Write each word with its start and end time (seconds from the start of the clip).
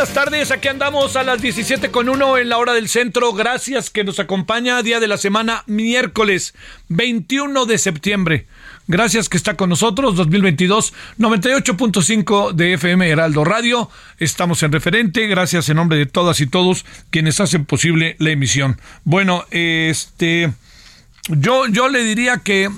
Buenas 0.00 0.14
tardes, 0.14 0.50
aquí 0.50 0.66
andamos 0.66 1.14
a 1.16 1.22
las 1.22 1.42
17 1.42 1.90
con 1.90 2.08
1 2.08 2.38
en 2.38 2.48
la 2.48 2.56
hora 2.56 2.72
del 2.72 2.88
centro. 2.88 3.34
Gracias 3.34 3.90
que 3.90 4.02
nos 4.02 4.18
acompaña 4.18 4.82
día 4.82 4.98
de 4.98 5.06
la 5.06 5.18
semana, 5.18 5.62
miércoles 5.66 6.54
21 6.88 7.66
de 7.66 7.76
septiembre. 7.76 8.46
Gracias 8.86 9.28
que 9.28 9.36
está 9.36 9.58
con 9.58 9.68
nosotros, 9.68 10.16
2022, 10.16 10.94
98.5 11.18 12.52
de 12.52 12.72
FM 12.74 13.10
Heraldo 13.10 13.44
Radio. 13.44 13.90
Estamos 14.18 14.62
en 14.62 14.72
referente, 14.72 15.26
gracias 15.26 15.68
en 15.68 15.76
nombre 15.76 15.98
de 15.98 16.06
todas 16.06 16.40
y 16.40 16.46
todos 16.46 16.86
quienes 17.10 17.38
hacen 17.38 17.66
posible 17.66 18.16
la 18.18 18.30
emisión. 18.30 18.80
Bueno, 19.04 19.44
este, 19.50 20.50
yo, 21.28 21.66
yo 21.66 21.90
le 21.90 22.04
diría 22.04 22.38
que, 22.38 22.70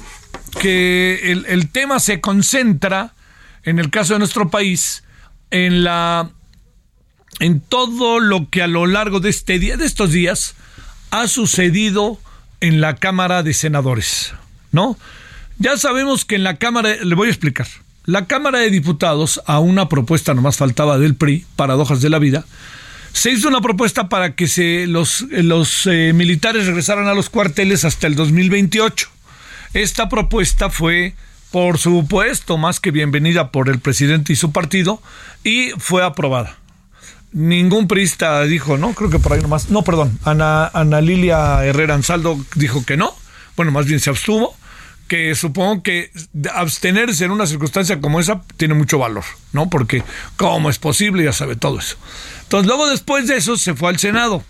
que 0.60 1.30
el, 1.30 1.46
el 1.46 1.70
tema 1.70 2.00
se 2.00 2.20
concentra, 2.20 3.14
en 3.62 3.78
el 3.78 3.91
caso 3.91 4.14
de 4.14 4.19
nuestro 4.19 4.50
país, 4.50 5.04
en 5.52 5.84
la 5.84 6.32
en 7.42 7.58
todo 7.60 8.20
lo 8.20 8.48
que 8.50 8.62
a 8.62 8.69
lo 8.69 8.86
largo 8.86 9.19
de 9.19 9.28
este 9.28 9.58
día, 9.58 9.76
de 9.76 9.84
estos 9.84 10.12
días, 10.12 10.54
ha 11.10 11.26
sucedido 11.26 12.20
en 12.60 12.80
la 12.80 12.94
Cámara 12.94 13.42
de 13.42 13.53
Senadores, 13.53 14.32
¿no? 14.70 14.97
Ya 15.58 15.76
sabemos 15.76 16.25
que 16.25 16.36
en 16.36 16.44
la 16.44 16.58
Cámara, 16.58 16.94
le 17.02 17.16
voy 17.16 17.26
a 17.26 17.32
explicar, 17.32 17.66
la 18.04 18.26
Cámara 18.26 18.60
de 18.60 18.70
Diputados, 18.70 19.42
a 19.44 19.58
una 19.58 19.88
propuesta 19.88 20.34
nomás 20.34 20.56
faltaba 20.56 20.98
del 20.98 21.16
PRI, 21.16 21.44
paradojas 21.56 22.00
de 22.00 22.10
la 22.10 22.20
vida, 22.20 22.44
se 23.12 23.32
hizo 23.32 23.48
una 23.48 23.60
propuesta 23.60 24.08
para 24.08 24.36
que 24.36 24.47
se, 24.47 24.86
los, 24.86 25.22
los 25.22 25.88
eh, 25.88 26.12
militares 26.14 26.66
regresaran 26.66 27.08
a 27.08 27.14
los 27.14 27.28
cuarteles 27.28 27.84
hasta 27.84 28.06
el 28.06 28.14
2028. 28.14 29.08
Esta 29.75 30.08
propuesta 30.08 30.70
fue, 30.70 31.14
por 31.50 31.78
supuesto, 31.78 32.56
más 32.56 32.78
que 32.78 32.92
bienvenida 32.92 33.50
por 33.50 33.69
el 33.69 33.81
presidente 33.81 34.32
y 34.32 34.36
su 34.36 34.52
partido, 34.52 35.02
y 35.42 35.70
fue 35.76 36.04
aprobada 36.04 36.61
ningún 37.32 37.88
priista 37.88 38.43
dijo 38.43 38.76
no, 38.78 38.94
creo 38.94 39.10
que 39.10 39.19
por 39.19 39.32
ahí 39.32 39.41
nomás, 39.41 39.70
no, 39.70 39.82
perdón, 39.82 40.19
Ana, 40.25 40.66
Ana 40.66 41.00
Lilia 41.00 41.65
Herrera 41.65 41.94
Ansaldo 41.94 42.38
dijo 42.56 42.84
que 42.84 42.97
no, 42.97 43.15
bueno, 43.56 43.72
más 43.72 43.87
bien 43.87 44.00
se 44.00 44.10
abstuvo, 44.10 44.54
que 45.09 45.34
supongo 45.34 45.82
que 45.82 46.10
abstenerse 46.54 47.25
en 47.25 47.32
una 47.32 47.47
circunstancia 47.47 48.00
como 48.00 48.20
esa 48.20 48.43
tiene 48.56 48.75
mucho 48.75 48.98
valor, 48.98 49.25
¿no? 49.53 49.69
Porque 49.69 50.03
cómo 50.37 50.70
es 50.70 50.78
posible, 50.78 51.25
ya 51.25 51.32
sabe 51.34 51.56
todo 51.56 51.78
eso. 51.78 51.97
Entonces, 52.44 52.66
luego 52.66 52.88
después 52.88 53.26
de 53.26 53.37
eso 53.37 53.56
se 53.56 53.75
fue 53.75 53.91
al 53.91 53.99
Senado. 53.99 54.43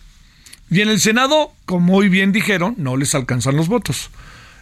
Y 0.70 0.80
en 0.80 0.88
el 0.88 1.00
Senado, 1.00 1.52
como 1.66 1.94
muy 1.94 2.08
bien 2.08 2.30
dijeron, 2.30 2.76
no 2.78 2.96
les 2.96 3.14
alcanzan 3.14 3.56
los 3.56 3.66
votos. 3.66 4.10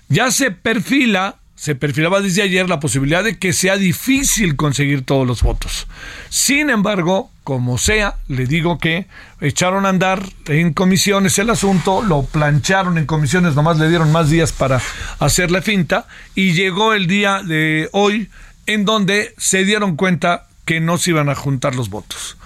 Ya 0.09 0.31
se 0.31 0.51
perfila 0.51 1.37
se 1.60 1.75
perfilaba 1.75 2.22
desde 2.22 2.41
ayer 2.41 2.71
la 2.71 2.81
posibilidad 2.81 3.22
de 3.22 3.37
que 3.37 3.53
sea 3.53 3.76
difícil 3.76 4.56
conseguir 4.56 5.04
todos 5.04 5.26
los 5.26 5.43
votos. 5.43 5.88
Sin 6.31 6.71
embargo, 6.71 7.31
como 7.44 7.76
sea, 7.76 8.16
le 8.28 8.47
digo 8.47 8.78
que 8.78 9.06
echaron 9.43 9.84
a 9.84 9.91
andar 9.91 10.26
en 10.47 10.72
comisiones 10.72 11.38
el 11.38 11.50
asunto, 11.50 12.00
lo 12.00 12.22
plancharon 12.22 12.97
en 12.97 13.04
comisiones, 13.04 13.56
nomás 13.56 13.78
le 13.78 13.91
dieron 13.91 14.10
más 14.10 14.31
días 14.31 14.53
para 14.53 14.81
hacer 15.19 15.50
la 15.50 15.60
finta 15.60 16.06
y 16.34 16.54
llegó 16.54 16.94
el 16.94 17.06
día 17.06 17.43
de 17.43 17.91
hoy 17.92 18.31
en 18.65 18.87
donde 18.87 19.34
se 19.37 19.66
dieron 19.66 19.97
cuenta 19.97 20.47
que 20.65 20.81
no 20.81 20.97
se 20.97 21.10
iban 21.10 21.28
a 21.28 21.34
juntar 21.34 21.75
los 21.75 21.91
votos. 21.91 22.38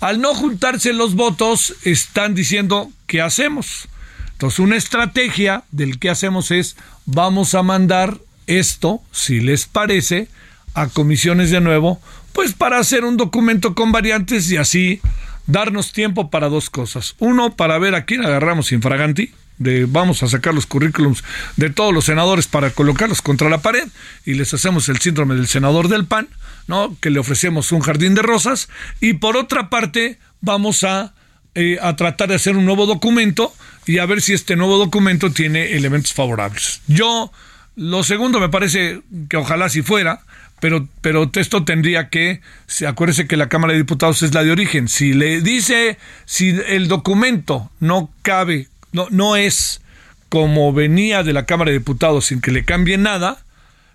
Al 0.00 0.22
no 0.22 0.32
juntarse 0.32 0.94
los 0.94 1.14
votos, 1.14 1.74
están 1.82 2.34
diciendo, 2.34 2.90
¿qué 3.06 3.20
hacemos? 3.20 3.86
Entonces, 4.32 4.60
una 4.60 4.76
estrategia 4.76 5.62
del 5.72 5.98
que 5.98 6.08
hacemos 6.08 6.50
es, 6.50 6.74
vamos 7.04 7.54
a 7.54 7.62
mandar 7.62 8.18
esto, 8.58 9.02
si 9.10 9.40
les 9.40 9.66
parece, 9.66 10.28
a 10.74 10.88
comisiones 10.88 11.50
de 11.50 11.60
nuevo, 11.60 12.00
pues 12.32 12.54
para 12.54 12.78
hacer 12.78 13.04
un 13.04 13.16
documento 13.16 13.74
con 13.74 13.92
variantes 13.92 14.50
y 14.50 14.56
así 14.56 15.00
darnos 15.46 15.92
tiempo 15.92 16.30
para 16.30 16.48
dos 16.48 16.70
cosas. 16.70 17.14
Uno, 17.18 17.56
para 17.56 17.78
ver 17.78 17.94
a 17.94 18.04
quién 18.04 18.24
agarramos 18.24 18.72
infraganti, 18.72 19.32
de 19.58 19.86
vamos 19.86 20.22
a 20.22 20.28
sacar 20.28 20.54
los 20.54 20.66
currículums 20.66 21.22
de 21.56 21.70
todos 21.70 21.92
los 21.92 22.06
senadores 22.06 22.46
para 22.46 22.70
colocarlos 22.70 23.22
contra 23.22 23.48
la 23.48 23.62
pared 23.62 23.86
y 24.24 24.34
les 24.34 24.52
hacemos 24.54 24.88
el 24.88 24.98
síndrome 24.98 25.34
del 25.34 25.46
senador 25.46 25.88
del 25.88 26.06
PAN, 26.06 26.28
¿no? 26.66 26.96
Que 27.00 27.10
le 27.10 27.20
ofrecemos 27.20 27.70
un 27.72 27.80
jardín 27.80 28.14
de 28.14 28.22
rosas 28.22 28.68
y 29.00 29.14
por 29.14 29.36
otra 29.36 29.68
parte 29.70 30.18
vamos 30.40 30.84
a, 30.84 31.14
eh, 31.54 31.78
a 31.80 31.96
tratar 31.96 32.28
de 32.28 32.36
hacer 32.36 32.56
un 32.56 32.64
nuevo 32.64 32.86
documento 32.86 33.54
y 33.86 33.98
a 33.98 34.06
ver 34.06 34.22
si 34.22 34.32
este 34.32 34.56
nuevo 34.56 34.78
documento 34.78 35.30
tiene 35.30 35.72
elementos 35.72 36.12
favorables. 36.12 36.80
Yo 36.86 37.30
lo 37.76 38.02
segundo 38.02 38.40
me 38.40 38.48
parece 38.48 39.00
que 39.28 39.36
ojalá 39.36 39.68
si 39.68 39.82
fuera, 39.82 40.20
pero, 40.60 40.86
pero 41.00 41.30
esto 41.34 41.64
tendría 41.64 42.08
que, 42.08 42.40
se 42.66 42.86
acuérdese 42.86 43.26
que 43.26 43.36
la 43.36 43.48
Cámara 43.48 43.72
de 43.72 43.80
Diputados 43.80 44.22
es 44.22 44.34
la 44.34 44.44
de 44.44 44.52
origen. 44.52 44.88
Si 44.88 45.12
le 45.12 45.40
dice, 45.40 45.98
si 46.24 46.50
el 46.68 46.88
documento 46.88 47.70
no 47.80 48.10
cabe, 48.22 48.68
no, 48.92 49.08
no 49.10 49.36
es 49.36 49.80
como 50.28 50.72
venía 50.72 51.22
de 51.22 51.32
la 51.32 51.46
Cámara 51.46 51.70
de 51.70 51.78
Diputados 51.78 52.26
sin 52.26 52.40
que 52.40 52.52
le 52.52 52.64
cambie 52.64 52.96
nada, 52.96 53.42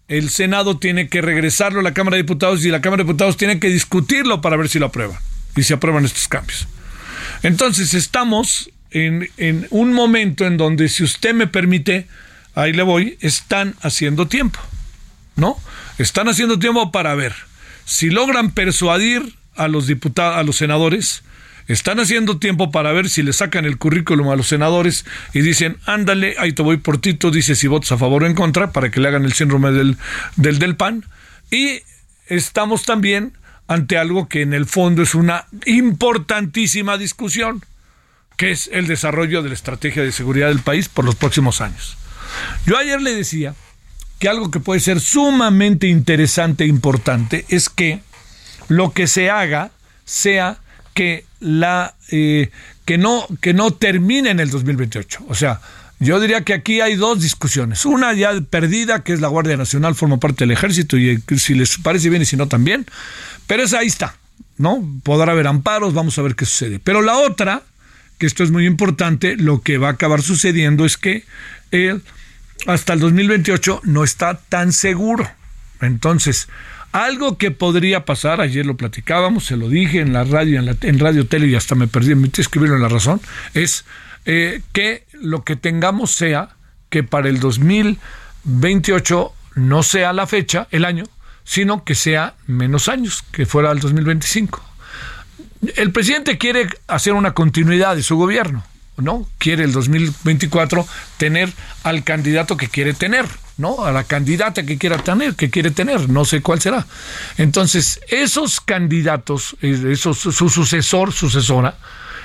el 0.07 0.29
Senado 0.29 0.77
tiene 0.77 1.07
que 1.07 1.21
regresarlo 1.21 1.79
a 1.79 1.83
la 1.83 1.93
Cámara 1.93 2.15
de 2.15 2.23
Diputados 2.23 2.65
y 2.65 2.69
la 2.69 2.81
Cámara 2.81 3.03
de 3.03 3.07
Diputados 3.07 3.37
tiene 3.37 3.59
que 3.59 3.69
discutirlo 3.69 4.41
para 4.41 4.57
ver 4.57 4.69
si 4.69 4.79
lo 4.79 4.87
aprueban 4.87 5.17
y 5.55 5.63
si 5.63 5.73
aprueban 5.73 6.05
estos 6.05 6.27
cambios. 6.27 6.67
Entonces 7.43 7.93
estamos 7.93 8.71
en, 8.91 9.29
en 9.37 9.67
un 9.69 9.93
momento 9.93 10.45
en 10.45 10.57
donde, 10.57 10.89
si 10.89 11.03
usted 11.03 11.33
me 11.33 11.47
permite, 11.47 12.07
ahí 12.61 12.73
le 12.73 12.83
voy, 12.83 13.17
están 13.21 13.75
haciendo 13.81 14.27
tiempo, 14.27 14.59
¿no? 15.35 15.57
Están 15.97 16.27
haciendo 16.27 16.59
tiempo 16.59 16.91
para 16.91 17.15
ver 17.15 17.33
si 17.85 18.09
logran 18.09 18.51
persuadir 18.51 19.35
a 19.55 19.67
los 19.67 19.87
diputados, 19.87 20.37
a 20.37 20.43
los 20.43 20.57
senadores 20.57 21.23
están 21.67 21.99
haciendo 21.99 22.39
tiempo 22.39 22.71
para 22.71 22.93
ver 22.93 23.09
si 23.09 23.23
le 23.23 23.33
sacan 23.33 23.65
el 23.65 23.77
currículum 23.77 24.29
a 24.29 24.35
los 24.35 24.47
senadores 24.47 25.05
y 25.33 25.41
dicen, 25.41 25.77
ándale, 25.85 26.35
ahí 26.39 26.53
te 26.53 26.61
voy 26.61 26.77
por 26.77 26.99
Tito, 26.99 27.29
dice 27.29 27.55
si 27.55 27.67
votas 27.67 27.91
a 27.91 27.97
favor 27.97 28.23
o 28.23 28.25
en 28.25 28.35
contra, 28.35 28.71
para 28.71 28.89
que 28.89 29.01
le 29.01 29.09
hagan 29.09 29.25
el 29.25 29.33
síndrome 29.33 29.71
del, 29.71 29.97
del, 30.37 30.59
del 30.59 30.77
PAN. 30.77 31.03
Y 31.51 31.81
estamos 32.27 32.83
también 32.83 33.33
ante 33.67 33.97
algo 33.97 34.29
que 34.29 34.41
en 34.43 34.53
el 34.53 34.65
fondo 34.65 35.03
es 35.03 35.13
una 35.13 35.45
importantísima 35.65 36.97
discusión, 36.97 37.61
que 38.37 38.51
es 38.51 38.69
el 38.71 38.87
desarrollo 38.87 39.43
de 39.43 39.49
la 39.49 39.55
estrategia 39.55 40.03
de 40.03 40.13
seguridad 40.13 40.47
del 40.47 40.59
país 40.59 40.87
por 40.87 41.03
los 41.03 41.15
próximos 41.15 41.59
años. 41.59 41.97
Yo 42.65 42.77
ayer 42.77 43.01
le 43.01 43.13
decía 43.13 43.55
que 44.19 44.29
algo 44.29 44.51
que 44.51 44.59
puede 44.59 44.79
ser 44.79 44.99
sumamente 44.99 45.87
interesante 45.87 46.63
e 46.63 46.67
importante 46.67 47.45
es 47.49 47.69
que 47.69 48.01
lo 48.67 48.91
que 48.91 49.07
se 49.07 49.29
haga 49.29 49.71
sea 50.05 50.57
que 50.93 51.25
la 51.39 51.95
eh, 52.11 52.49
que 52.85 52.97
no 52.97 53.27
que 53.41 53.53
no 53.53 53.71
termine 53.71 54.31
en 54.31 54.39
el 54.39 54.49
2028. 54.49 55.25
O 55.27 55.35
sea, 55.35 55.61
yo 55.99 56.19
diría 56.19 56.41
que 56.41 56.53
aquí 56.53 56.81
hay 56.81 56.95
dos 56.95 57.21
discusiones. 57.21 57.85
Una 57.85 58.13
ya 58.13 58.39
perdida, 58.41 59.03
que 59.03 59.13
es 59.13 59.21
la 59.21 59.27
Guardia 59.27 59.57
Nacional, 59.57 59.95
forma 59.95 60.17
parte 60.17 60.43
del 60.43 60.51
ejército, 60.51 60.97
y 60.97 61.23
si 61.37 61.55
les 61.55 61.77
parece 61.77 62.09
bien 62.09 62.21
y 62.21 62.25
si 62.25 62.37
no 62.37 62.47
también. 62.47 62.85
Pero 63.47 63.63
esa 63.63 63.79
ahí 63.79 63.87
está, 63.87 64.15
¿no? 64.57 64.83
Podrá 65.03 65.31
haber 65.31 65.47
amparos, 65.47 65.93
vamos 65.93 66.17
a 66.19 66.21
ver 66.21 66.35
qué 66.35 66.45
sucede. 66.45 66.79
Pero 66.79 67.01
la 67.01 67.17
otra, 67.17 67.63
que 68.19 68.27
esto 68.27 68.43
es 68.43 68.51
muy 68.51 68.67
importante, 68.67 69.37
lo 69.37 69.61
que 69.61 69.79
va 69.79 69.87
a 69.87 69.91
acabar 69.91 70.21
sucediendo 70.21 70.85
es 70.85 70.97
que 70.97 71.23
el, 71.71 72.03
hasta 72.65 72.93
el 72.93 72.99
2028 72.99 73.81
no 73.83 74.03
está 74.03 74.39
tan 74.49 74.73
seguro. 74.73 75.29
Entonces, 75.81 76.47
algo 76.91 77.37
que 77.37 77.51
podría 77.51 78.05
pasar, 78.05 78.41
ayer 78.41 78.65
lo 78.65 78.77
platicábamos, 78.77 79.45
se 79.45 79.57
lo 79.57 79.69
dije 79.69 79.99
en 79.99 80.13
la 80.13 80.23
radio, 80.23 80.59
en, 80.59 80.65
la, 80.65 80.75
en 80.81 80.99
Radio 80.99 81.27
Tele 81.27 81.47
y 81.47 81.55
hasta 81.55 81.75
me 81.75 81.87
perdí, 81.87 82.15
me 82.15 82.29
escribirlo 82.35 82.75
en 82.75 82.81
la 82.81 82.89
razón, 82.89 83.21
es 83.53 83.85
eh, 84.25 84.61
que 84.73 85.05
lo 85.13 85.43
que 85.43 85.55
tengamos 85.55 86.11
sea 86.11 86.49
que 86.89 87.03
para 87.03 87.29
el 87.29 87.39
2028 87.39 89.33
no 89.55 89.83
sea 89.83 90.13
la 90.13 90.27
fecha, 90.27 90.67
el 90.71 90.85
año, 90.85 91.03
sino 91.43 91.83
que 91.83 91.95
sea 91.95 92.35
menos 92.45 92.87
años, 92.87 93.23
que 93.31 93.45
fuera 93.45 93.71
el 93.71 93.79
2025. 93.79 94.63
El 95.75 95.91
presidente 95.91 96.37
quiere 96.37 96.67
hacer 96.87 97.13
una 97.13 97.33
continuidad 97.33 97.95
de 97.95 98.03
su 98.03 98.15
gobierno, 98.17 98.63
¿no? 98.97 99.27
Quiere 99.37 99.63
el 99.63 99.71
2024 99.71 100.87
tener 101.17 101.51
al 101.83 102.03
candidato 102.03 102.57
que 102.57 102.67
quiere 102.67 102.93
tener. 102.93 103.25
¿no? 103.57 103.85
A 103.85 103.91
la 103.91 104.03
candidata 104.03 104.63
que 104.63 104.77
quiera 104.77 104.97
tener, 104.99 105.35
que 105.35 105.49
quiere 105.49 105.71
tener, 105.71 106.09
no 106.09 106.25
sé 106.25 106.41
cuál 106.41 106.61
será. 106.61 106.85
Entonces, 107.37 107.99
esos 108.07 108.61
candidatos, 108.61 109.57
esos, 109.61 110.19
su 110.19 110.49
sucesor, 110.49 111.11
sucesora, 111.11 111.75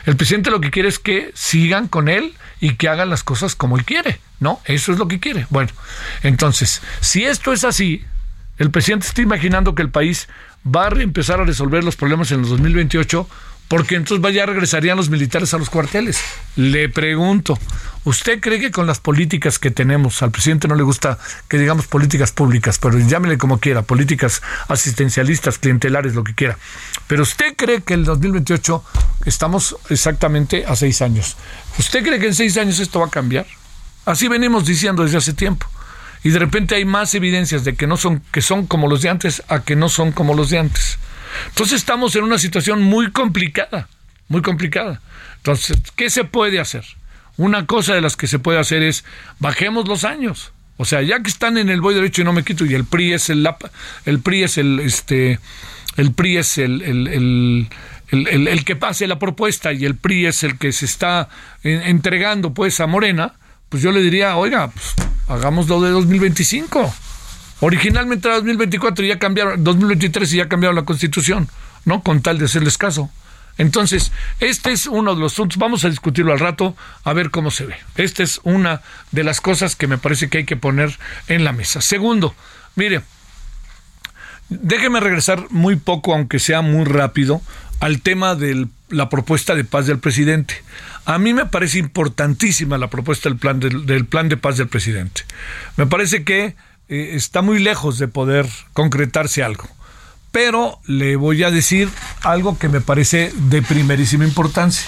el 0.05 0.17
presidente 0.17 0.51
lo 0.51 0.61
que 0.61 0.71
quiere 0.71 0.89
es 0.89 0.99
que 0.99 1.31
sigan 1.35 1.89
con 1.89 2.09
él 2.09 2.35
y 2.61 2.75
que 2.75 2.89
hagan 2.89 3.09
las 3.09 3.23
cosas 3.25 3.55
como 3.55 3.77
él 3.77 3.85
quiere, 3.85 4.21
¿no? 4.41 4.61
Eso 4.65 4.93
es 4.93 4.99
lo 4.99 5.09
que 5.09 5.21
quiere. 5.21 5.47
Bueno, 5.51 5.71
entonces, 6.23 6.83
si 7.01 7.25
esto 7.25 7.53
es 7.53 7.65
así, 7.65 8.05
el 8.59 8.71
presidente 8.71 9.07
está 9.07 9.23
imaginando 9.23 9.75
que 9.75 9.83
el 9.83 9.91
país 9.91 10.29
va 10.65 10.87
a 10.87 11.03
empezar 11.03 11.41
a 11.41 11.45
resolver 11.45 11.83
los 11.83 11.97
problemas 11.97 12.31
en 12.31 12.41
los 12.41 12.51
2028 12.51 13.29
porque 13.73 13.95
entonces 13.95 14.35
ya 14.35 14.45
regresarían 14.45 14.99
los 14.99 15.09
militares 15.09 15.55
a 15.55 15.59
los 15.59 15.71
cuarteles. 15.71 16.21
Le 16.57 16.91
pregunto, 16.91 17.59
¿usted 18.05 18.39
cree 18.39 18.61
que 18.61 18.71
con 18.71 18.87
las 18.87 19.01
políticas 19.01 19.59
que 19.59 19.71
tenemos, 19.71 20.23
al 20.23 20.31
presidente 20.31 20.69
no 20.69 20.75
le 20.75 20.83
gusta 20.83 21.19
que 21.49 21.57
digamos 21.57 21.87
políticas 21.87 22.33
públicas, 22.33 22.79
pero 22.79 22.99
llámele 22.99 23.39
como 23.39 23.61
quiera, 23.61 23.81
políticas 23.81 24.43
asistencialistas, 24.69 25.57
clientelares, 25.57 26.15
lo 26.15 26.23
que 26.23 26.35
quiera, 26.35 26.59
pero 27.07 27.23
usted 27.23 27.57
cree 27.57 27.81
que 27.81 27.95
el 27.95 28.05
2028 28.05 28.85
estamos 29.25 29.75
exactamente 29.89 30.67
a 30.67 30.77
seis 30.77 31.01
años? 31.01 31.39
¿Usted 31.79 32.03
cree 32.03 32.21
que 32.21 32.27
en 32.27 32.35
seis 32.35 32.59
años 32.59 32.79
esto 32.79 33.01
va 33.01 33.07
a 33.07 33.11
cambiar? 33.11 33.47
Así 34.05 34.29
venimos 34.29 34.67
diciendo 34.67 35.03
desde 35.03 35.17
hace 35.17 35.33
tiempo. 35.33 35.67
Y 36.23 36.29
de 36.29 36.39
repente 36.39 36.75
hay 36.75 36.85
más 36.85 37.15
evidencias 37.15 37.65
de 37.65 37.75
que 37.75 37.87
no 37.87 37.97
son, 37.97 38.23
que 38.33 38.43
son 38.43 38.67
como 38.67 38.87
los 38.87 39.01
de 39.01 39.09
antes 39.09 39.43
a 39.49 39.61
que 39.61 39.77
no 39.77 39.89
son 39.89 40.13
como 40.13 40.35
los 40.35 40.51
de 40.51 40.59
antes. 40.59 40.99
Entonces 41.49 41.77
estamos 41.77 42.15
en 42.17 42.25
una 42.25 42.39
situación 42.39 42.83
muy 42.83 43.11
complicada, 43.11 43.89
muy 44.29 44.43
complicada. 44.43 45.01
Entonces, 45.37 45.79
¿qué 45.97 46.11
se 46.11 46.25
puede 46.25 46.61
hacer? 46.61 46.85
Una 47.37 47.67
cosa 47.67 47.95
de 47.95 48.01
las 48.01 48.17
que 48.17 48.27
se 48.27 48.39
puede 48.39 48.59
hacer 48.59 48.83
es 48.83 49.05
bajemos 49.39 49.89
los 49.89 50.05
años. 50.05 50.53
O 50.77 50.85
sea, 50.85 51.03
ya 51.03 51.23
que 51.23 51.29
están 51.29 51.59
en 51.59 51.69
el 51.69 51.81
voy 51.81 51.95
derecho 51.95 52.23
y 52.23 52.25
no 52.25 52.33
me 52.33 52.45
quito 52.45 52.65
y 52.65 52.75
el 52.75 52.85
PRI 52.85 53.13
es 53.13 53.31
el 53.31 53.49
el 54.05 54.21
PRI 54.21 54.43
es 54.45 54.59
el 54.59 54.81
este 54.81 55.39
el 55.97 56.13
PRI 56.13 56.39
es 56.39 56.59
el, 56.59 56.83
el, 56.83 57.69
el, 58.11 58.49
el 58.49 58.65
que 58.65 58.77
pase 58.77 59.07
la 59.07 59.19
propuesta 59.19 59.73
y 59.73 59.85
el 59.85 59.97
PRI 59.97 60.27
es 60.27 60.43
el 60.43 60.59
que 60.59 60.73
se 60.73 60.85
está 60.85 61.29
entregando 61.63 62.55
pues 62.55 62.81
a 62.81 62.87
Morena, 62.87 63.35
pues 63.69 63.83
yo 63.83 63.91
le 63.91 64.03
diría, 64.03 64.37
oiga, 64.37 64.71
pues, 64.71 64.95
hagámoslo 65.29 65.81
de 65.81 65.91
2025. 65.91 66.95
Originalmente 67.65 68.27
era 68.27 68.39
2024 68.39 69.05
y 69.05 69.09
ya 69.09 69.21
cambiaron, 69.21 69.63
2023 69.63 70.33
y 70.33 70.37
ya 70.39 70.49
cambiaron 70.49 70.75
la 70.75 70.85
constitución, 70.85 71.49
¿no? 71.85 72.03
Con 72.03 72.21
tal 72.21 72.39
de 72.39 72.47
hacerles 72.47 72.77
caso. 72.77 73.09
Entonces, 73.57 74.11
este 74.41 74.73
es 74.73 74.89
uno 74.89 75.15
de 75.15 75.21
los 75.21 75.35
asuntos, 75.35 75.59
vamos 75.59 75.85
a 75.85 75.89
discutirlo 75.89 76.33
al 76.33 76.41
rato, 76.41 76.75
a 77.05 77.13
ver 77.13 77.31
cómo 77.31 77.53
se 77.53 77.67
ve. 77.67 77.77
Esta 77.95 78.25
es 78.25 78.41
una 78.43 78.83
de 79.13 79.23
las 79.23 79.41
cosas 79.41 79.77
que 79.77 79.87
me 79.87 79.97
parece 79.97 80.29
que 80.29 80.39
hay 80.39 80.45
que 80.45 80.57
poner 80.57 80.99
en 81.29 81.45
la 81.45 81.53
mesa. 81.53 81.81
Segundo, 81.81 82.35
mire, 82.75 83.03
déjeme 84.49 84.99
regresar 84.99 85.47
muy 85.51 85.77
poco, 85.77 86.15
aunque 86.15 86.41
sea 86.41 86.63
muy 86.63 86.85
rápido, 86.85 87.43
al 87.79 88.03
tema 88.03 88.35
de 88.35 88.67
la 88.89 89.09
propuesta 89.09 89.55
de 89.55 89.63
paz 89.63 89.87
del 89.87 90.01
presidente. 90.01 90.65
A 91.05 91.21
mí 91.21 91.33
me 91.33 91.47
parece 91.47 91.79
importantísima 91.79 92.77
la 92.77 92.91
propuesta 92.91 93.29
del 93.29 93.39
plan, 93.39 93.61
del 93.61 94.05
plan 94.07 94.29
de 94.29 94.37
paz 94.37 94.57
del 94.57 94.67
presidente. 94.67 95.23
Me 95.77 95.87
parece 95.87 96.25
que 96.25 96.57
eh, 96.93 97.17
está 97.17 97.41
muy 97.41 97.59
lejos 97.59 97.99
de 97.99 98.07
poder 98.07 98.47
concretarse 98.75 99.43
algo. 99.43 99.67
Pero 100.31 100.79
le 100.87 101.17
voy 101.17 101.43
a 101.43 101.51
decir 101.51 101.89
algo 102.21 102.59
que 102.59 102.69
me 102.69 102.83
parece 102.83 103.33
de 103.35 103.63
primerísima 103.63 104.25
importancia. 104.25 104.85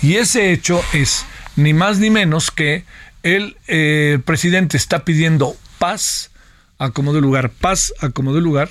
Y 0.00 0.14
ese 0.14 0.52
hecho 0.52 0.80
es 0.92 1.26
ni 1.56 1.74
más 1.74 1.98
ni 1.98 2.08
menos 2.08 2.52
que 2.52 2.84
el 3.24 3.56
eh, 3.66 4.20
presidente 4.24 4.76
está 4.76 5.04
pidiendo 5.04 5.56
paz 5.80 6.30
a 6.78 6.90
como 6.90 7.12
de 7.12 7.20
lugar, 7.20 7.50
paz 7.50 7.92
a 8.00 8.10
como 8.10 8.32
de 8.32 8.40
lugar, 8.40 8.68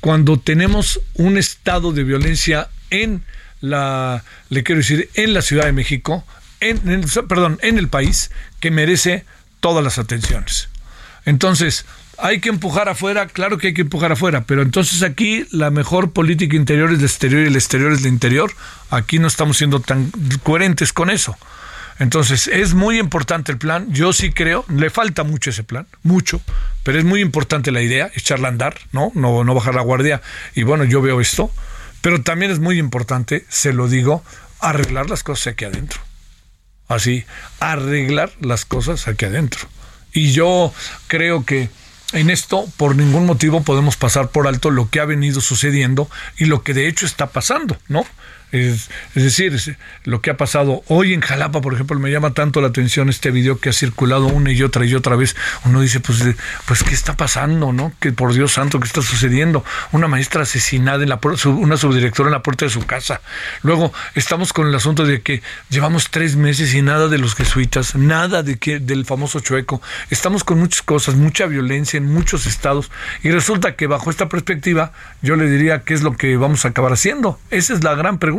cuando 0.00 0.38
tenemos 0.38 1.00
un 1.14 1.38
estado 1.38 1.92
de 1.92 2.04
violencia 2.04 2.68
en 2.90 3.24
la, 3.62 4.22
le 4.50 4.64
quiero 4.64 4.80
decir, 4.80 5.08
en 5.14 5.32
la 5.32 5.40
Ciudad 5.40 5.64
de 5.64 5.72
México, 5.72 6.26
en, 6.60 7.06
perdón, 7.26 7.58
en 7.62 7.78
el 7.78 7.88
país, 7.88 8.30
que 8.60 8.70
merece 8.70 9.24
todas 9.60 9.82
las 9.82 9.96
atenciones. 9.96 10.68
Entonces, 11.24 11.84
hay 12.18 12.40
que 12.40 12.48
empujar 12.48 12.88
afuera, 12.88 13.26
claro 13.28 13.58
que 13.58 13.68
hay 13.68 13.74
que 13.74 13.82
empujar 13.82 14.10
afuera, 14.10 14.42
pero 14.44 14.62
entonces 14.62 15.02
aquí 15.02 15.46
la 15.52 15.70
mejor 15.70 16.12
política 16.12 16.56
interior 16.56 16.90
es 16.90 16.98
el 16.98 17.04
exterior 17.04 17.42
y 17.42 17.46
el 17.46 17.54
exterior 17.54 17.92
es 17.92 18.00
el 18.00 18.08
interior. 18.08 18.52
Aquí 18.90 19.18
no 19.18 19.28
estamos 19.28 19.56
siendo 19.56 19.80
tan 19.80 20.10
coherentes 20.42 20.92
con 20.92 21.10
eso. 21.10 21.36
Entonces, 22.00 22.46
es 22.46 22.74
muy 22.74 22.98
importante 22.98 23.50
el 23.50 23.58
plan. 23.58 23.92
Yo 23.92 24.12
sí 24.12 24.30
creo, 24.30 24.64
le 24.68 24.88
falta 24.88 25.24
mucho 25.24 25.50
ese 25.50 25.64
plan, 25.64 25.86
mucho, 26.04 26.40
pero 26.84 26.98
es 26.98 27.04
muy 27.04 27.20
importante 27.20 27.72
la 27.72 27.82
idea, 27.82 28.10
echarla 28.14 28.48
a 28.48 28.50
andar, 28.52 28.76
¿no? 28.92 29.10
No, 29.14 29.42
no 29.42 29.54
bajar 29.54 29.74
la 29.74 29.82
guardia. 29.82 30.22
Y 30.54 30.62
bueno, 30.62 30.84
yo 30.84 31.02
veo 31.02 31.20
esto, 31.20 31.50
pero 32.00 32.22
también 32.22 32.52
es 32.52 32.60
muy 32.60 32.78
importante, 32.78 33.44
se 33.48 33.72
lo 33.72 33.88
digo, 33.88 34.22
arreglar 34.60 35.10
las 35.10 35.24
cosas 35.24 35.48
aquí 35.48 35.64
adentro. 35.64 36.00
Así, 36.86 37.24
arreglar 37.58 38.30
las 38.40 38.64
cosas 38.64 39.08
aquí 39.08 39.24
adentro. 39.24 39.68
Y 40.12 40.32
yo 40.32 40.72
creo 41.08 41.44
que 41.44 41.68
en 42.12 42.30
esto, 42.30 42.66
por 42.76 42.96
ningún 42.96 43.26
motivo 43.26 43.62
podemos 43.62 43.96
pasar 43.96 44.28
por 44.28 44.46
alto 44.46 44.70
lo 44.70 44.88
que 44.88 45.00
ha 45.00 45.04
venido 45.04 45.40
sucediendo 45.40 46.08
y 46.36 46.46
lo 46.46 46.62
que 46.62 46.74
de 46.74 46.88
hecho 46.88 47.06
está 47.06 47.28
pasando, 47.28 47.76
¿no? 47.88 48.06
Es, 48.50 48.88
decir, 49.14 49.76
lo 50.04 50.22
que 50.22 50.30
ha 50.30 50.36
pasado 50.38 50.82
hoy 50.86 51.12
en 51.12 51.20
Jalapa, 51.20 51.60
por 51.60 51.74
ejemplo, 51.74 51.98
me 51.98 52.10
llama 52.10 52.32
tanto 52.32 52.62
la 52.62 52.68
atención 52.68 53.10
este 53.10 53.30
video 53.30 53.58
que 53.58 53.68
ha 53.68 53.72
circulado 53.74 54.26
una 54.26 54.52
y 54.52 54.62
otra 54.62 54.86
y 54.86 54.94
otra 54.94 55.16
vez. 55.16 55.36
Uno 55.66 55.82
dice, 55.82 56.00
pues, 56.00 56.24
pues 56.66 56.82
¿qué 56.82 56.94
está 56.94 57.14
pasando, 57.14 57.74
no? 57.74 57.92
Que 58.00 58.12
por 58.12 58.32
Dios 58.32 58.52
santo, 58.52 58.80
¿qué 58.80 58.86
está 58.86 59.02
sucediendo? 59.02 59.64
Una 59.92 60.08
maestra 60.08 60.42
asesinada 60.42 61.02
en 61.02 61.10
la 61.10 61.20
una 61.44 61.76
subdirectora 61.76 62.28
en 62.28 62.32
la 62.32 62.42
puerta 62.42 62.64
de 62.64 62.70
su 62.70 62.86
casa. 62.86 63.20
Luego 63.62 63.92
estamos 64.14 64.54
con 64.54 64.66
el 64.66 64.74
asunto 64.74 65.04
de 65.04 65.20
que 65.20 65.42
llevamos 65.68 66.08
tres 66.10 66.36
meses 66.36 66.72
y 66.74 66.80
nada 66.80 67.08
de 67.08 67.18
los 67.18 67.34
jesuitas, 67.34 67.96
nada 67.96 68.42
de 68.42 68.56
que 68.56 68.78
del 68.78 69.04
famoso 69.04 69.40
chueco. 69.40 69.82
Estamos 70.08 70.42
con 70.42 70.58
muchas 70.58 70.82
cosas, 70.82 71.16
mucha 71.16 71.46
violencia 71.46 71.98
en 71.98 72.10
muchos 72.10 72.46
estados 72.46 72.90
y 73.22 73.30
resulta 73.30 73.76
que 73.76 73.86
bajo 73.86 74.10
esta 74.10 74.28
perspectiva 74.30 74.92
yo 75.20 75.36
le 75.36 75.50
diría 75.50 75.82
qué 75.82 75.92
es 75.92 76.02
lo 76.02 76.16
que 76.16 76.36
vamos 76.38 76.64
a 76.64 76.68
acabar 76.68 76.92
haciendo. 76.92 77.38
Esa 77.50 77.74
es 77.74 77.84
la 77.84 77.94
gran 77.94 78.18
pregunta 78.18 78.37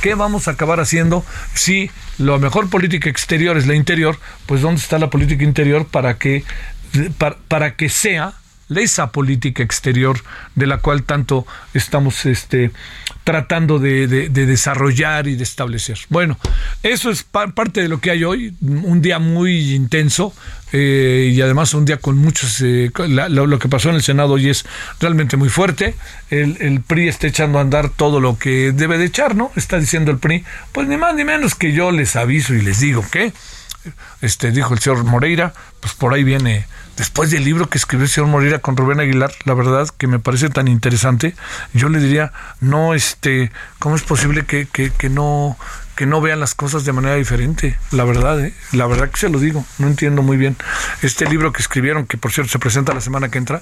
¿qué 0.00 0.14
vamos 0.14 0.48
a 0.48 0.52
acabar 0.52 0.80
haciendo 0.80 1.24
si 1.54 1.90
la 2.18 2.38
mejor 2.38 2.70
política 2.70 3.08
exterior 3.08 3.56
es 3.56 3.66
la 3.66 3.74
interior? 3.74 4.18
Pues 4.46 4.62
¿dónde 4.62 4.80
está 4.80 4.98
la 4.98 5.10
política 5.10 5.44
interior 5.44 5.86
para 5.86 6.18
que, 6.18 6.44
para, 7.48 7.76
que 7.76 7.88
sea 7.88 8.34
esa 8.78 9.10
política 9.10 9.62
exterior 9.62 10.18
de 10.54 10.66
la 10.66 10.78
cual 10.78 11.02
tanto 11.02 11.46
estamos 11.74 12.26
este, 12.26 12.72
tratando 13.24 13.78
de, 13.78 14.06
desarrollar 14.28 15.28
y 15.28 15.36
de 15.36 15.42
establecer. 15.42 15.98
Bueno, 16.08 16.38
eso 16.82 17.10
es 17.10 17.22
parte 17.22 17.82
de 17.82 17.88
lo 17.88 18.00
que 18.00 18.10
hay 18.10 18.24
hoy, 18.24 18.54
un 18.60 19.00
día 19.00 19.18
muy 19.18 19.74
intenso 19.74 20.34
eh, 20.72 21.30
y 21.32 21.40
además 21.40 21.74
un 21.74 21.84
día 21.84 21.98
con 21.98 22.18
muchos... 22.18 22.60
Eh, 22.62 22.90
lo, 23.08 23.58
que 23.58 23.68
pasó 23.68 23.90
en 23.90 23.96
el 23.96 24.02
Senado 24.02 24.34
hoy 24.34 24.48
es 24.48 24.64
realmente 25.00 25.36
muy 25.36 25.48
fuerte. 25.48 25.94
El, 26.30 26.56
el, 26.60 26.80
PRI 26.80 27.08
está 27.08 27.26
echando 27.26 27.58
a 27.58 27.60
andar 27.60 27.90
todo 27.90 28.20
lo 28.20 28.38
que 28.38 28.72
debe 28.72 28.98
de 28.98 29.04
echar, 29.04 29.36
¿no? 29.36 29.52
Está 29.54 29.78
diciendo 29.78 30.10
el 30.10 30.18
PRI, 30.18 30.44
pues 30.72 30.88
ni 30.88 30.96
más 30.96 31.14
ni 31.14 31.24
menos 31.24 31.54
que 31.54 31.72
yo 31.72 31.92
les 31.92 32.16
aviso 32.16 32.54
y 32.54 32.62
les 32.62 32.80
digo 32.80 33.04
que, 33.10 33.32
este, 34.20 34.50
dijo 34.50 34.74
el 34.74 34.80
señor 34.80 35.04
Moreira, 35.04 35.52
pues 35.80 35.94
por 35.94 36.14
ahí 36.14 36.24
viene 36.24 36.66
después 36.96 37.30
del 37.30 37.44
libro 37.44 37.68
que 37.68 37.78
escribió 37.78 38.04
el 38.04 38.10
señor 38.10 38.28
Moreira 38.28 38.58
con 38.60 38.76
Rubén 38.76 39.00
Aguilar, 39.00 39.32
la 39.44 39.54
verdad 39.54 39.88
que 39.96 40.06
me 40.06 40.18
parece 40.18 40.48
tan 40.48 40.68
interesante, 40.68 41.34
yo 41.72 41.88
le 41.88 42.00
diría, 42.00 42.32
no, 42.60 42.94
este, 42.94 43.52
¿cómo 43.78 43.96
es 43.96 44.02
posible 44.02 44.44
que, 44.44 44.66
que, 44.66 44.90
que 44.90 45.08
no 45.08 45.56
que 45.96 46.06
no 46.06 46.20
vean 46.20 46.40
las 46.40 46.54
cosas 46.54 46.84
de 46.84 46.92
manera 46.92 47.16
diferente, 47.16 47.78
la 47.90 48.04
verdad, 48.04 48.40
¿eh? 48.40 48.54
la 48.72 48.86
verdad 48.86 49.10
que 49.10 49.18
se 49.18 49.28
lo 49.28 49.38
digo, 49.38 49.64
no 49.78 49.88
entiendo 49.88 50.22
muy 50.22 50.36
bien. 50.36 50.56
Este 51.02 51.26
libro 51.28 51.52
que 51.52 51.60
escribieron, 51.60 52.06
que 52.06 52.16
por 52.16 52.32
cierto 52.32 52.50
se 52.50 52.58
presenta 52.58 52.94
la 52.94 53.00
semana 53.00 53.28
que 53.28 53.38
entra, 53.38 53.60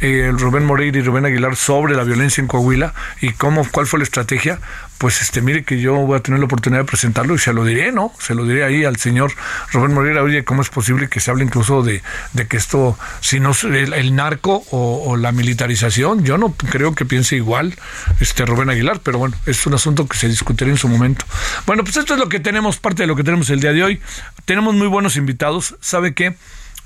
eh, 0.00 0.30
Rubén 0.32 0.64
Moreira 0.64 0.98
y 0.98 1.02
Rubén 1.02 1.26
Aguilar 1.26 1.56
sobre 1.56 1.96
la 1.96 2.04
violencia 2.04 2.40
en 2.40 2.46
Coahuila 2.46 2.94
y 3.20 3.32
cómo, 3.32 3.66
cuál 3.70 3.86
fue 3.86 3.98
la 3.98 4.04
estrategia, 4.04 4.60
pues 5.02 5.20
este, 5.20 5.40
mire 5.42 5.64
que 5.64 5.80
yo 5.80 5.96
voy 5.96 6.16
a 6.16 6.20
tener 6.20 6.38
la 6.38 6.46
oportunidad 6.46 6.82
de 6.82 6.86
presentarlo 6.86 7.34
y 7.34 7.38
se 7.38 7.52
lo 7.52 7.64
diré, 7.64 7.90
¿no? 7.90 8.12
Se 8.20 8.36
lo 8.36 8.44
diré 8.44 8.62
ahí 8.62 8.84
al 8.84 8.98
señor 8.98 9.32
Rubén 9.72 9.94
Moreira, 9.94 10.22
oye, 10.22 10.44
¿cómo 10.44 10.62
es 10.62 10.68
posible 10.68 11.08
que 11.08 11.18
se 11.18 11.32
hable 11.32 11.42
incluso 11.42 11.82
de, 11.82 12.04
de 12.34 12.46
que 12.46 12.56
esto, 12.56 12.96
si 13.20 13.40
no 13.40 13.50
el, 13.64 13.94
el 13.94 14.14
narco 14.14 14.62
o, 14.70 15.02
o, 15.10 15.16
la 15.16 15.32
militarización, 15.32 16.22
yo 16.22 16.38
no 16.38 16.54
creo 16.54 16.94
que 16.94 17.04
piense 17.04 17.34
igual 17.34 17.74
este 18.20 18.46
Rubén 18.46 18.70
Aguilar, 18.70 19.00
pero 19.02 19.18
bueno, 19.18 19.34
es 19.44 19.66
un 19.66 19.74
asunto 19.74 20.06
que 20.06 20.16
se 20.16 20.28
discutirá 20.28 20.70
en 20.70 20.78
su 20.78 20.86
momento. 20.86 21.26
Bueno, 21.66 21.82
pues 21.82 21.96
esto 21.96 22.14
es 22.14 22.20
lo 22.20 22.28
que 22.28 22.38
tenemos, 22.38 22.76
parte 22.76 23.02
de 23.02 23.08
lo 23.08 23.16
que 23.16 23.24
tenemos 23.24 23.50
el 23.50 23.58
día 23.58 23.72
de 23.72 23.82
hoy. 23.82 24.00
Tenemos 24.44 24.72
muy 24.72 24.86
buenos 24.86 25.16
invitados. 25.16 25.74
¿Sabe 25.80 26.14
qué? 26.14 26.36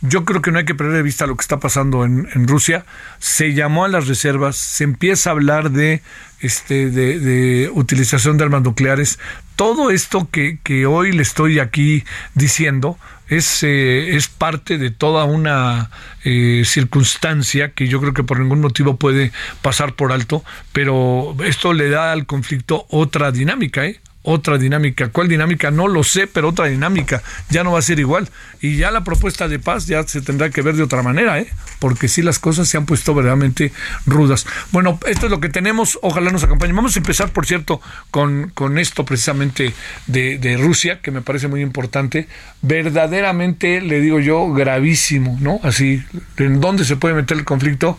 Yo 0.03 0.25
creo 0.25 0.43
que 0.43 0.53
no 0.53 0.59
hay 0.59 0.65
que 0.67 0.75
perder 0.75 0.95
de 0.95 1.03
vista 1.03 1.27
lo 1.27 1.37
que 1.37 1.43
está 1.43 1.59
pasando 1.59 2.05
en, 2.05 2.47
Rusia. 2.47 2.85
Se 3.19 3.55
llamó 3.55 3.85
a 3.85 3.89
las 3.89 4.07
reservas, 4.07 4.57
se 4.57 4.85
empieza 4.85 5.31
a 5.31 5.33
hablar 5.33 5.71
de, 5.71 6.03
este, 6.41 6.91
de, 6.91 7.71
utilización 7.73 8.37
de 8.37 8.45
armas 8.45 8.63
nucleares. 8.63 9.19
Todo 9.57 9.91
esto 9.91 10.29
que, 10.31 10.59
que 10.63 10.85
hoy 10.85 11.13
le 11.13 11.23
estoy 11.23 11.61
aquí 11.61 12.05
diciendo 12.35 12.99
es, 13.29 13.63
eh, 13.63 14.17
es 14.17 14.29
parte 14.29 14.79
de 14.79 14.91
toda 14.91 15.25
una 15.25 15.91
eh, 16.25 16.63
circunstancia 16.65 17.73
que 17.73 17.89
yo 17.89 18.01
creo 18.01 18.15
que 18.15 18.23
por 18.23 18.39
ningún 18.39 18.61
motivo 18.61 18.97
puede 18.97 19.33
pasar 19.63 19.95
por 19.95 20.13
alto, 20.13 20.45
pero 20.73 21.35
esto 21.45 21.73
le 21.73 21.89
da 21.89 22.13
al 22.13 22.27
conflicto 22.27 22.87
otra 22.91 23.33
dinámica, 23.33 23.87
¿eh? 23.87 24.01
Otra 24.27 24.59
dinámica. 24.59 25.09
¿Cuál 25.09 25.29
dinámica? 25.29 25.71
No 25.71 25.87
lo 25.87 26.03
sé, 26.03 26.27
pero 26.27 26.49
otra 26.49 26.67
dinámica. 26.67 27.23
Ya 27.49 27.63
no 27.63 27.73
va 27.73 27.79
a 27.79 27.83
ser 27.83 28.01
igual. 28.01 28.29
Y 28.61 28.77
ya 28.77 28.91
la 28.91 29.05
propuesta 29.05 29.47
de 29.47 29.61
paz 29.61 29.87
ya 29.87 30.03
se 30.03 30.21
tendrá 30.21 30.51
que 30.51 30.63
ver 30.63 30.75
de 30.75 30.83
otra 30.83 31.03
manera, 31.03 31.39
¿eh? 31.39 31.47
porque 31.79 32.09
sí 32.09 32.23
las 32.23 32.41
cosas 32.41 32.67
se 32.67 32.77
han 32.77 32.87
puesto 32.87 33.15
verdaderamente 33.15 33.73
rudas. 34.05 34.45
Bueno, 34.73 34.99
esto 35.07 35.27
es 35.27 35.31
lo 35.31 35.39
que 35.39 35.49
tenemos. 35.49 35.99
Ojalá 36.03 36.33
nos 36.33 36.43
acompañen. 36.43 36.75
Vamos 36.75 36.97
a 36.97 36.99
empezar, 36.99 37.31
por 37.31 37.47
cierto, 37.47 37.81
con, 38.11 38.51
con 38.53 38.79
esto 38.79 39.05
precisamente 39.05 39.73
de, 40.09 40.39
de 40.39 40.57
Rusia, 40.57 41.01
que 41.01 41.13
me 41.13 41.23
parece 41.23 41.47
muy 41.47 41.61
importante. 41.61 42.27
Verdaderamente, 42.63 43.81
le 43.81 44.01
digo 44.01 44.19
yo, 44.19 44.53
gravísimo, 44.53 45.39
¿no? 45.41 45.61
Así, 45.63 46.03
¿en 46.39 46.61
dónde 46.61 46.85
se 46.85 46.97
puede 46.97 47.15
meter 47.15 47.37
el 47.37 47.45
conflicto? 47.45 47.97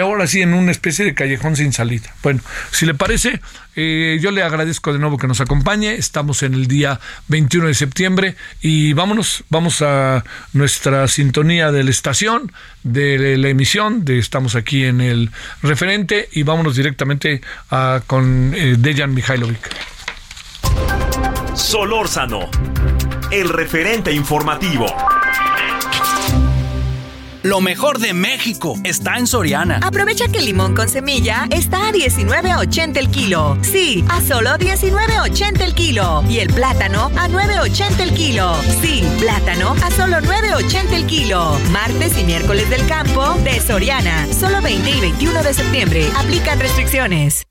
Ahora 0.00 0.26
sí, 0.26 0.40
en 0.40 0.54
una 0.54 0.70
especie 0.70 1.04
de 1.04 1.14
callejón 1.14 1.54
sin 1.54 1.74
salida. 1.74 2.14
Bueno, 2.22 2.40
si 2.70 2.86
le 2.86 2.94
parece, 2.94 3.40
eh, 3.76 4.18
yo 4.20 4.30
le 4.30 4.42
agradezco 4.42 4.92
de 4.92 4.98
nuevo 4.98 5.18
que 5.18 5.28
nos 5.28 5.40
acompañe. 5.40 5.94
Estamos 5.94 6.42
en 6.42 6.54
el 6.54 6.66
día 6.66 6.98
21 7.28 7.68
de 7.68 7.74
septiembre 7.74 8.34
y 8.60 8.94
vámonos, 8.94 9.44
vamos 9.50 9.82
a 9.82 10.24
nuestra 10.52 11.06
sintonía 11.08 11.70
de 11.70 11.84
la 11.84 11.90
estación, 11.90 12.52
de 12.82 13.36
la 13.36 13.48
emisión, 13.48 14.04
estamos 14.08 14.54
aquí 14.54 14.84
en 14.84 15.00
el 15.00 15.30
referente 15.62 16.28
y 16.32 16.42
vámonos 16.42 16.76
directamente 16.76 17.42
con 18.06 18.54
eh, 18.54 18.76
Dejan 18.78 19.12
Mihailovic. 19.14 19.70
Solórzano, 21.54 22.50
el 23.30 23.48
referente 23.48 24.12
informativo. 24.12 24.86
Lo 27.42 27.60
mejor 27.60 27.98
de 27.98 28.12
México 28.12 28.74
está 28.84 29.16
en 29.16 29.26
Soriana. 29.26 29.80
Aprovecha 29.82 30.28
que 30.28 30.38
el 30.38 30.46
limón 30.46 30.74
con 30.74 30.88
semilla 30.88 31.46
está 31.50 31.88
a 31.88 31.92
19.80 31.92 32.96
el 32.96 33.10
kilo. 33.10 33.56
Sí, 33.62 34.04
a 34.08 34.20
solo 34.20 34.50
19.80 34.50 35.60
el 35.60 35.74
kilo. 35.74 36.24
Y 36.28 36.38
el 36.38 36.52
plátano 36.52 37.10
a 37.16 37.28
9.80 37.28 38.00
el 38.00 38.14
kilo. 38.14 38.54
Sí, 38.82 39.04
plátano 39.18 39.74
a 39.82 39.90
solo 39.90 40.18
9.80 40.18 40.92
el 40.92 41.06
kilo. 41.06 41.58
Martes 41.70 42.18
y 42.18 42.24
miércoles 42.24 42.68
del 42.70 42.86
campo 42.86 43.34
de 43.44 43.60
Soriana. 43.60 44.26
Solo 44.32 44.60
20 44.60 44.90
y 44.90 45.00
21 45.00 45.42
de 45.42 45.54
septiembre. 45.54 46.08
Aplican 46.16 46.58
restricciones. 46.60 47.46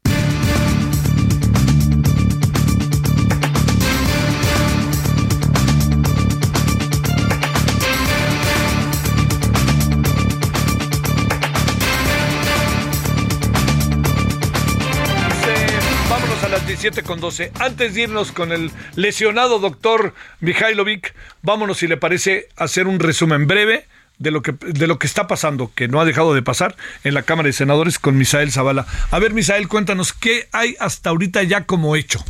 Con 17.06 17.20
12. 17.20 17.52
Antes 17.60 17.94
de 17.94 18.02
irnos 18.02 18.32
con 18.32 18.52
el 18.52 18.72
lesionado 18.96 19.60
doctor 19.60 20.14
Mihailovic, 20.42 21.16
vámonos, 21.42 21.78
si 21.78 21.88
le 21.88 21.98
parece, 21.98 22.50
a 22.58 22.66
hacer 22.66 22.88
un 22.88 23.00
resumen 23.00 23.48
breve 23.48 23.86
de 24.18 24.32
lo 24.32 24.42
que 24.42 24.52
de 24.52 24.88
lo 24.88 25.00
que 25.00 25.08
está 25.08 25.28
pasando, 25.28 25.72
que 25.74 25.88
no 25.88 26.00
ha 26.00 26.06
dejado 26.06 26.34
de 26.34 26.42
pasar 26.42 26.76
en 27.04 27.14
la 27.14 27.24
Cámara 27.24 27.48
de 27.48 27.54
Senadores 27.54 27.98
con 27.98 28.18
Misael 28.18 28.52
Zavala. 28.52 28.86
A 29.12 29.20
ver, 29.20 29.34
Misael, 29.34 29.68
cuéntanos 29.68 30.14
qué 30.14 30.48
hay 30.52 30.76
hasta 30.80 31.10
ahorita 31.10 31.44
ya 31.44 31.66
como 31.66 31.96
hecho. 31.96 32.24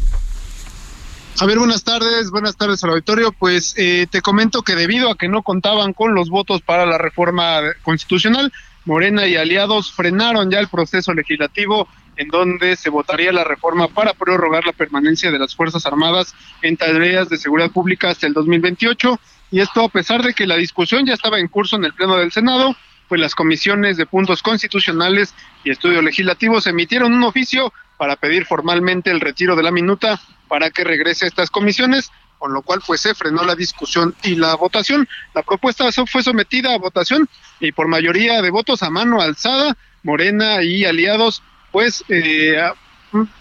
A 1.39 1.45
ver, 1.45 1.57
buenas 1.57 1.83
tardes, 1.83 2.29
buenas 2.31 2.55
tardes 2.55 2.83
al 2.83 2.91
auditorio. 2.91 3.31
Pues 3.31 3.73
eh, 3.77 4.07
te 4.09 4.21
comento 4.21 4.61
que 4.61 4.75
debido 4.75 5.11
a 5.11 5.17
que 5.17 5.27
no 5.27 5.41
contaban 5.41 5.93
con 5.93 6.13
los 6.13 6.29
votos 6.29 6.61
para 6.61 6.85
la 6.85 6.97
reforma 6.97 7.61
constitucional, 7.83 8.53
Morena 8.85 9.25
y 9.25 9.35
aliados 9.35 9.91
frenaron 9.91 10.51
ya 10.51 10.59
el 10.59 10.67
proceso 10.67 11.13
legislativo 11.13 11.87
en 12.17 12.27
donde 12.29 12.75
se 12.75 12.89
votaría 12.89 13.31
la 13.31 13.43
reforma 13.43 13.87
para 13.87 14.13
prorrogar 14.13 14.65
la 14.65 14.73
permanencia 14.73 15.31
de 15.31 15.39
las 15.39 15.55
Fuerzas 15.55 15.85
Armadas 15.85 16.33
en 16.61 16.77
tareas 16.77 17.29
de 17.29 17.37
seguridad 17.37 17.71
pública 17.71 18.09
hasta 18.09 18.27
el 18.27 18.33
2028. 18.33 19.19
Y 19.51 19.59
esto 19.59 19.83
a 19.83 19.89
pesar 19.89 20.23
de 20.23 20.33
que 20.33 20.47
la 20.47 20.55
discusión 20.55 21.05
ya 21.05 21.13
estaba 21.13 21.39
en 21.39 21.47
curso 21.47 21.75
en 21.75 21.85
el 21.85 21.93
Pleno 21.93 22.15
del 22.17 22.31
Senado, 22.31 22.75
pues 23.07 23.21
las 23.21 23.35
comisiones 23.35 23.97
de 23.97 24.05
puntos 24.05 24.41
constitucionales 24.41 25.33
y 25.63 25.71
estudios 25.71 26.03
legislativos 26.03 26.67
emitieron 26.67 27.13
un 27.13 27.23
oficio 27.23 27.71
para 27.97 28.15
pedir 28.15 28.45
formalmente 28.45 29.11
el 29.11 29.21
retiro 29.21 29.55
de 29.55 29.63
la 29.63 29.71
minuta 29.71 30.19
para 30.47 30.69
que 30.71 30.83
regrese 30.83 31.25
a 31.25 31.27
estas 31.27 31.49
comisiones, 31.49 32.11
con 32.39 32.53
lo 32.53 32.61
cual 32.61 32.81
pues 32.85 33.01
se 33.01 33.15
frenó 33.15 33.43
la 33.43 33.55
discusión 33.55 34.15
y 34.23 34.35
la 34.35 34.55
votación. 34.55 35.07
La 35.33 35.43
propuesta 35.43 35.89
fue 35.91 36.23
sometida 36.23 36.73
a 36.73 36.77
votación 36.77 37.29
y 37.59 37.71
por 37.71 37.87
mayoría 37.87 38.41
de 38.41 38.49
votos 38.49 38.83
a 38.83 38.89
mano 38.89 39.21
alzada, 39.21 39.77
Morena 40.03 40.61
y 40.61 40.85
aliados 40.85 41.41
pues 41.75 42.05
eh, 42.07 42.55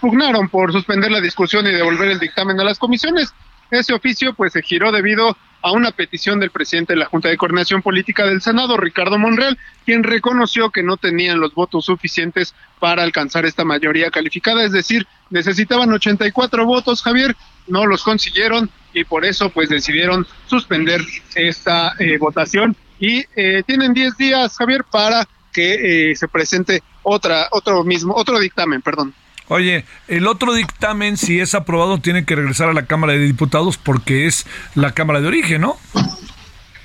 pugnaron 0.00 0.48
por 0.48 0.72
suspender 0.72 1.08
la 1.08 1.20
discusión 1.20 1.68
y 1.68 1.70
devolver 1.70 2.10
el 2.10 2.18
dictamen 2.18 2.58
a 2.58 2.64
las 2.64 2.80
comisiones. 2.80 3.32
Ese 3.70 3.92
oficio 3.92 4.34
pues 4.34 4.54
se 4.54 4.60
giró 4.60 4.90
debido 4.90 5.36
a 5.62 5.70
una 5.70 5.92
petición 5.92 6.40
del 6.40 6.50
presidente 6.50 6.94
de 6.94 6.98
la 6.98 7.06
Junta 7.06 7.28
de 7.28 7.36
Coordinación 7.36 7.80
Política 7.80 8.26
del 8.26 8.42
Senado, 8.42 8.76
Ricardo 8.76 9.20
Monreal, 9.20 9.56
quien 9.86 10.02
reconoció 10.02 10.70
que 10.70 10.82
no 10.82 10.96
tenían 10.96 11.38
los 11.38 11.54
votos 11.54 11.84
suficientes 11.84 12.56
para 12.80 13.04
alcanzar 13.04 13.46
esta 13.46 13.64
mayoría 13.64 14.10
calificada, 14.10 14.64
es 14.64 14.72
decir, 14.72 15.06
necesitaban 15.30 15.92
84 15.92 16.66
votos, 16.66 17.04
Javier, 17.04 17.36
no 17.68 17.86
los 17.86 18.02
consiguieron 18.02 18.68
y 18.92 19.04
por 19.04 19.24
eso 19.24 19.50
pues 19.50 19.68
decidieron 19.68 20.26
suspender 20.48 21.00
esta 21.36 21.92
eh, 22.00 22.18
votación 22.18 22.74
y 22.98 23.22
eh, 23.36 23.62
tienen 23.64 23.94
10 23.94 24.16
días, 24.16 24.56
Javier, 24.56 24.82
para 24.90 25.24
que 25.52 26.10
eh, 26.10 26.16
se 26.16 26.26
presente 26.26 26.82
otra, 27.04 27.48
otro 27.52 27.84
mismo, 27.84 28.14
otro 28.14 28.40
dictamen, 28.40 28.82
perdón. 28.82 29.14
Oye, 29.48 29.84
el 30.08 30.26
otro 30.26 30.54
dictamen, 30.54 31.16
si 31.16 31.38
es 31.38 31.54
aprobado, 31.54 31.98
tiene 31.98 32.24
que 32.24 32.34
regresar 32.34 32.70
a 32.70 32.72
la 32.72 32.86
Cámara 32.86 33.12
de 33.12 33.20
Diputados 33.20 33.76
porque 33.76 34.26
es 34.26 34.46
la 34.74 34.92
Cámara 34.92 35.20
de 35.20 35.28
origen, 35.28 35.60
¿no? 35.60 35.76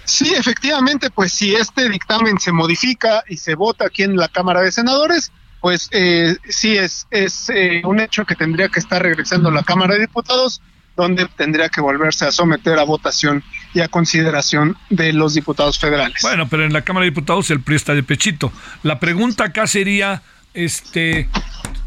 Sí, 0.03 0.33
efectivamente, 0.33 1.09
pues 1.09 1.31
si 1.31 1.55
este 1.55 1.87
dictamen 1.87 2.39
se 2.39 2.51
modifica 2.51 3.23
y 3.27 3.37
se 3.37 3.55
vota 3.55 3.85
aquí 3.85 4.03
en 4.03 4.17
la 4.17 4.27
Cámara 4.27 4.61
de 4.61 4.71
Senadores, 4.71 5.31
pues 5.61 5.87
eh, 5.91 6.35
sí 6.49 6.75
es, 6.75 7.07
es 7.11 7.49
eh, 7.49 7.81
un 7.85 7.99
hecho 7.99 8.25
que 8.25 8.35
tendría 8.35 8.69
que 8.69 8.79
estar 8.79 9.01
regresando 9.01 9.49
a 9.49 9.51
la 9.53 9.63
Cámara 9.63 9.93
de 9.93 10.01
Diputados, 10.01 10.61
donde 10.97 11.27
tendría 11.37 11.69
que 11.69 11.79
volverse 11.79 12.25
a 12.25 12.31
someter 12.31 12.77
a 12.79 12.83
votación 12.83 13.43
y 13.73 13.81
a 13.81 13.87
consideración 13.87 14.77
de 14.89 15.13
los 15.13 15.33
diputados 15.33 15.79
federales. 15.79 16.21
Bueno, 16.21 16.47
pero 16.47 16.65
en 16.65 16.73
la 16.73 16.81
Cámara 16.81 17.03
de 17.03 17.11
Diputados 17.11 17.51
el 17.51 17.61
PRI 17.61 17.75
está 17.75 17.93
de 17.93 18.03
pechito. 18.03 18.51
La 18.83 18.99
pregunta 18.99 19.45
acá 19.45 19.67
sería, 19.67 20.21
este, 20.53 21.29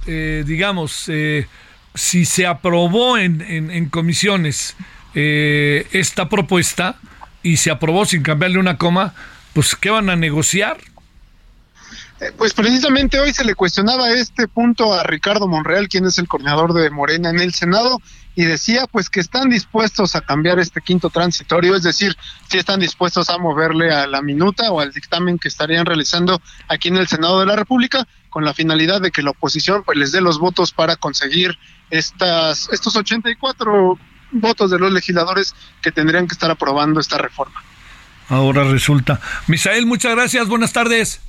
eh, 0.06 0.44
digamos, 0.46 1.04
eh, 1.08 1.46
si 1.94 2.24
se 2.24 2.46
aprobó 2.46 3.18
en, 3.18 3.88
comisiones 3.90 4.76
eh, 5.14 5.86
esta 5.92 6.28
propuesta 6.28 6.96
y 7.42 7.56
se 7.56 7.70
aprobó 7.70 8.04
sin 8.06 8.22
cambiarle 8.22 8.58
una 8.58 8.78
coma, 8.78 9.14
pues 9.52 9.74
¿qué 9.74 9.90
van 9.90 10.08
a 10.08 10.16
negociar? 10.16 10.78
Pues 12.36 12.54
precisamente 12.54 13.18
hoy 13.18 13.32
se 13.32 13.44
le 13.44 13.54
cuestionaba 13.54 14.10
este 14.10 14.46
punto 14.46 14.94
a 14.94 15.02
Ricardo 15.02 15.48
Monreal, 15.48 15.88
quien 15.88 16.06
es 16.06 16.18
el 16.18 16.28
coordinador 16.28 16.72
de 16.72 16.88
Morena 16.90 17.30
en 17.30 17.40
el 17.40 17.52
Senado, 17.52 18.00
y 18.34 18.44
decía 18.44 18.86
pues 18.86 19.10
que 19.10 19.20
están 19.20 19.50
dispuestos 19.50 20.14
a 20.14 20.20
cambiar 20.20 20.58
este 20.58 20.80
quinto 20.80 21.10
transitorio, 21.10 21.74
es 21.74 21.82
decir, 21.82 22.16
si 22.48 22.58
están 22.58 22.80
dispuestos 22.80 23.28
a 23.28 23.38
moverle 23.38 23.92
a 23.92 24.06
la 24.06 24.22
minuta 24.22 24.70
o 24.70 24.80
al 24.80 24.92
dictamen 24.92 25.38
que 25.38 25.48
estarían 25.48 25.84
realizando 25.84 26.40
aquí 26.68 26.88
en 26.88 26.96
el 26.96 27.08
Senado 27.08 27.40
de 27.40 27.46
la 27.46 27.56
República, 27.56 28.06
con 28.30 28.44
la 28.44 28.54
finalidad 28.54 29.00
de 29.00 29.10
que 29.10 29.22
la 29.22 29.30
oposición 29.30 29.82
pues 29.84 29.98
les 29.98 30.12
dé 30.12 30.20
los 30.20 30.38
votos 30.38 30.72
para 30.72 30.96
conseguir 30.96 31.58
estas 31.90 32.68
estos 32.72 32.96
84 32.96 33.98
votos 34.32 34.70
de 34.70 34.78
los 34.78 34.92
legisladores 34.92 35.54
que 35.82 35.92
tendrían 35.92 36.26
que 36.26 36.32
estar 36.32 36.50
aprobando 36.50 37.00
esta 37.00 37.18
reforma. 37.18 37.62
Ahora 38.28 38.64
resulta. 38.64 39.20
Misael, 39.46 39.84
muchas 39.84 40.14
gracias, 40.14 40.48
buenas 40.48 40.72
tardes. 40.72 41.20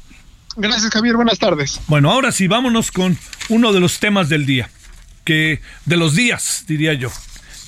Gracias, 0.56 0.92
Javier. 0.92 1.16
Buenas 1.16 1.40
tardes. 1.40 1.80
Bueno, 1.88 2.12
ahora 2.12 2.32
sí, 2.32 2.48
vámonos 2.48 2.92
con 2.92 3.18
uno 3.50 3.74
de 3.74 3.80
los 3.80 4.00
temas 4.00 4.30
del 4.30 4.46
día, 4.46 4.70
que 5.24 5.62
de 5.86 5.98
los 5.98 6.16
días, 6.16 6.66
diría 6.68 6.94
yo, 6.94 7.10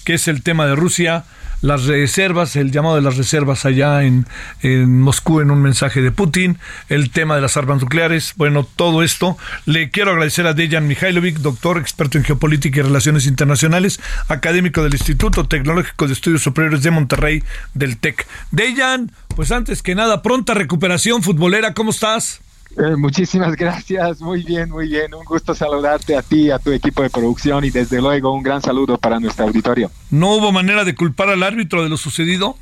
que 0.04 0.16
es 0.16 0.28
el 0.28 0.44
tema 0.44 0.66
de 0.68 0.76
Rusia, 0.76 1.26
las 1.62 1.86
reservas, 1.86 2.56
el 2.56 2.72
llamado 2.72 2.96
de 2.96 3.02
las 3.02 3.18
reservas 3.18 3.66
allá 3.66 4.04
en, 4.04 4.28
en, 4.62 5.02
Moscú 5.02 5.42
en 5.42 5.50
un 5.50 5.62
mensaje 5.62 6.02
de 6.02 6.12
Putin, 6.12 6.60
el 6.90 7.10
tema 7.10 7.36
de 7.36 7.42
las 7.42 7.58
armas 7.58 7.82
nucleares, 7.82 8.34
bueno, 8.36 8.68
todo 8.76 9.02
esto. 9.02 9.38
Le 9.66 9.90
quiero 9.90 10.12
agradecer 10.12 10.46
a 10.46 10.54
Dejan 10.54 10.88
Mihailovic, 10.88 11.38
doctor, 11.38 11.78
experto 11.80 12.18
en 12.18 12.24
geopolítica 12.24 12.80
y 12.80 12.84
relaciones 12.84 13.26
internacionales, 13.26 14.00
académico 14.28 14.84
del 14.84 14.94
Instituto 14.94 15.48
Tecnológico 15.48 16.08
de 16.08 16.14
Estudios 16.14 16.44
Superiores 16.44 16.84
de 16.84 16.92
Monterrey, 16.92 17.44
del 17.74 17.98
TEC. 17.98 18.28
Dejan, 18.52 19.12
pues 19.36 19.52
antes 19.52 19.82
que 19.82 19.96
nada, 19.96 20.22
pronta 20.22 20.54
recuperación 20.54 21.24
futbolera, 21.24 21.74
¿cómo 21.74 21.90
estás? 21.90 22.42
Eh, 22.78 22.96
muchísimas 22.98 23.56
gracias, 23.58 24.22
muy 24.22 24.44
bien, 24.44 24.70
muy 24.70 24.88
bien. 24.88 25.14
Un 25.14 25.26
gusto 25.26 25.56
saludarte 25.56 26.16
a 26.16 26.22
ti, 26.22 26.52
a 26.52 26.60
tu 26.60 26.72
equipo 26.72 27.04
de 27.04 27.10
producción 27.10 27.64
y 27.64 27.70
desde 27.70 28.02
luego 28.02 28.34
un 28.34 28.44
gran 28.44 28.62
saludo 28.62 28.98
para 28.98 29.20
nuestro 29.20 29.46
auditorio. 29.46 29.92
¿No 30.12 30.36
hubo 30.36 30.52
manera 30.52 30.84
de 30.84 30.96
culpar 30.96 31.30
al 31.30 31.44
árbitro 31.44 31.84
de 31.84 31.90
lo 31.90 31.98
sucedido? 31.98 32.58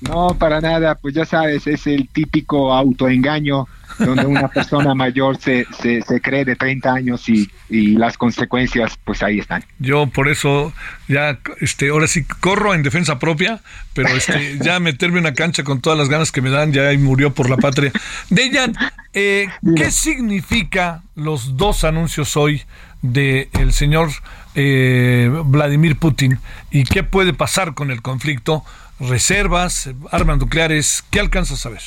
No, 0.00 0.34
para 0.38 0.62
nada, 0.62 0.94
pues 0.94 1.14
ya 1.14 1.26
sabes, 1.26 1.66
es 1.66 1.86
el 1.86 2.08
típico 2.08 2.72
autoengaño 2.72 3.68
donde 3.98 4.24
una 4.24 4.48
persona 4.54 4.94
mayor 4.94 5.36
se, 5.38 5.66
se, 5.78 6.00
se, 6.00 6.20
cree 6.22 6.46
de 6.46 6.56
30 6.56 6.90
años 6.90 7.28
y, 7.28 7.50
y, 7.68 7.96
las 7.96 8.16
consecuencias 8.16 8.98
pues 9.04 9.22
ahí 9.22 9.40
están. 9.40 9.62
Yo 9.78 10.06
por 10.06 10.28
eso 10.28 10.72
ya, 11.06 11.38
este, 11.60 11.90
ahora 11.90 12.06
sí 12.06 12.24
corro 12.24 12.72
en 12.72 12.82
defensa 12.82 13.18
propia, 13.18 13.60
pero 13.92 14.08
este, 14.08 14.58
ya 14.62 14.80
meterme 14.80 15.18
en 15.18 15.26
una 15.26 15.34
cancha 15.34 15.64
con 15.64 15.82
todas 15.82 15.98
las 15.98 16.08
ganas 16.08 16.32
que 16.32 16.40
me 16.40 16.48
dan, 16.48 16.72
ya 16.72 16.90
murió 16.98 17.34
por 17.34 17.50
la 17.50 17.58
patria. 17.58 17.92
Dejan, 18.30 18.74
eh, 19.12 19.48
¿qué 19.76 19.90
significa 19.90 21.02
los 21.14 21.56
dos 21.56 21.84
anuncios 21.84 22.36
hoy 22.36 22.62
del 23.02 23.48
el 23.58 23.72
señor 23.72 24.10
eh, 24.54 25.30
Vladimir 25.44 25.96
Putin 25.98 26.38
y 26.70 26.84
qué 26.84 27.02
puede 27.02 27.32
pasar 27.32 27.74
con 27.74 27.90
el 27.90 28.02
conflicto? 28.02 28.64
Reservas, 29.00 29.90
armas 30.10 30.38
nucleares, 30.38 31.02
¿qué 31.10 31.20
alcanzas 31.20 31.64
a 31.64 31.70
ver? 31.70 31.82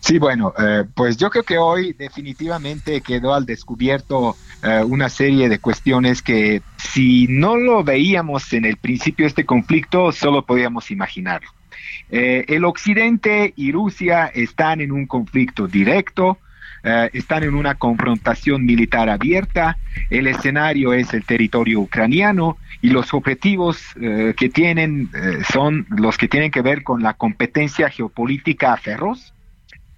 Sí, 0.00 0.18
bueno, 0.18 0.54
eh, 0.58 0.84
pues 0.94 1.16
yo 1.18 1.30
creo 1.30 1.42
que 1.42 1.58
hoy 1.58 1.92
definitivamente 1.92 3.02
quedó 3.02 3.34
al 3.34 3.44
descubierto 3.44 4.36
eh, 4.62 4.82
una 4.82 5.10
serie 5.10 5.48
de 5.48 5.58
cuestiones 5.58 6.22
que 6.22 6.62
si 6.78 7.26
no 7.28 7.56
lo 7.56 7.84
veíamos 7.84 8.52
en 8.54 8.64
el 8.64 8.76
principio 8.78 9.24
de 9.24 9.28
este 9.28 9.44
conflicto, 9.44 10.10
solo 10.12 10.46
podíamos 10.46 10.90
imaginarlo. 10.90 11.50
Eh, 12.10 12.44
el 12.48 12.64
Occidente 12.64 13.52
y 13.56 13.72
Rusia 13.72 14.26
están 14.26 14.80
en 14.80 14.92
un 14.92 15.06
conflicto 15.06 15.66
directo, 15.66 16.38
están 17.12 17.42
en 17.42 17.54
una 17.54 17.74
confrontación 17.74 18.64
militar 18.64 19.10
abierta, 19.10 19.76
el 20.08 20.26
escenario 20.26 20.94
es 20.94 21.12
el 21.12 21.26
territorio 21.26 21.78
ucraniano 21.78 22.56
y 22.80 22.88
los 22.88 23.12
objetivos 23.12 23.78
que 23.94 24.48
tienen 24.48 25.10
son 25.52 25.84
los 25.90 26.16
que 26.16 26.26
tienen 26.26 26.50
que 26.50 26.62
ver 26.62 26.82
con 26.82 27.02
la 27.02 27.12
competencia 27.12 27.90
geopolítica 27.90 28.74
feroz 28.78 29.34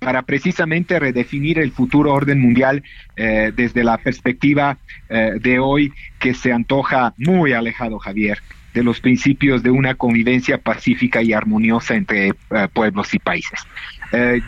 para 0.03 0.22
precisamente 0.22 0.98
redefinir 0.98 1.59
el 1.59 1.70
futuro 1.70 2.12
orden 2.12 2.40
mundial 2.40 2.83
eh, 3.16 3.53
desde 3.55 3.85
la 3.85 3.96
perspectiva 3.98 4.77
eh, 5.09 5.33
de 5.40 5.59
hoy 5.59 5.92
que 6.18 6.35
se 6.35 6.53
antoja 6.53 7.14
muy 7.16 7.53
alejado, 7.53 7.98
Javier, 7.98 8.40
de 8.72 8.82
los 8.82 9.00
principios 9.00 9.62
de 9.62 9.70
una 9.70 9.94
convivencia 9.94 10.58
pacífica 10.58 11.22
y 11.22 11.32
armoniosa 11.32 11.94
entre 11.94 12.28
eh, 12.28 12.35
pueblos 12.72 13.12
y 13.14 13.18
países. 13.18 13.61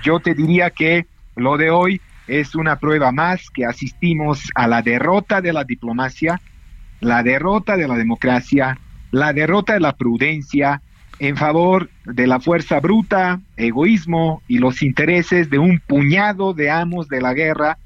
yo 0.03 0.21
te 0.21 0.35
diría 0.35 0.71
que 0.71 1.07
lo 1.37 1.57
de 1.57 1.71
hoy 1.71 2.01
es 2.27 2.55
una 2.55 2.79
prueba 2.79 3.13
más 3.13 3.51
que 3.51 3.65
asistimos 3.65 4.51
a 4.55 4.67
la 4.67 4.83
derrota 4.83 5.41
de 5.41 5.53
la 5.53 5.65
diplomacia, 5.65 6.41
la 7.01 7.23
derrota 7.23 7.77
de 7.77 7.89
la 7.89 7.97
democracia, 7.97 8.79
la 9.11 9.33
derrota 9.33 9.75
de 9.75 9.81
la 9.81 9.93
prudencia, 9.97 10.83
en 11.19 11.37
favor 11.37 11.91
de 12.05 12.27
la 12.27 12.41
fuerza 12.41 12.81
bruta, 12.81 13.41
egoísmo 13.57 14.43
y 14.49 14.59
los 14.59 14.83
intereses 14.83 15.49
de 15.51 15.59
un 15.59 15.81
puñado 15.87 16.55
de 16.55 16.71
amos 16.71 17.09
de 17.09 17.21
la 17.21 17.35
guerra 17.35 17.79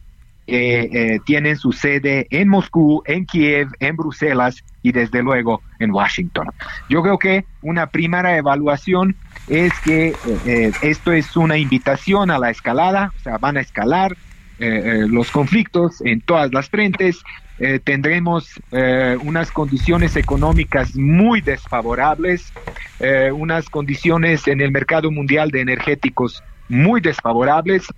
que 0.47 0.81
eh, 0.81 1.21
tienen 1.27 1.57
su 1.57 1.73
sede 1.73 2.27
en 2.31 2.49
Moscú, 2.49 3.03
en 3.05 3.27
Kiev, 3.27 3.69
en 3.81 3.97
Bruselas 3.97 4.65
y 4.89 4.93
desde 4.93 5.23
luego 5.23 5.63
en 5.79 5.91
Washington. 5.91 6.49
Yo 6.89 7.03
creo 7.03 7.19
que 7.19 7.45
una 7.63 7.87
primera 7.87 8.37
evaluación 8.37 9.17
es 9.47 9.73
que 9.81 10.09
eh, 10.09 10.15
eh, 10.47 10.73
esto 10.83 11.13
es 11.13 11.37
una 11.37 11.57
invitación 11.57 12.31
a 12.31 12.39
la 12.39 12.51
escalada, 12.51 13.13
o 13.17 13.23
sea, 13.23 13.39
van 13.39 13.57
a 13.57 13.61
escalar 13.61 14.17
los 14.61 15.31
conflictos 15.31 16.01
en 16.05 16.21
todas 16.21 16.53
las 16.53 16.69
frentes, 16.69 17.23
eh, 17.61 17.81
tendremos 17.83 18.49
eh, 18.71 19.17
unas 19.25 19.51
condiciones 19.51 20.15
económicas 20.15 20.95
muy 20.95 21.41
desfavorables, 21.41 22.53
eh, 23.01 23.33
unas 23.33 23.69
condiciones 23.69 24.47
en 24.47 24.61
el 24.61 24.71
mercado 24.71 25.11
mundial 25.11 25.51
de 25.51 25.63
energéticos 25.63 26.43
muy 26.69 27.01
desfavorables, 27.01 27.89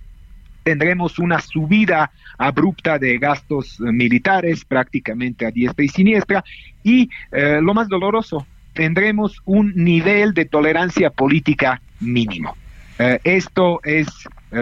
tendremos 0.63 1.19
una 1.19 1.39
subida 1.39 2.11
abrupta 2.37 2.97
de 2.99 3.17
gastos 3.17 3.79
militares 3.79 4.65
prácticamente 4.65 5.45
a 5.45 5.51
diestra 5.51 5.85
y 5.85 5.89
siniestra 5.89 6.43
y 6.83 7.09
lo 7.31 7.73
más 7.73 7.87
doloroso, 7.87 8.45
tendremos 8.73 9.41
un 9.45 9.73
nivel 9.75 10.33
de 10.33 10.45
tolerancia 10.45 11.09
política 11.09 11.81
mínimo. 11.99 12.55
esto 13.23 13.79
es 13.83 14.07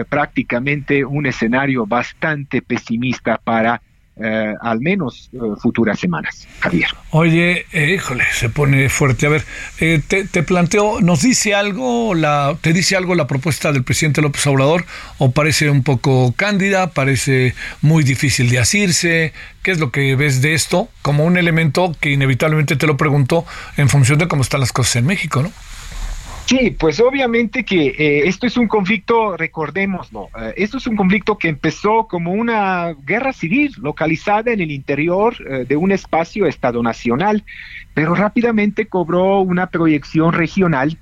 prácticamente 0.08 1.04
un 1.04 1.26
escenario 1.26 1.86
bastante 1.86 2.62
pesimista 2.62 3.38
para 3.42 3.80
eh, 4.16 4.54
al 4.60 4.80
menos 4.80 5.30
eh, 5.32 5.38
futuras 5.58 5.98
semanas, 5.98 6.46
Javier. 6.60 6.90
Oye, 7.10 7.64
eh, 7.72 7.94
híjole, 7.94 8.24
se 8.32 8.50
pone 8.50 8.88
fuerte. 8.88 9.26
A 9.26 9.30
ver, 9.30 9.44
te, 9.78 10.24
te, 10.24 10.42
planteo, 10.42 11.00
¿nos 11.00 11.22
dice 11.22 11.54
algo, 11.54 12.14
la, 12.14 12.56
te 12.60 12.72
dice 12.72 12.96
algo 12.96 13.14
la 13.14 13.26
propuesta 13.26 13.72
del 13.72 13.82
presidente 13.82 14.20
López 14.20 14.46
Obrador 14.46 14.84
o 15.18 15.30
parece 15.30 15.70
un 15.70 15.82
poco 15.82 16.34
cándida, 16.36 16.90
parece 16.90 17.54
muy 17.80 18.04
difícil 18.04 18.50
de 18.50 18.58
asirse? 18.58 19.32
¿Qué 19.62 19.70
es 19.70 19.78
lo 19.78 19.90
que 19.90 20.14
ves 20.16 20.42
de 20.42 20.54
esto 20.54 20.88
como 21.02 21.24
un 21.24 21.38
elemento 21.38 21.94
que 22.00 22.10
inevitablemente 22.10 22.76
te 22.76 22.86
lo 22.86 22.96
pregunto 22.96 23.46
en 23.76 23.88
función 23.88 24.18
de 24.18 24.28
cómo 24.28 24.42
están 24.42 24.60
las 24.60 24.72
cosas 24.72 24.96
en 24.96 25.06
México, 25.06 25.42
¿no? 25.42 25.52
Sí, 26.50 26.72
pues 26.72 26.98
obviamente 26.98 27.64
que 27.64 27.94
eh, 27.96 28.26
esto 28.26 28.44
es 28.44 28.56
un 28.56 28.66
conflicto, 28.66 29.36
recordémoslo, 29.36 30.30
eh, 30.36 30.54
esto 30.56 30.78
es 30.78 30.86
un 30.88 30.96
conflicto 30.96 31.38
que 31.38 31.46
empezó 31.46 32.08
como 32.08 32.32
una 32.32 32.92
guerra 33.06 33.32
civil 33.32 33.72
localizada 33.80 34.50
en 34.50 34.60
el 34.60 34.72
interior 34.72 35.36
eh, 35.48 35.64
de 35.64 35.76
un 35.76 35.92
espacio 35.92 36.46
Estado 36.46 36.82
nacional, 36.82 37.44
pero 37.94 38.16
rápidamente 38.16 38.86
cobró 38.86 39.38
una 39.38 39.68
proyección 39.68 40.32
regional 40.32 40.98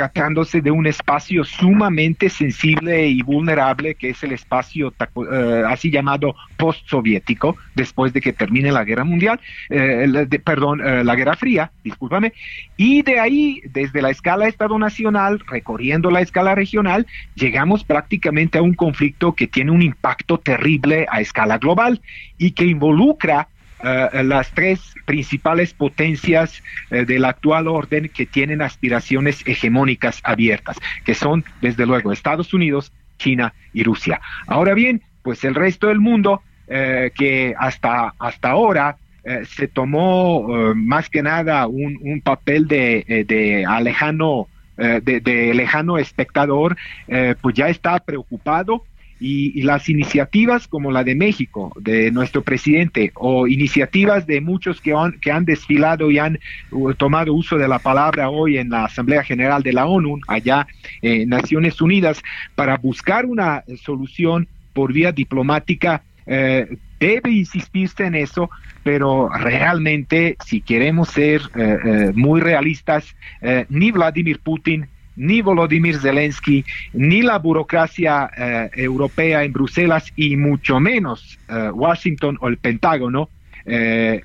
tratándose 0.00 0.62
de 0.62 0.70
un 0.70 0.86
espacio 0.86 1.44
sumamente 1.44 2.30
sensible 2.30 3.06
y 3.06 3.20
vulnerable, 3.20 3.94
que 3.96 4.08
es 4.10 4.22
el 4.22 4.32
espacio 4.32 4.94
eh, 5.30 5.62
así 5.66 5.90
llamado 5.90 6.34
post-soviético, 6.56 7.56
después 7.74 8.14
de 8.14 8.22
que 8.22 8.32
termine 8.32 8.72
la 8.72 8.84
guerra 8.84 9.04
mundial, 9.04 9.38
eh, 9.68 10.26
perdón, 10.42 10.80
eh, 10.80 11.04
la 11.04 11.14
guerra 11.16 11.36
fría, 11.36 11.70
discúlpame, 11.84 12.32
y 12.78 13.02
de 13.02 13.20
ahí, 13.20 13.60
desde 13.74 14.00
la 14.00 14.08
escala 14.08 14.48
Estado 14.48 14.78
Nacional, 14.78 15.42
recorriendo 15.46 16.10
la 16.10 16.22
escala 16.22 16.54
regional, 16.54 17.06
llegamos 17.34 17.84
prácticamente 17.84 18.56
a 18.56 18.62
un 18.62 18.72
conflicto 18.72 19.34
que 19.34 19.48
tiene 19.48 19.70
un 19.70 19.82
impacto 19.82 20.38
terrible 20.38 21.06
a 21.10 21.20
escala 21.20 21.58
global 21.58 22.00
y 22.38 22.52
que 22.52 22.64
involucra 22.64 23.48
las 23.82 24.50
tres 24.52 24.94
principales 25.06 25.72
potencias 25.72 26.62
del 26.90 27.24
actual 27.24 27.68
orden 27.68 28.08
que 28.08 28.26
tienen 28.26 28.62
aspiraciones 28.62 29.42
hegemónicas 29.46 30.20
abiertas, 30.22 30.78
que 31.04 31.14
son, 31.14 31.44
desde 31.60 31.86
luego, 31.86 32.12
Estados 32.12 32.52
Unidos, 32.52 32.92
China 33.18 33.54
y 33.72 33.82
Rusia. 33.82 34.20
Ahora 34.46 34.74
bien, 34.74 35.02
pues 35.22 35.44
el 35.44 35.54
resto 35.54 35.88
del 35.88 36.00
mundo, 36.00 36.42
que 36.66 37.54
hasta, 37.58 38.14
hasta 38.18 38.50
ahora 38.50 38.96
se 39.44 39.68
tomó 39.68 40.74
más 40.74 41.08
que 41.08 41.22
nada 41.22 41.66
un, 41.66 42.20
papel 42.22 42.68
de, 42.68 43.24
de 43.26 43.64
alejano 43.64 44.48
eh, 44.80 45.02
de, 45.02 45.52
lejano 45.52 45.98
espectador, 45.98 46.74
eh, 47.06 47.34
pues 47.42 47.54
ya 47.54 47.68
está 47.68 47.98
preocupado 47.98 48.82
y, 49.20 49.62
las 49.62 49.88
iniciativas 49.88 50.66
como 50.66 50.90
la 50.90 51.04
de 51.04 51.14
México, 51.14 51.72
de 51.78 52.10
nuestro 52.10 52.42
presidente, 52.42 53.12
o 53.14 53.46
iniciativas 53.46 54.26
de 54.26 54.40
muchos 54.40 54.80
que 54.80 54.92
han, 54.92 55.20
que 55.20 55.30
han 55.30 55.44
desfilado 55.44 56.10
y 56.10 56.18
han 56.18 56.38
uh, 56.70 56.94
tomado 56.94 57.34
uso 57.34 57.58
de 57.58 57.68
la 57.68 57.78
palabra 57.78 58.30
hoy 58.30 58.56
en 58.56 58.70
la 58.70 58.86
Asamblea 58.86 59.22
General 59.22 59.62
de 59.62 59.72
la 59.72 59.86
ONU, 59.86 60.18
allá 60.26 60.66
en 61.02 61.28
Naciones 61.28 61.80
Unidas, 61.80 62.22
para 62.54 62.76
buscar 62.78 63.26
una 63.26 63.62
solución 63.82 64.48
por 64.72 64.92
vía 64.92 65.12
diplomática, 65.12 66.02
eh, 66.26 66.78
debe 67.00 67.30
insistirse 67.30 68.04
en 68.04 68.14
eso, 68.14 68.50
pero 68.84 69.30
realmente, 69.30 70.36
si 70.44 70.60
queremos 70.60 71.08
ser 71.08 71.42
eh, 71.56 71.78
eh, 71.84 72.12
muy 72.14 72.40
realistas, 72.40 73.16
eh, 73.40 73.64
ni 73.70 73.90
Vladimir 73.90 74.38
Putin, 74.38 74.86
ni 75.20 75.42
Volodymyr 75.42 75.98
Zelensky, 75.98 76.64
ni 76.92 77.22
la 77.22 77.38
burocracia 77.38 78.30
europea 78.72 79.44
en 79.44 79.52
Bruselas 79.52 80.12
y 80.16 80.36
mucho 80.36 80.80
menos 80.80 81.38
Washington 81.72 82.38
o 82.40 82.48
el 82.48 82.56
Pentágono 82.56 83.28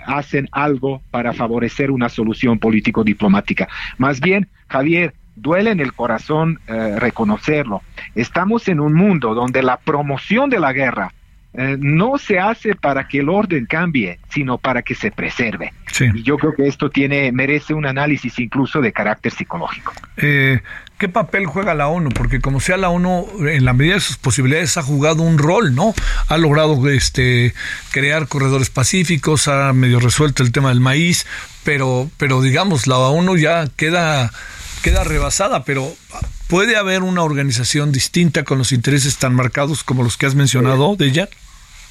hacen 0.05 0.47
algo 0.51 1.01
para 1.12 1.34
favorecer 1.34 1.91
una 1.91 2.10
solución 2.10 2.58
político-diplomática. 2.60 3.67
Más 3.97 4.21
bien, 4.21 4.47
Javier, 4.67 5.13
duele 5.36 5.71
en 5.71 5.81
el 5.81 5.93
corazón 5.93 6.60
reconocerlo. 6.67 7.81
Estamos 8.15 8.67
en 8.67 8.79
un 8.79 8.93
mundo 8.93 9.34
donde 9.34 9.62
la 9.63 9.77
promoción 9.77 10.49
de 10.49 10.60
la 10.60 10.73
guerra 10.73 11.12
eh, 11.58 11.77
no 11.79 12.17
se 12.17 12.38
hace 12.38 12.75
para 12.75 13.08
que 13.08 13.19
el 13.19 13.29
orden 13.29 13.65
cambie, 13.65 14.19
sino 14.29 14.58
para 14.58 14.81
que 14.81 14.93
se 14.93 15.12
preserve. 15.12 15.71
Y 16.13 16.21
yo 16.21 16.38
creo 16.38 16.53
que 16.53 16.67
esto 16.67 16.89
tiene 16.89 17.31
merece 17.31 17.73
un 17.73 17.86
análisis 17.86 18.38
incluso 18.39 18.81
de 18.81 18.91
carácter 18.91 19.31
psicológico. 19.31 19.93
Eh, 20.17 20.60
¿Qué 20.97 21.10
papel 21.10 21.45
juega 21.45 21.73
la 21.73 21.88
ONU? 21.88 22.10
Porque 22.12 22.39
como 22.39 22.62
sea 22.62 22.77
la 22.77 22.89
ONU, 22.89 23.27
en 23.49 23.65
la 23.65 23.73
medida 23.73 23.95
de 23.95 23.99
sus 23.99 24.15
posibilidades, 24.15 24.77
ha 24.77 24.84
jugado 24.84 25.23
un 25.23 25.38
rol, 25.38 25.75
¿no? 25.75 25.93
Ha 26.29 26.38
logrado 26.38 26.88
este, 26.88 27.53
crear 27.91 28.29
corredores 28.29 28.69
pacíficos, 28.69 29.49
ha 29.49 29.73
medio 29.73 29.99
resuelto 29.99 30.41
el 30.41 30.53
tema 30.53 30.69
del 30.69 30.79
maíz, 30.79 31.25
pero, 31.65 32.10
pero 32.17 32.41
digamos, 32.41 32.88
la 32.88 32.97
ONU 32.97 33.36
ya 33.36 33.67
queda, 33.75 34.31
queda 34.84 35.03
rebasada, 35.03 35.65
pero 35.65 35.93
¿puede 36.47 36.77
haber 36.77 37.03
una 37.03 37.23
organización 37.23 37.91
distinta 37.91 38.43
con 38.43 38.58
los 38.58 38.71
intereses 38.71 39.17
tan 39.17 39.34
marcados 39.34 39.84
como 39.84 40.01
los 40.01 40.15
que 40.15 40.27
has 40.27 40.36
mencionado 40.36 40.95
de 40.95 41.08
ella? 41.08 41.29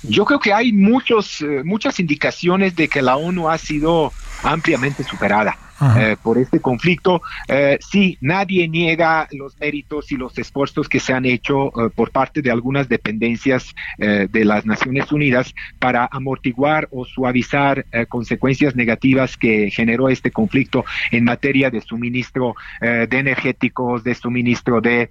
Yo 0.02 0.24
creo 0.24 0.40
que 0.40 0.54
hay 0.54 0.72
muchos, 0.72 1.42
eh, 1.42 1.62
muchas 1.62 2.00
indicaciones 2.00 2.74
de 2.74 2.88
que 2.88 3.02
la 3.02 3.16
ONU 3.16 3.50
ha 3.50 3.58
sido 3.58 4.12
ampliamente 4.42 5.04
superada. 5.04 5.58
Eh, 5.96 6.16
por 6.22 6.38
este 6.38 6.60
conflicto. 6.60 7.20
Eh, 7.48 7.78
sí, 7.80 8.16
nadie 8.20 8.68
niega 8.68 9.28
los 9.32 9.58
méritos 9.58 10.10
y 10.12 10.16
los 10.16 10.36
esfuerzos 10.38 10.88
que 10.88 11.00
se 11.00 11.12
han 11.12 11.24
hecho 11.26 11.68
eh, 11.68 11.90
por 11.94 12.10
parte 12.10 12.42
de 12.42 12.50
algunas 12.50 12.88
dependencias 12.88 13.74
de 13.96 14.44
las 14.44 14.66
Naciones 14.66 15.10
Unidas 15.12 15.54
para 15.78 16.08
amortiguar 16.10 16.88
o 16.90 17.04
suavizar 17.04 17.86
consecuencias 18.08 18.74
negativas 18.74 19.36
que 19.36 19.70
generó 19.70 20.08
este 20.08 20.30
conflicto 20.30 20.84
en 21.10 21.24
materia 21.24 21.70
de 21.70 21.80
suministro 21.80 22.54
de 22.80 23.06
energéticos, 23.10 24.04
de 24.04 24.14
suministro 24.14 24.80
de 24.80 25.10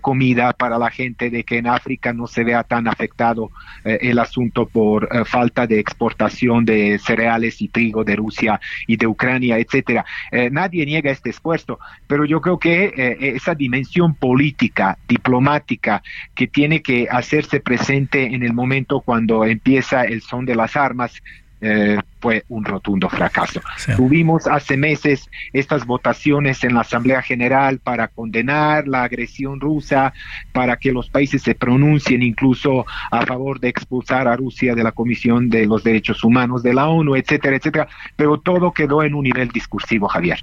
comida 0.00 0.52
para 0.52 0.78
la 0.78 0.90
gente, 0.90 1.30
de 1.30 1.44
que 1.44 1.58
en 1.58 1.66
África 1.66 2.12
no 2.12 2.26
se 2.26 2.44
vea 2.44 2.64
tan 2.64 2.88
afectado 2.88 3.50
el 3.84 4.18
asunto 4.18 4.66
por 4.66 5.08
falta 5.26 5.66
de 5.66 5.78
exportación 5.78 6.64
de 6.64 6.98
cereales 6.98 7.60
y 7.60 7.68
trigo 7.68 8.04
de 8.04 8.16
Rusia 8.16 8.60
y 8.86 8.96
de 8.96 9.06
Ucrania, 9.06 9.58
etcétera. 9.58 10.04
Eh, 10.30 10.50
nadie 10.50 10.86
niega 10.86 11.10
este 11.10 11.30
esfuerzo, 11.30 11.78
pero 12.06 12.24
yo 12.24 12.40
creo 12.40 12.58
que 12.58 12.92
eh, 12.96 13.16
esa 13.36 13.54
dimensión 13.54 14.14
política, 14.14 14.98
diplomática, 15.08 16.02
que 16.34 16.46
tiene 16.46 16.82
que 16.82 17.08
hacerse 17.10 17.60
presente 17.60 18.34
en 18.34 18.42
el 18.42 18.52
momento 18.52 19.00
cuando 19.00 19.44
empieza 19.44 20.04
el 20.04 20.22
son 20.22 20.44
de 20.44 20.54
las 20.54 20.76
armas, 20.76 21.22
eh, 21.64 21.96
fue 22.20 22.44
un 22.48 22.64
rotundo 22.64 23.08
fracaso. 23.08 23.60
Tuvimos 23.96 24.48
hace 24.48 24.76
meses 24.76 25.30
estas 25.52 25.86
votaciones 25.86 26.64
en 26.64 26.74
la 26.74 26.80
Asamblea 26.80 27.22
General 27.22 27.78
para 27.78 28.08
condenar 28.08 28.88
la 28.88 29.04
agresión 29.04 29.60
rusa, 29.60 30.12
para 30.52 30.76
que 30.76 30.90
los 30.90 31.08
países 31.08 31.40
se 31.40 31.54
pronuncien 31.54 32.20
incluso 32.22 32.84
a 33.12 33.24
favor 33.26 33.60
de 33.60 33.68
expulsar 33.68 34.26
a 34.26 34.36
Rusia 34.36 34.74
de 34.74 34.82
la 34.82 34.90
Comisión 34.90 35.50
de 35.50 35.66
los 35.66 35.84
Derechos 35.84 36.24
Humanos 36.24 36.64
de 36.64 36.74
la 36.74 36.88
ONU, 36.88 37.14
etcétera, 37.14 37.56
etcétera, 37.56 37.86
pero 38.16 38.40
todo 38.40 38.72
quedó 38.72 39.04
en 39.04 39.14
un 39.14 39.22
nivel 39.22 39.48
discursivo, 39.50 40.08
Javier, 40.08 40.40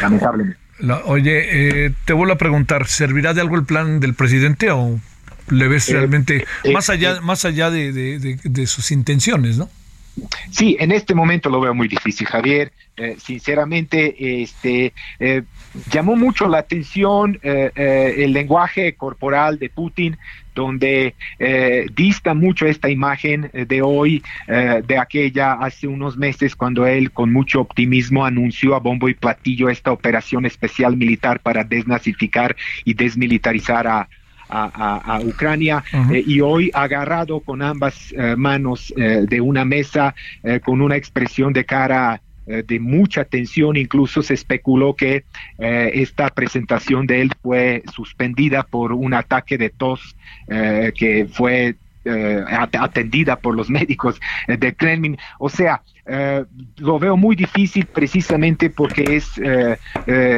lamentablemente. 0.00 0.56
oye, 1.04 1.86
eh, 1.86 1.92
te 2.04 2.12
vuelvo 2.12 2.34
a 2.34 2.38
preguntar, 2.38 2.86
¿servirá 2.86 3.34
de 3.34 3.40
algo 3.40 3.56
el 3.56 3.64
plan 3.64 3.98
del 3.98 4.14
presidente 4.14 4.70
o 4.70 5.00
le 5.48 5.66
ves 5.66 5.88
eh, 5.88 5.94
realmente 5.94 6.46
más 6.72 6.90
allá, 6.90 7.20
más 7.20 7.44
allá 7.44 7.70
de 7.70 8.66
sus 8.68 8.92
intenciones, 8.92 9.58
no? 9.58 9.68
Sí, 10.50 10.76
en 10.80 10.92
este 10.92 11.14
momento 11.14 11.48
lo 11.48 11.60
veo 11.60 11.74
muy 11.74 11.88
difícil, 11.88 12.26
Javier. 12.26 12.72
Eh, 12.96 13.16
sinceramente, 13.18 14.42
este 14.42 14.92
eh, 15.18 15.42
llamó 15.90 16.16
mucho 16.16 16.48
la 16.48 16.58
atención 16.58 17.38
eh, 17.42 18.14
el 18.18 18.32
lenguaje 18.32 18.94
corporal 18.94 19.58
de 19.58 19.70
Putin, 19.70 20.18
donde 20.54 21.14
dista 21.94 22.34
mucho 22.34 22.66
esta 22.66 22.90
imagen 22.90 23.50
de 23.52 23.82
hoy 23.82 24.22
de 24.46 24.98
aquella 24.98 25.52
hace 25.52 25.86
unos 25.86 26.18
meses 26.18 26.56
cuando 26.56 26.86
él 26.86 27.12
con 27.12 27.32
mucho 27.32 27.60
optimismo 27.60 28.26
anunció 28.26 28.74
a 28.74 28.80
bombo 28.80 29.08
y 29.08 29.14
platillo 29.14 29.70
esta 29.70 29.92
operación 29.92 30.44
especial 30.44 30.96
militar 30.96 31.40
para 31.40 31.64
desnazificar 31.64 32.56
y 32.84 32.92
desmilitarizar 32.94 33.86
a, 33.86 34.08
a, 34.50 35.20
Ucrania 35.24 35.82
eh, 36.12 36.22
y 36.26 36.40
hoy 36.40 36.70
agarrado 36.74 37.40
con 37.40 37.62
ambas 37.62 38.12
eh, 38.16 38.34
manos 38.36 38.92
eh, 38.96 39.24
de 39.28 39.40
una 39.40 39.64
mesa 39.64 40.14
con 40.64 40.80
una 40.80 40.96
expresión 40.96 41.52
de 41.52 41.64
cara 41.64 42.20
de 42.46 42.80
mucha 42.80 43.24
tensión, 43.24 43.76
incluso 43.76 44.22
se 44.22 44.34
especuló 44.34 44.94
que 44.96 45.24
esta 45.58 46.30
presentación 46.30 47.06
de 47.06 47.20
él 47.20 47.32
fue 47.40 47.84
suspendida 47.94 48.64
por 48.64 48.92
un 48.92 49.14
ataque 49.14 49.56
de 49.56 49.70
tos 49.70 50.16
que 50.48 51.28
fue 51.32 51.76
atendida 52.50 53.36
por 53.36 53.54
los 53.54 53.70
médicos 53.78 54.20
de 54.48 54.74
Kremlin. 54.74 55.16
O 55.38 55.48
sea, 55.48 55.82
lo 56.78 56.98
veo 56.98 57.16
muy 57.16 57.36
difícil 57.36 57.86
precisamente 57.86 58.70
porque 58.70 59.16
es 59.16 59.40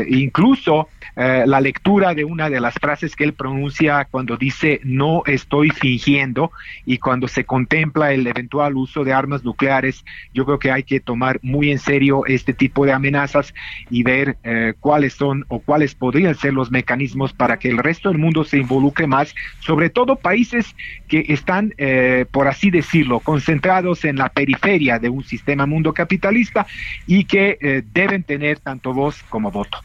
incluso 0.09 0.89
eh, 1.15 1.45
la 1.47 1.61
lectura 1.61 2.15
de 2.15 2.25
una 2.25 2.49
de 2.49 2.59
las 2.59 2.75
frases 2.75 3.15
que 3.15 3.25
él 3.25 3.35
pronuncia 3.35 4.07
cuando 4.11 4.39
dice 4.39 4.81
no 4.83 5.23
estoy 5.27 5.69
fingiendo 5.69 6.53
y 6.87 6.97
cuando 6.97 7.29
se 7.29 7.45
contempla 7.45 8.13
el 8.13 8.27
eventual 8.27 8.77
uso 8.77 9.05
de 9.05 9.13
armas 9.13 9.45
nucleares, 9.45 10.05
yo 10.33 10.47
creo 10.47 10.59
que 10.59 10.71
hay 10.71 10.85
que 10.85 11.01
tomar 11.01 11.39
muy 11.43 11.71
en 11.71 11.79
serio 11.79 12.25
este 12.27 12.55
tipo 12.55 12.87
de 12.87 12.93
amenazas 12.93 13.53
y 13.91 14.03
ver 14.03 14.39
eh, 14.43 14.73
cuáles 14.81 15.13
son 15.13 15.45
o 15.49 15.59
cuáles 15.59 15.95
podrían 15.95 16.35
ser 16.35 16.55
los 16.55 16.71
mecanismos 16.71 17.35
para 17.35 17.59
que 17.59 17.69
el 17.69 17.79
resto 17.79 18.09
del 18.09 18.19
mundo 18.19 18.43
se 18.45 18.57
involucre 18.57 19.07
más, 19.07 19.35
sobre 19.61 19.91
todo 19.91 20.17
países 20.17 20.75
que 21.09 21.27
están, 21.29 21.75
eh, 21.77 22.25
por 22.31 22.49
así 22.49 22.71
decirlo, 22.71 23.21
concentrados 23.21 24.07
en 24.07 24.17
la 24.17 24.31
periferia 24.31 24.99
de 24.99 25.11
un 25.11 25.25
sistema 25.25 25.62
mundo 25.67 25.93
capitalista 25.93 26.67
y 27.07 27.25
que 27.25 27.85
deben 27.93 28.23
tener 28.23 28.59
tanto 28.61 28.93
voz 28.93 29.23
como 29.29 29.51
voto. 29.51 29.79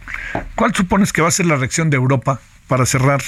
¿Cuál 0.55 0.73
supones 0.73 1.13
que 1.13 1.21
va 1.21 1.27
a 1.27 1.31
ser 1.31 1.45
la 1.45 1.55
reacción 1.55 1.89
de 1.89 1.97
Europa 1.97 2.39
para 2.67 2.85
cerrar, 2.85 3.21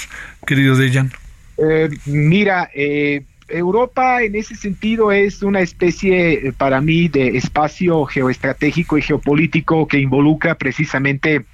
querido 0.46 0.76
Dejan? 0.76 1.12
Eh, 1.58 1.90
mira, 2.06 2.70
eh, 2.74 3.22
Europa 3.48 4.22
en 4.22 4.34
ese 4.34 4.54
sentido 4.54 5.12
es 5.12 5.42
una 5.42 5.60
especie 5.60 6.48
eh, 6.48 6.52
para 6.56 6.80
mí 6.80 7.08
de 7.08 7.36
espacio 7.36 8.04
geoestratégico 8.06 8.96
y 8.96 9.02
geopolítico 9.02 9.86
que 9.86 9.98
involucra 9.98 10.54
precisamente 10.54 11.44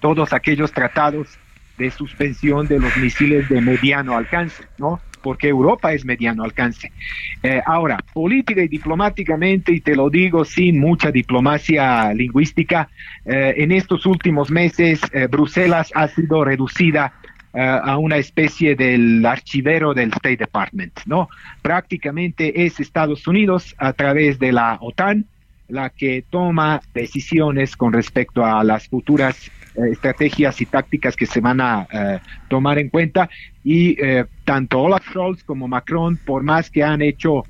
todos 0.00 0.32
aquellos 0.32 0.72
tratados 0.72 1.28
de 1.76 1.90
suspensión 1.90 2.68
de 2.68 2.78
los 2.78 2.96
misiles 2.96 3.48
de 3.48 3.60
mediano 3.60 4.16
alcance, 4.16 4.64
¿no? 4.78 5.00
Porque 5.22 5.48
Europa 5.48 5.92
es 5.92 6.04
mediano 6.04 6.44
alcance. 6.44 6.92
Eh, 7.42 7.60
ahora, 7.64 7.98
política 8.12 8.62
y 8.62 8.68
diplomáticamente, 8.68 9.72
y 9.72 9.80
te 9.80 9.94
lo 9.94 10.10
digo 10.10 10.44
sin 10.44 10.78
mucha 10.78 11.10
diplomacia 11.10 12.12
lingüística, 12.12 12.88
eh, 13.24 13.54
en 13.56 13.72
estos 13.72 14.06
últimos 14.06 14.50
meses 14.50 15.00
eh, 15.12 15.26
Bruselas 15.26 15.90
ha 15.94 16.08
sido 16.08 16.44
reducida 16.44 17.12
a 17.52 17.98
una 17.98 18.16
especie 18.16 18.76
del 18.76 19.26
archivero 19.26 19.92
del 19.92 20.10
State 20.10 20.36
Department, 20.36 21.00
¿no? 21.06 21.28
Prácticamente 21.60 22.64
es 22.64 22.78
Estados 22.78 23.26
Unidos 23.26 23.74
a 23.76 23.92
través 23.92 24.38
de 24.38 24.52
la 24.52 24.78
OTAN, 24.80 25.26
la 25.70 25.90
que 25.90 26.24
toma 26.30 26.80
decisiones 26.94 27.76
con 27.76 27.92
respecto 27.92 28.44
a 28.44 28.62
las 28.62 28.88
futuras 28.88 29.36
eh, 29.46 29.59
estrategias 29.86 30.60
y 30.60 30.66
tácticas 30.66 31.16
que 31.16 31.26
se 31.26 31.40
van 31.40 31.60
a 31.60 31.86
eh, 31.92 32.18
tomar 32.48 32.78
en 32.78 32.88
cuenta. 32.88 33.28
Y 33.64 34.00
eh, 34.02 34.24
tanto 34.44 34.80
Olaf 34.80 35.06
Scholz 35.08 35.44
como 35.44 35.68
Macron, 35.68 36.16
por 36.16 36.42
más 36.42 36.70
que 36.70 36.82
han 36.82 37.02
hecho 37.02 37.44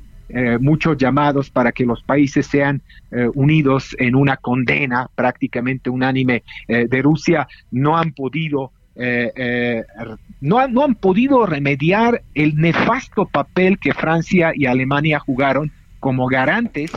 muchos 0.61 0.97
llamados 0.97 1.51
para 1.51 1.73
que 1.73 1.85
los 1.85 2.05
países 2.05 2.47
sean 2.47 2.81
unidos 3.35 3.97
en 3.99 4.15
una 4.15 4.37
condena 4.37 5.11
prácticamente 5.17 5.91
unánime 5.91 6.45
de 6.69 7.03
Rusia, 7.03 7.49
no 7.73 7.99
han 7.99 8.13
podido 8.13 8.71
no, 10.41 10.69
no, 10.69 10.85
han 10.85 10.95
podido 10.95 11.47
remediar 11.47 12.23
el 12.37 12.55
nefasto 12.55 13.27
papel 13.27 13.81
que 13.81 13.93
Francia 13.93 14.53
y 14.55 14.67
Alemania 14.67 15.19
jugaron 15.19 15.73
como 15.99 16.29
garantes 16.29 16.93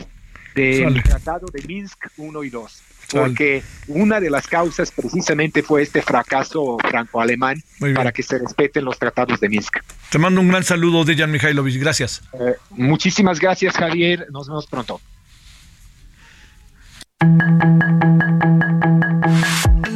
del 0.54 1.02
Tratado 1.02 1.48
de 1.52 1.66
Minsk 1.66 2.06
1 2.16 2.44
y 2.44 2.50
2 2.50 2.93
porque 3.10 3.62
una 3.88 4.20
de 4.20 4.30
las 4.30 4.46
causas 4.46 4.90
precisamente 4.90 5.62
fue 5.62 5.82
este 5.82 6.02
fracaso 6.02 6.76
franco-alemán 6.88 7.62
para 7.94 8.12
que 8.12 8.22
se 8.22 8.38
respeten 8.38 8.84
los 8.84 8.98
tratados 8.98 9.40
de 9.40 9.48
Minsk. 9.48 9.78
Te 10.10 10.18
mando 10.18 10.40
un 10.40 10.48
gran 10.48 10.64
saludo, 10.64 11.04
Dejan 11.04 11.30
Mihailovic. 11.30 11.80
Gracias. 11.80 12.22
Eh, 12.32 12.54
muchísimas 12.70 13.40
gracias, 13.40 13.74
Javier. 13.76 14.26
Nos 14.30 14.48
vemos 14.48 14.66
pronto. 14.66 15.00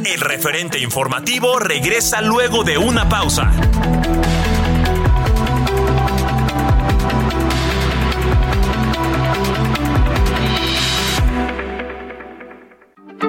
El 0.05 0.21
referente 0.21 0.79
informativo 0.79 1.59
regresa 1.59 2.21
luego 2.21 2.63
de 2.63 2.77
una 2.77 3.07
pausa. 3.07 3.51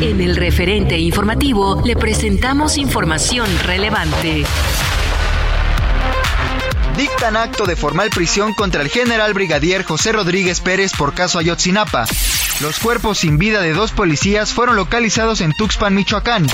En 0.00 0.20
el 0.20 0.36
referente 0.36 0.96
informativo 0.96 1.82
le 1.84 1.96
presentamos 1.96 2.78
información 2.78 3.48
relevante. 3.64 4.44
Dictan 6.96 7.36
acto 7.36 7.66
de 7.66 7.74
formal 7.74 8.08
prisión 8.10 8.54
contra 8.54 8.82
el 8.82 8.90
general 8.90 9.34
brigadier 9.34 9.82
José 9.82 10.12
Rodríguez 10.12 10.60
Pérez 10.60 10.92
por 10.96 11.14
caso 11.14 11.40
Ayotzinapa. 11.40 12.06
Los 12.60 12.78
cuerpos 12.78 13.18
sin 13.18 13.38
vida 13.38 13.60
de 13.60 13.72
dos 13.72 13.90
policías 13.90 14.52
fueron 14.52 14.76
localizados 14.76 15.40
en 15.40 15.52
Tuxpan, 15.52 15.94
Michoacán. 15.96 16.46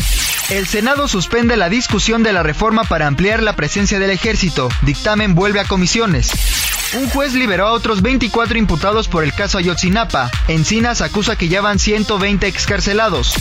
El 0.48 0.66
Senado 0.66 1.06
suspende 1.06 1.58
la 1.58 1.68
discusión 1.68 2.22
de 2.22 2.32
la 2.32 2.42
reforma 2.42 2.84
para 2.84 3.06
ampliar 3.06 3.42
la 3.42 3.56
presencia 3.56 3.98
del 3.98 4.10
ejército. 4.10 4.70
Dictamen 4.82 5.34
vuelve 5.34 5.60
a 5.60 5.64
comisiones. 5.64 6.32
Un 6.96 7.08
juez 7.10 7.34
liberó 7.34 7.66
a 7.66 7.72
otros 7.72 8.02
24 8.02 8.56
imputados 8.56 9.08
por 9.08 9.24
el 9.24 9.32
caso 9.32 9.58
Ayotzinapa. 9.58 10.30
Encinas 10.46 11.00
acusa 11.00 11.34
que 11.34 11.48
ya 11.48 11.60
van 11.60 11.80
120 11.80 12.46
excarcelados. 12.46 13.34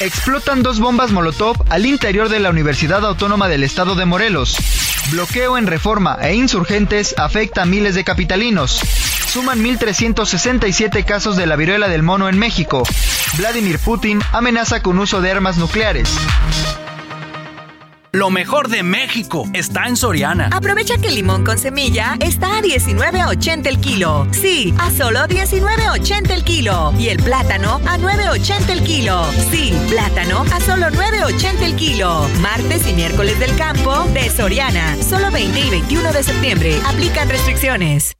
Explotan 0.00 0.62
dos 0.62 0.80
bombas 0.80 1.10
Molotov 1.10 1.56
al 1.70 1.86
interior 1.86 2.28
de 2.28 2.40
la 2.40 2.50
Universidad 2.50 3.04
Autónoma 3.06 3.48
del 3.48 3.62
Estado 3.62 3.94
de 3.94 4.04
Morelos. 4.04 4.56
Bloqueo 5.10 5.56
en 5.56 5.66
reforma 5.66 6.18
e 6.20 6.34
insurgentes 6.34 7.14
afecta 7.16 7.62
a 7.62 7.66
miles 7.66 7.94
de 7.94 8.04
capitalinos. 8.04 8.80
Suman 9.32 9.64
1.367 9.64 11.04
casos 11.04 11.36
de 11.36 11.46
la 11.46 11.56
viruela 11.56 11.88
del 11.88 12.02
mono 12.02 12.28
en 12.28 12.38
México. 12.38 12.82
Vladimir 13.38 13.78
Putin 13.78 14.20
amenaza 14.32 14.82
con 14.82 14.98
uso 14.98 15.22
de 15.22 15.30
armas 15.30 15.56
nucleares. 15.56 16.10
Lo 18.12 18.28
mejor 18.30 18.68
de 18.68 18.82
México 18.82 19.44
está 19.54 19.86
en 19.86 19.96
Soriana. 19.96 20.48
Aprovecha 20.52 20.98
que 20.98 21.06
el 21.06 21.14
limón 21.14 21.44
con 21.44 21.58
semilla 21.58 22.16
está 22.20 22.58
a 22.58 22.60
19.80 22.60 23.68
el 23.68 23.80
kilo. 23.80 24.26
Sí, 24.32 24.74
a 24.78 24.90
solo 24.90 25.20
19.80 25.20 26.30
el 26.32 26.42
kilo. 26.42 26.92
Y 26.98 27.08
el 27.08 27.22
plátano 27.22 27.80
a 27.86 27.98
9.80 27.98 28.70
el 28.70 28.82
kilo. 28.82 29.24
Sí, 29.52 29.72
plátano 29.88 30.44
a 30.52 30.60
solo 30.60 30.86
9.80 30.86 31.62
el 31.62 31.76
kilo. 31.76 32.26
Martes 32.40 32.88
y 32.88 32.94
miércoles 32.94 33.38
del 33.38 33.56
campo 33.56 34.04
de 34.12 34.28
Soriana. 34.28 34.96
Solo 35.00 35.30
20 35.30 35.60
y 35.60 35.70
21 35.70 36.12
de 36.12 36.22
septiembre. 36.24 36.80
Aplican 36.86 37.28
restricciones. 37.28 38.16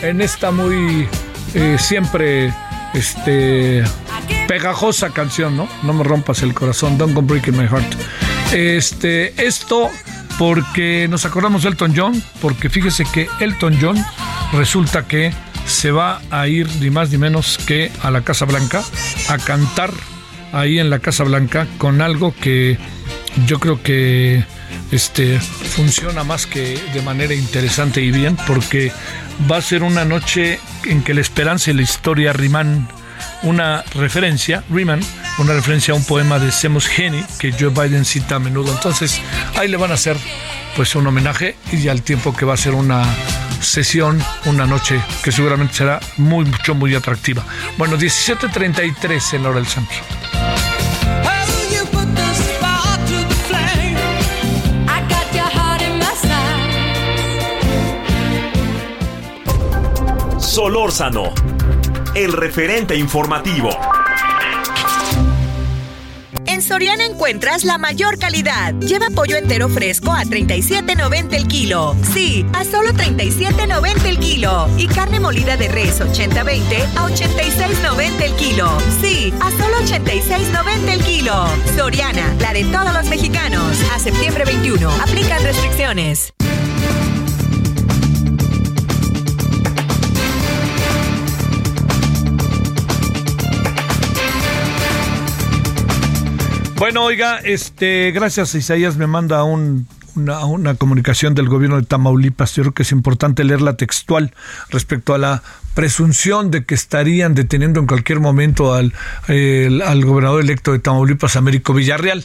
En 0.00 0.20
esta 0.20 0.50
muy 0.50 1.08
eh, 1.54 1.76
siempre 1.78 2.52
este 2.94 3.84
pegajosa 4.48 5.10
canción, 5.10 5.56
¿no? 5.56 5.68
No 5.82 5.92
me 5.92 6.04
rompas 6.04 6.42
el 6.42 6.54
corazón, 6.54 6.98
Don't 6.98 7.14
Go 7.14 7.22
Breaking 7.22 7.56
My 7.56 7.66
Heart. 7.66 7.94
Este, 8.52 9.46
esto 9.46 9.90
porque 10.38 11.06
nos 11.08 11.24
acordamos 11.24 11.62
de 11.62 11.70
Elton 11.70 11.92
John, 11.96 12.22
porque 12.40 12.68
fíjese 12.68 13.04
que 13.04 13.28
Elton 13.40 13.78
John 13.80 13.96
resulta 14.52 15.06
que 15.06 15.32
se 15.66 15.90
va 15.90 16.20
a 16.30 16.46
ir 16.46 16.68
ni 16.80 16.90
más 16.90 17.10
ni 17.10 17.18
menos 17.18 17.58
que 17.58 17.90
a 18.02 18.10
la 18.10 18.22
Casa 18.22 18.44
Blanca 18.44 18.82
a 19.28 19.38
cantar 19.38 19.92
ahí 20.52 20.78
en 20.78 20.90
la 20.90 20.98
Casa 20.98 21.24
Blanca 21.24 21.66
con 21.78 22.00
algo 22.02 22.34
que 22.34 22.78
yo 23.46 23.58
creo 23.58 23.82
que 23.82 24.44
este 24.90 25.40
funciona 25.40 26.24
más 26.24 26.46
que 26.46 26.78
de 26.92 27.02
manera 27.02 27.34
interesante 27.34 28.00
y 28.00 28.10
bien 28.10 28.36
porque 28.46 28.92
va 29.50 29.56
a 29.56 29.62
ser 29.62 29.82
una 29.82 30.04
noche 30.04 30.60
en 30.84 31.02
que 31.02 31.14
la 31.14 31.20
esperanza 31.20 31.70
y 31.70 31.74
la 31.74 31.82
historia 31.82 32.32
riman 32.32 32.88
una 33.42 33.84
referencia, 33.94 34.64
Riemann, 34.70 35.00
una 35.38 35.52
referencia 35.52 35.92
a 35.92 35.96
un 35.96 36.04
poema 36.04 36.38
de 36.38 36.50
Seamus 36.50 36.88
Heaney 36.88 37.24
que 37.38 37.52
Joe 37.52 37.70
Biden 37.70 38.04
cita 38.04 38.36
a 38.36 38.38
menudo. 38.38 38.72
Entonces, 38.72 39.20
ahí 39.56 39.68
le 39.68 39.76
van 39.76 39.90
a 39.90 39.94
hacer 39.94 40.16
pues 40.76 40.94
un 40.94 41.06
homenaje 41.06 41.56
y 41.72 41.88
al 41.88 42.02
tiempo 42.02 42.34
que 42.34 42.44
va 42.44 42.54
a 42.54 42.56
ser 42.56 42.74
una 42.74 43.04
sesión, 43.60 44.22
una 44.46 44.66
noche 44.66 45.00
que 45.22 45.32
seguramente 45.32 45.74
será 45.74 46.00
muy, 46.16 46.44
mucho, 46.44 46.74
muy 46.74 46.94
atractiva. 46.94 47.44
Bueno, 47.76 47.96
17.33 47.96 49.34
en 49.34 49.42
la 49.42 49.50
hora 49.50 49.58
del 49.58 49.68
centro. 49.68 50.23
Solórzano, 60.54 61.34
el 62.14 62.32
referente 62.32 62.94
informativo. 62.94 63.70
En 66.46 66.62
Soriana 66.62 67.04
encuentras 67.04 67.64
la 67.64 67.76
mayor 67.76 68.20
calidad. 68.20 68.72
Lleva 68.74 69.08
pollo 69.10 69.34
entero 69.34 69.68
fresco 69.68 70.12
a 70.12 70.22
37.90 70.22 71.34
el 71.34 71.48
kilo. 71.48 71.96
Sí, 72.14 72.46
a 72.52 72.64
solo 72.64 72.92
37.90 72.92 74.06
el 74.06 74.20
kilo. 74.20 74.68
Y 74.78 74.86
carne 74.86 75.18
molida 75.18 75.56
de 75.56 75.66
res 75.66 76.00
80-20 76.00 76.84
a 76.94 77.08
86.90 77.08 78.22
el 78.22 78.36
kilo. 78.36 78.78
Sí, 79.00 79.34
a 79.40 79.50
solo 79.50 79.78
86.90 79.78 80.88
el 80.88 81.02
kilo. 81.02 81.48
Soriana, 81.76 82.32
la 82.38 82.52
de 82.52 82.62
todos 82.66 82.94
los 82.94 83.06
mexicanos. 83.06 83.76
A 83.92 83.98
septiembre 83.98 84.44
21. 84.44 84.88
Aplican 85.02 85.42
restricciones. 85.42 86.33
Bueno, 96.76 97.04
oiga, 97.04 97.38
este, 97.38 98.10
gracias 98.10 98.54
Isaías, 98.54 98.96
me 98.96 99.06
manda 99.06 99.44
un, 99.44 99.86
una, 100.16 100.44
una, 100.44 100.74
comunicación 100.74 101.34
del 101.34 101.48
gobierno 101.48 101.76
de 101.76 101.86
Tamaulipas. 101.86 102.54
Yo 102.56 102.64
creo 102.64 102.74
que 102.74 102.82
es 102.82 102.92
importante 102.92 103.44
leerla 103.44 103.76
textual 103.76 104.34
respecto 104.70 105.14
a 105.14 105.18
la 105.18 105.42
presunción 105.74 106.50
de 106.50 106.64
que 106.64 106.74
estarían 106.74 107.34
deteniendo 107.34 107.80
en 107.80 107.86
cualquier 107.86 108.20
momento 108.20 108.74
al, 108.74 108.92
al 109.28 110.04
gobernador 110.04 110.42
electo 110.42 110.72
de 110.72 110.80
Tamaulipas, 110.80 111.36
Américo 111.36 111.74
Villarreal. 111.74 112.24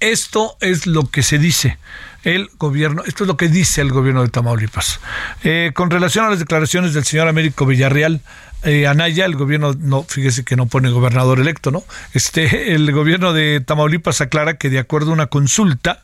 Esto 0.00 0.56
es 0.60 0.86
lo 0.86 1.10
que 1.10 1.22
se 1.22 1.38
dice 1.38 1.78
el 2.24 2.50
gobierno, 2.58 3.02
esto 3.06 3.24
es 3.24 3.28
lo 3.28 3.36
que 3.36 3.48
dice 3.48 3.80
el 3.80 3.90
gobierno 3.90 4.22
de 4.22 4.28
Tamaulipas. 4.28 5.00
Eh, 5.42 5.72
con 5.74 5.90
relación 5.90 6.26
a 6.26 6.30
las 6.30 6.38
declaraciones 6.38 6.94
del 6.94 7.04
señor 7.04 7.28
Américo 7.28 7.66
Villarreal, 7.66 8.20
eh, 8.62 8.86
Anaya, 8.86 9.24
el 9.24 9.36
gobierno, 9.36 9.72
no, 9.78 10.02
fíjese 10.02 10.44
que 10.44 10.56
no 10.56 10.66
pone 10.66 10.90
gobernador 10.90 11.40
electo, 11.40 11.70
¿no? 11.70 11.82
Este, 12.12 12.74
el 12.74 12.90
gobierno 12.92 13.32
de 13.32 13.60
Tamaulipas 13.60 14.20
aclara 14.20 14.58
que 14.58 14.70
de 14.70 14.78
acuerdo 14.78 15.10
a 15.10 15.14
una 15.14 15.26
consulta 15.26 16.02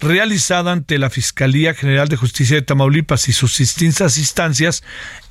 realizada 0.00 0.72
ante 0.72 0.98
la 0.98 1.10
Fiscalía 1.10 1.74
General 1.74 2.08
de 2.08 2.16
Justicia 2.16 2.56
de 2.56 2.62
Tamaulipas 2.62 3.28
y 3.28 3.32
sus 3.32 3.56
distintas 3.58 4.18
instancias, 4.18 4.82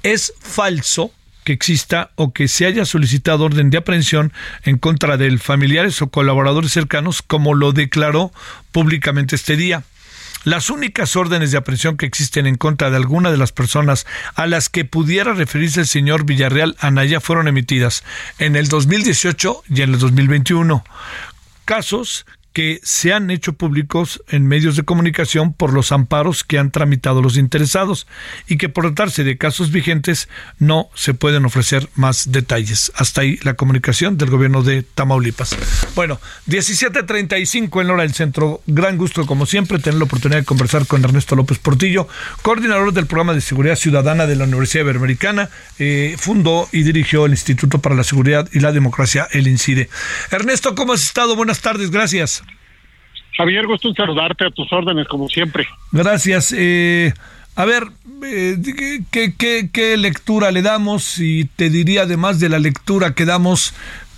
es 0.02 0.34
falso 0.39 1.12
que 1.44 1.54
exista 1.54 2.12
o 2.15 2.32
que 2.32 2.48
se 2.48 2.65
haya 2.65 2.86
solicitado 2.86 3.46
orden 3.46 3.70
de 3.70 3.80
aprehensión 3.80 4.32
en 4.63 4.78
contra 4.78 5.17
de 5.17 5.38
familiares 5.39 6.02
o 6.02 6.10
colaboradores 6.10 6.72
cercanos, 6.72 7.22
como 7.22 7.54
lo 7.54 7.74
declaró 7.74 8.32
públicamente 8.72 9.36
este 9.36 9.58
día. 9.58 9.84
Las 10.43 10.71
únicas 10.71 11.15
órdenes 11.15 11.51
de 11.51 11.60
aprehensión 11.60 11.97
que 11.97 12.08
existen 12.08 12.47
en 12.47 12.56
contra 12.56 12.89
de 12.89 12.97
alguna 12.97 13.32
de 13.32 13.38
las 13.38 13.51
personas 13.51 14.08
a 14.34 14.47
las 14.47 14.69
que 14.69 14.86
pudiera 14.86 15.34
referirse 15.34 15.82
el 15.82 15.88
señor 15.88 16.25
Villarreal 16.25 16.75
Anaya 16.80 17.19
fueron 17.19 17.47
emitidas 17.47 18.04
en 18.39 18.56
el 18.56 18.67
2018 18.67 19.63
y 19.69 19.82
en 19.84 19.93
el 19.93 19.99
2021. 19.99 20.84
Casos 21.65 22.25
que 22.53 22.79
se 22.83 23.13
han 23.13 23.31
hecho 23.31 23.53
públicos 23.53 24.21
en 24.27 24.47
medios 24.47 24.75
de 24.75 24.83
comunicación 24.83 25.53
por 25.53 25.73
los 25.73 25.91
amparos 25.91 26.43
que 26.43 26.59
han 26.59 26.71
tramitado 26.71 27.21
los 27.21 27.37
interesados 27.37 28.07
y 28.47 28.57
que 28.57 28.69
por 28.69 28.85
tratarse 28.85 29.23
de 29.23 29.37
casos 29.37 29.71
vigentes 29.71 30.27
no 30.59 30.89
se 30.93 31.13
pueden 31.13 31.45
ofrecer 31.45 31.89
más 31.95 32.31
detalles. 32.31 32.91
Hasta 32.95 33.21
ahí 33.21 33.39
la 33.43 33.53
comunicación 33.53 34.17
del 34.17 34.29
gobierno 34.29 34.63
de 34.63 34.83
Tamaulipas. 34.83 35.55
Bueno, 35.95 36.19
17.35 36.47 37.81
en 37.81 37.89
hora 37.89 38.03
del 38.03 38.13
centro. 38.13 38.61
Gran 38.67 38.97
gusto, 38.97 39.25
como 39.25 39.45
siempre, 39.45 39.79
tener 39.79 39.97
la 39.97 40.05
oportunidad 40.05 40.39
de 40.39 40.45
conversar 40.45 40.85
con 40.87 41.03
Ernesto 41.03 41.35
López 41.35 41.59
Portillo, 41.59 42.07
coordinador 42.41 42.93
del 42.93 43.07
programa 43.07 43.33
de 43.33 43.41
seguridad 43.41 43.75
ciudadana 43.75 44.27
de 44.27 44.35
la 44.35 44.45
Universidad 44.45 44.83
Iberoamericana. 44.83 45.49
Eh, 45.79 46.15
fundó 46.17 46.67
y 46.71 46.83
dirigió 46.83 47.25
el 47.25 47.31
Instituto 47.31 47.79
para 47.79 47.95
la 47.95 48.03
Seguridad 48.03 48.49
y 48.51 48.59
la 48.59 48.71
Democracia, 48.71 49.27
el 49.31 49.47
INCIDE. 49.47 49.89
Ernesto, 50.31 50.75
¿cómo 50.75 50.93
has 50.93 51.03
estado? 51.03 51.35
Buenas 51.35 51.61
tardes, 51.61 51.91
gracias. 51.91 52.40
Javier, 53.38 53.65
gusto 53.67 53.89
en 53.89 53.96
saludarte 53.96 54.46
a 54.46 54.52
tus 54.52 54.72
órdenes, 54.72 55.08
como 55.08 55.28
siempre. 55.30 55.67
Gracias. 55.91 56.54
Eh, 56.58 57.13
a 57.56 57.65
ver, 57.65 57.84
eh, 58.24 58.58
¿qué, 59.12 59.34
qué, 59.36 59.70
qué 59.72 59.98
lectura 59.98 60.52
le 60.52 60.62
damos? 60.62 61.20
Y 61.20 61.46
te 61.46 61.70
diría, 61.70 62.04
además 62.04 62.39
de 62.39 62.50
la 62.50 62.60
lectura 62.60 63.13
que 63.13 63.26
damos, 63.26 63.74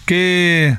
que... 0.06 0.78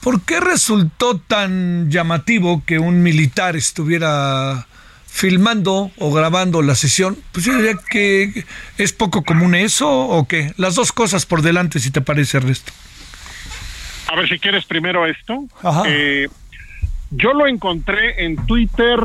¿Por 0.00 0.22
qué 0.22 0.38
resultó 0.38 1.18
tan 1.18 1.90
llamativo 1.90 2.62
que 2.64 2.78
un 2.78 3.02
militar 3.02 3.56
estuviera 3.56 4.68
filmando 5.08 5.90
o 5.98 6.12
grabando 6.12 6.62
la 6.62 6.76
sesión? 6.76 7.18
Pues 7.32 7.44
yo 7.44 7.56
diría 7.56 7.74
que 7.90 8.44
es 8.78 8.92
poco 8.92 9.24
común 9.24 9.56
eso 9.56 9.90
o 9.90 10.28
qué. 10.28 10.52
Las 10.58 10.76
dos 10.76 10.92
cosas 10.92 11.26
por 11.26 11.42
delante, 11.42 11.80
si 11.80 11.90
te 11.90 12.02
parece, 12.02 12.36
Ernesto. 12.36 12.72
A 14.06 14.14
ver 14.14 14.28
si 14.28 14.38
quieres 14.38 14.64
primero 14.64 15.06
esto. 15.06 15.44
Eh, 15.86 16.28
yo 17.10 17.32
lo 17.32 17.46
encontré 17.46 18.24
en 18.24 18.36
Twitter, 18.46 18.98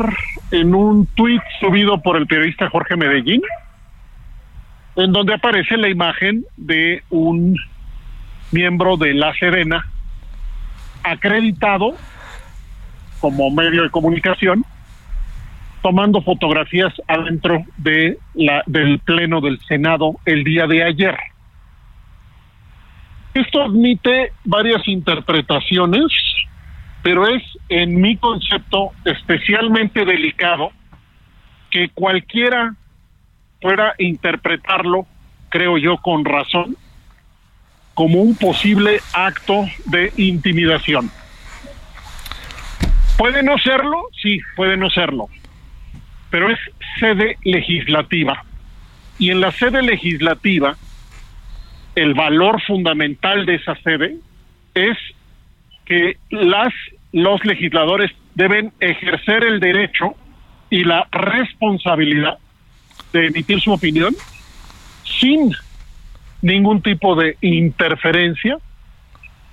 en 0.52 0.76
un 0.76 1.06
tweet 1.08 1.42
subido 1.60 2.02
por 2.02 2.18
el 2.18 2.28
periodista 2.28 2.70
Jorge 2.70 2.96
Medellín, 2.96 3.42
en 4.96 5.12
donde 5.12 5.34
aparece 5.34 5.78
la 5.78 5.90
imagen 5.90 6.46
de 6.58 7.04
un 7.10 7.58
miembro 8.52 8.98
de 8.98 9.14
La 9.14 9.34
Serena 9.36 9.86
acreditado 11.04 11.96
como 13.20 13.50
medio 13.52 13.84
de 13.84 13.90
comunicación 13.90 14.66
tomando 15.82 16.22
fotografías 16.22 16.94
adentro 17.08 17.64
de 17.78 18.18
la, 18.36 18.64
del 18.66 19.00
pleno 19.00 19.42
del 19.42 19.60
Senado 19.62 20.20
el 20.26 20.44
día 20.44 20.68
de 20.68 20.84
ayer. 20.84 21.18
Esto 23.34 23.64
admite 23.64 24.34
varias 24.44 24.88
interpretaciones, 24.88 26.12
pero 27.04 27.28
es 27.28 27.44
en 27.70 28.00
mi 28.00 28.18
concepto 28.18 28.92
especialmente 29.06 30.06
delicado 30.06 30.72
que 31.70 31.90
cualquiera 31.90 32.76
pueda 33.60 33.94
interpretarlo, 33.98 35.06
creo 35.50 35.78
yo, 35.78 35.98
con 35.98 36.26
razón, 36.26 36.76
como 37.94 38.22
un 38.22 38.36
posible 38.36 39.00
acto 39.14 39.66
de 39.86 40.12
intimidación. 40.18 41.10
¿Puede 43.18 43.44
no 43.44 43.58
serlo? 43.58 44.08
Sí, 44.22 44.40
puede 44.56 44.78
no 44.78 44.90
serlo, 44.90 45.28
pero 46.30 46.50
es 46.50 46.60
sede 47.00 47.38
legislativa. 47.44 48.44
Y 49.20 49.30
en 49.30 49.42
la 49.42 49.52
sede 49.52 49.84
legislativa, 49.84 50.76
el 51.96 52.14
valor 52.16 52.62
fundamental 52.64 53.46
de 53.46 53.56
esa 53.56 53.76
sede 53.76 54.18
es 54.74 54.98
que 55.92 56.16
las 56.30 56.74
los 57.12 57.44
legisladores 57.44 58.12
deben 58.34 58.72
ejercer 58.80 59.44
el 59.44 59.60
derecho 59.60 60.16
y 60.70 60.86
la 60.86 61.06
responsabilidad 61.12 62.38
de 63.12 63.28
emitir 63.28 63.60
su 63.60 63.74
opinión 63.74 64.16
sin 65.04 65.52
ningún 66.42 66.82
tipo 66.82 67.14
de 67.16 67.36
interferencia, 67.42 68.58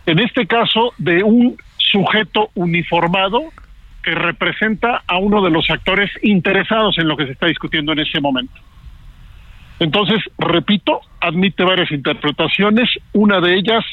en 0.07 0.21
este 0.21 0.47
caso 0.47 0.93
de 0.97 1.25
un 1.25 1.57
sujeto 1.77 2.51
uniformado 2.55 3.41
que 4.05 4.13
representa 4.13 5.03
a 5.09 5.19
uno 5.19 5.43
de 5.43 5.51
los 5.51 5.69
actores 5.71 6.09
interesados 6.23 6.99
en 6.99 7.09
lo 7.09 7.17
que 7.17 7.27
se 7.27 7.33
está 7.33 7.47
discutiendo 7.47 7.91
en 7.91 7.99
ese 7.99 8.21
momento. 8.21 8.55
Entonces, 9.81 10.21
repito, 10.39 11.01
admite 11.21 11.65
varias 11.65 11.91
interpretaciones, 11.91 12.89
una 13.13 13.41
de 13.41 13.55
ellas, 13.55 13.85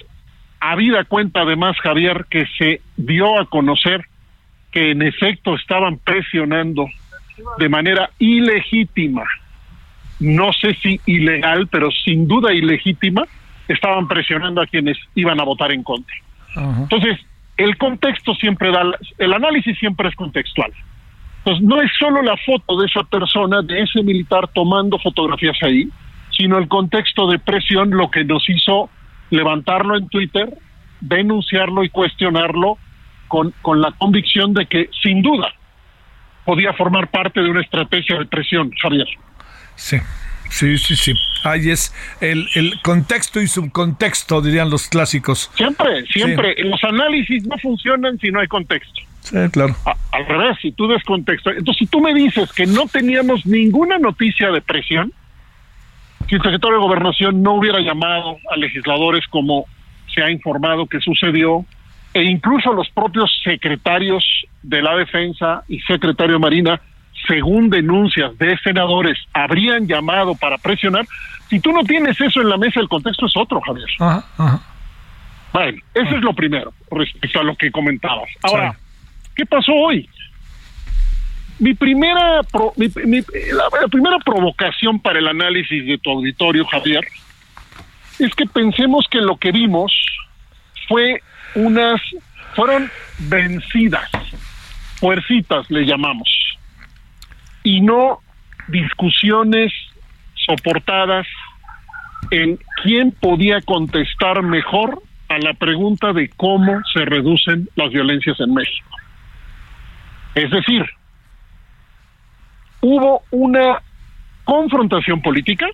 habida 0.72 1.03
cuenta 1.03 1.41
además, 1.41 1.78
Javier, 1.82 2.26
que 2.30 2.45
se 2.57 2.82
dio 2.97 3.39
a 3.39 3.45
conocer 3.45 4.05
que 4.72 4.91
en 4.91 5.01
efecto 5.01 5.55
estaban 5.55 5.97
presionando 5.99 6.88
de 7.57 7.70
manera 7.70 8.09
ilegítima 8.20 9.24
no 10.20 10.53
sé 10.53 10.76
si 10.82 10.99
ilegal, 11.05 11.68
pero 11.68 11.91
sin 11.91 12.28
duda 12.28 12.53
ilegítima, 12.53 13.24
estaban 13.68 14.07
presionando 14.07 14.61
a 14.61 14.68
quienes 14.68 14.97
iban 15.16 15.39
a 15.39 15.43
votar 15.43 15.72
en 15.72 15.84
contra. 15.84 16.16
Entonces, 16.55 17.20
el 17.57 17.78
contexto 17.78 18.34
siempre 18.36 18.72
da, 18.72 18.84
el 19.18 19.34
análisis 19.34 19.78
siempre 19.78 20.07
es 20.09 20.16
contextual. 20.16 20.72
Entonces, 21.39 21.63
no 21.66 21.82
es 21.82 21.91
solo 21.99 22.22
la 22.22 22.38
foto 22.38 22.80
de 22.80 22.88
esa 22.88 23.03
persona, 23.03 23.61
de 23.61 23.82
ese 23.82 24.01
militar 24.03 24.47
tomando 24.53 24.97
fotografías 24.99 25.57
ahí, 25.61 25.89
sino 26.32 26.57
el 26.57 26.68
contexto 26.68 27.28
de 27.28 27.39
presión 27.39 27.91
lo 27.91 28.09
que 28.09 28.24
nos 28.24 28.49
hizo 28.49 28.89
levantarlo 29.30 29.97
en 29.97 30.07
Twitter, 30.07 30.57
denunciarlo 31.01 31.84
y 31.84 31.89
cuestionarlo 31.89 32.78
con, 33.28 33.53
con 33.61 33.82
la 33.82 33.91
convicción 33.91 34.53
de 34.53 34.65
que 34.65 34.89
sin 35.01 35.21
duda 35.21 35.53
podía 36.45 36.73
formar 36.73 37.09
parte 37.09 37.41
de 37.41 37.49
una 37.49 37.61
estrategia 37.61 38.19
de 38.19 38.26
presión, 38.26 38.71
Javier. 38.82 39.07
Sí. 39.76 39.97
Sí, 40.49 40.78
sí, 40.78 40.95
sí. 40.95 41.13
Ahí 41.43 41.69
es 41.69 41.93
el, 42.21 42.47
el 42.55 42.80
contexto 42.82 43.41
y 43.41 43.47
subcontexto, 43.47 44.41
dirían 44.41 44.69
los 44.69 44.88
clásicos. 44.88 45.51
Siempre, 45.55 46.05
siempre. 46.05 46.55
Los 46.63 46.84
análisis 46.84 47.45
no 47.45 47.57
funcionan 47.57 48.17
si 48.19 48.30
no 48.30 48.39
hay 48.39 48.47
contexto. 48.47 49.01
Sí, 49.21 49.38
claro. 49.51 49.76
al 50.11 50.26
revés, 50.28 50.57
si 50.61 50.71
tú 50.71 50.88
des 50.88 51.03
contexto. 51.03 51.49
Entonces, 51.49 51.80
si 51.80 51.88
tú 51.88 51.99
me 51.99 52.13
dices 52.13 52.53
que 52.53 52.67
no 52.67 52.88
teníamos 52.88 53.45
ninguna 53.45 53.97
noticia 53.97 54.51
de 54.51 54.61
presión, 54.61 55.11
si 56.28 56.36
el 56.36 56.41
secretario 56.41 56.78
de 56.78 56.84
Gobernación 56.84 57.41
no 57.41 57.53
hubiera 57.53 57.80
llamado 57.80 58.38
a 58.51 58.57
legisladores 58.57 59.26
como 59.28 59.65
se 60.13 60.23
ha 60.23 60.32
informado 60.32 60.88
que 60.88 60.99
sucedió, 60.99 61.65
e 62.13 62.23
incluso 62.23 62.73
los 62.73 62.89
propios 62.89 63.30
secretarios 63.43 64.23
de 64.63 64.82
la 64.82 64.95
Defensa 64.95 65.63
y 65.67 65.80
secretario 65.82 66.34
de 66.34 66.39
Marina, 66.39 66.82
según 67.28 67.69
denuncias 67.69 68.38
de 68.38 68.57
senadores, 68.59 69.17
habrían 69.34 69.88
llamado 69.88 70.36
para 70.36 70.57
presionar, 70.57 71.05
si 71.49 71.59
tú 71.59 71.71
no 71.71 71.84
tienes 71.84 72.19
eso 72.19 72.41
en 72.41 72.49
la 72.49 72.57
mesa, 72.57 72.80
el 72.80 72.88
contexto 72.88 73.26
es 73.26 73.36
otro, 73.36 73.59
Javier. 73.61 73.88
Bueno, 75.53 75.82
eso 75.93 76.15
es 76.15 76.21
lo 76.21 76.34
primero 76.34 76.73
respecto 76.91 77.39
a 77.39 77.43
lo 77.43 77.55
que 77.55 77.71
comentabas. 77.71 78.30
Ahora, 78.43 78.76
¿qué 79.36 79.45
pasó 79.45 79.73
hoy? 79.73 80.09
Mi 81.57 81.73
primera, 81.73 82.41
la 82.41 83.87
primera 83.89 84.17
provocación 84.19 84.99
para 84.99 85.19
el 85.19 85.27
análisis 85.27 85.85
de 85.85 85.97
tu 85.97 86.11
auditorio, 86.11 86.65
Javier, 86.65 87.05
es 88.19 88.33
que 88.35 88.45
pensemos 88.45 89.07
que 89.09 89.19
lo 89.19 89.37
que 89.37 89.51
vimos 89.51 89.93
fue 90.87 91.21
unas, 91.55 92.01
fueron 92.55 92.91
vencidas, 93.19 94.09
fuercitas 94.99 95.69
le 95.71 95.85
llamamos, 95.85 96.29
y 97.63 97.81
no 97.81 98.19
discusiones 98.67 99.71
soportadas 100.45 101.25
en 102.31 102.59
quién 102.83 103.11
podía 103.11 103.61
contestar 103.61 104.43
mejor 104.43 105.01
a 105.29 105.39
la 105.39 105.53
pregunta 105.53 106.11
de 106.13 106.29
cómo 106.35 106.81
se 106.93 107.05
reducen 107.05 107.69
las 107.75 107.91
violencias 107.91 108.39
en 108.39 108.53
México. 108.53 108.89
Es 110.35 110.51
decir, 110.51 110.85
hubo 112.86 113.23
una 113.31 113.81
confrontación 114.43 115.19
política, 115.19 115.65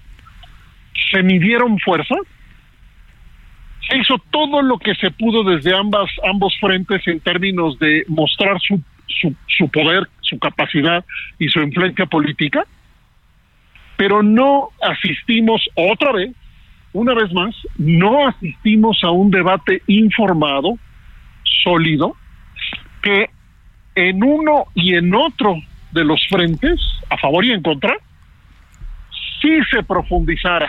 se 1.11 1.21
midieron 1.21 1.77
fuerzas, 1.79 2.19
se 3.89 3.97
hizo 3.97 4.15
todo 4.29 4.61
lo 4.61 4.77
que 4.77 4.95
se 4.95 5.11
pudo 5.11 5.43
desde 5.43 5.75
ambas 5.75 6.09
ambos 6.23 6.55
frentes 6.57 7.05
en 7.07 7.19
términos 7.19 7.77
de 7.79 8.05
mostrar 8.07 8.61
su, 8.61 8.81
su, 9.07 9.35
su 9.47 9.67
poder, 9.67 10.07
su 10.21 10.39
capacidad 10.39 11.03
y 11.37 11.49
su 11.49 11.59
influencia 11.59 12.05
política, 12.05 12.65
pero 13.97 14.23
no 14.23 14.69
asistimos 14.81 15.67
otra 15.75 16.13
vez, 16.13 16.33
una 16.93 17.13
vez 17.13 17.33
más, 17.33 17.53
no 17.77 18.25
asistimos 18.25 19.03
a 19.03 19.11
un 19.11 19.31
debate 19.31 19.81
informado, 19.87 20.77
sólido, 21.63 22.15
que 23.01 23.29
en 23.95 24.23
uno 24.23 24.67
y 24.75 24.95
en 24.95 25.13
otro 25.13 25.57
de 25.91 26.03
los 26.03 26.25
frentes, 26.29 26.79
a 27.09 27.17
favor 27.17 27.43
y 27.45 27.51
en 27.51 27.61
contra, 27.61 27.93
sí 29.41 29.59
se 29.69 29.83
profundizara 29.83 30.67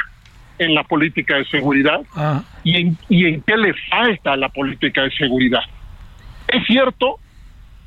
en 0.59 0.75
la 0.75 0.85
política 0.85 1.37
de 1.37 1.45
seguridad 1.47 2.01
Ah. 2.15 2.43
y, 2.65 2.77
en, 2.77 2.99
y 3.09 3.27
en 3.27 3.43
qué 3.43 3.57
le 3.57 3.75
falta 3.91 4.33
a 4.33 4.37
la 4.37 4.49
política 4.49 5.03
de 5.03 5.11
seguridad. 5.13 5.63
Es 6.49 6.65
cierto, 6.67 7.19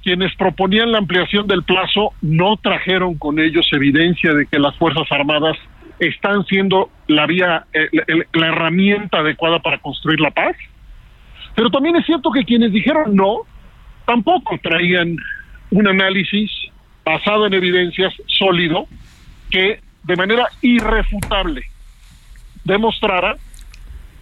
quienes 0.03 0.35
proponían 0.35 0.91
la 0.91 0.99
ampliación 0.99 1.47
del 1.47 1.63
plazo 1.63 2.13
no 2.21 2.57
trajeron 2.57 3.15
con 3.15 3.39
ellos 3.39 3.67
evidencia 3.71 4.33
de 4.33 4.45
que 4.45 4.59
las 4.59 4.75
Fuerzas 4.77 5.11
Armadas 5.11 5.57
están 5.99 6.45
siendo 6.45 6.89
la 7.07 7.25
vía, 7.25 7.65
eh, 7.73 7.89
la, 7.91 8.05
la 8.33 8.47
herramienta 8.47 9.19
adecuada 9.19 9.59
para 9.59 9.77
construir 9.79 10.19
la 10.19 10.31
paz. 10.31 10.55
Pero 11.55 11.69
también 11.69 11.95
es 11.95 12.05
cierto 12.05 12.31
que 12.31 12.43
quienes 12.43 12.71
dijeron 12.73 13.15
no, 13.15 13.39
tampoco 14.05 14.59
traían 14.61 15.15
un 15.71 15.87
análisis 15.87 16.51
basado 17.05 17.45
en 17.45 17.53
evidencias 17.53 18.13
sólido 18.25 18.87
que 19.51 19.79
de 20.03 20.15
manera 20.15 20.47
irrefutable 20.61 21.63
demostrara 22.63 23.37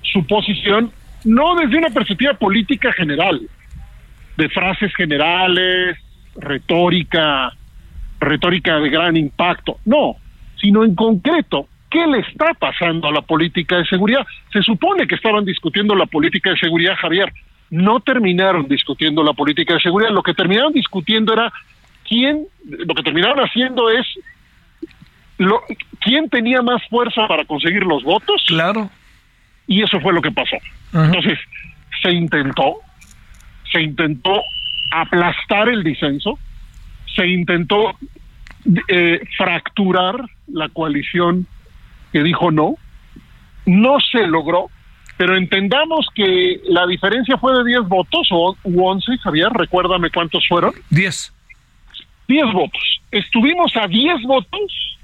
su 0.02 0.28
posición 0.28 0.92
no 1.24 1.56
desde 1.56 1.78
una 1.78 1.90
perspectiva 1.90 2.34
política 2.34 2.92
general, 2.92 3.42
de 4.36 4.50
frases 4.50 4.94
generales, 4.96 5.98
retórica, 6.36 7.54
retórica 8.20 8.80
de 8.80 8.90
gran 8.90 9.16
impacto, 9.16 9.78
no, 9.86 10.18
sino 10.60 10.84
en 10.84 10.96
concreto, 10.96 11.68
¿qué 11.90 12.06
le 12.08 12.20
está 12.20 12.54
pasando 12.54 13.08
a 13.08 13.12
la 13.12 13.22
política 13.22 13.78
de 13.78 13.86
seguridad? 13.86 14.26
Se 14.52 14.62
supone 14.62 15.08
que 15.08 15.16
estaban 15.16 15.46
discutiendo 15.46 15.96
la 15.96 16.08
política 16.08 16.50
de 16.50 16.58
seguridad, 16.58 16.96
Javier, 17.00 17.32
no 17.70 18.00
terminaron 18.02 18.68
discutiendo 18.68 19.24
la 19.24 19.34
política 19.34 19.76
de 19.76 19.82
seguridad, 19.82 20.12
lo 20.12 20.24
que 20.24 20.34
terminaron 20.34 20.74
discutiendo 20.74 21.34
era 21.34 21.52
quién, 22.14 22.46
lo 22.64 22.94
que 22.94 23.02
terminaron 23.02 23.40
haciendo 23.40 23.90
es 23.90 24.06
lo, 25.40 25.62
quién 26.00 26.30
tenía 26.30 26.62
más 26.62 26.82
fuerza 26.88 27.28
para 27.28 27.44
conseguir 27.46 27.84
los 27.84 28.04
votos. 28.04 28.44
Claro. 28.48 28.90
Y 29.66 29.82
eso 29.82 30.00
fue 30.00 30.14
lo 30.14 30.22
que 30.22 30.32
pasó. 30.32 30.58
Entonces, 30.94 31.40
se 32.04 32.12
intentó, 32.12 32.78
se 33.72 33.82
intentó 33.82 34.44
aplastar 34.92 35.70
el 35.70 35.84
disenso, 35.84 36.38
se 37.16 37.26
intentó 37.26 37.98
eh, 38.90 39.22
fracturar 39.36 40.16
la 40.48 40.70
coalición 40.70 41.48
que 42.12 42.22
dijo 42.22 42.52
no, 42.52 42.76
no 43.66 44.00
se 44.00 44.28
logró, 44.28 44.70
pero 45.18 45.36
entendamos 45.36 46.08
que 46.14 46.62
la 46.66 46.86
diferencia 46.86 47.38
fue 47.38 47.58
de 47.58 47.64
10 47.64 47.88
votos 47.88 48.28
o 48.30 48.56
u 48.64 48.86
11, 48.86 49.18
Javier, 49.18 49.50
recuérdame 49.52 50.12
cuántos 50.12 50.48
fueron. 50.48 50.74
10. 50.92 51.34
10 52.28 52.54
votos. 52.54 53.02
Estuvimos 53.12 53.76
a 53.76 53.88
10 53.88 54.24
votos 54.24 54.98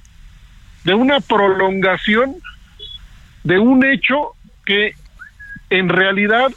de 0.83 0.93
una 0.93 1.19
prolongación 1.19 2.35
de 3.43 3.59
un 3.59 3.85
hecho 3.85 4.31
que 4.65 4.93
en 5.69 5.89
realidad 5.89 6.51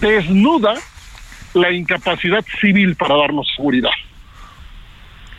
desnuda 0.00 0.74
la 1.54 1.70
incapacidad 1.70 2.44
civil 2.60 2.96
para 2.96 3.16
darnos 3.16 3.48
seguridad. 3.56 3.90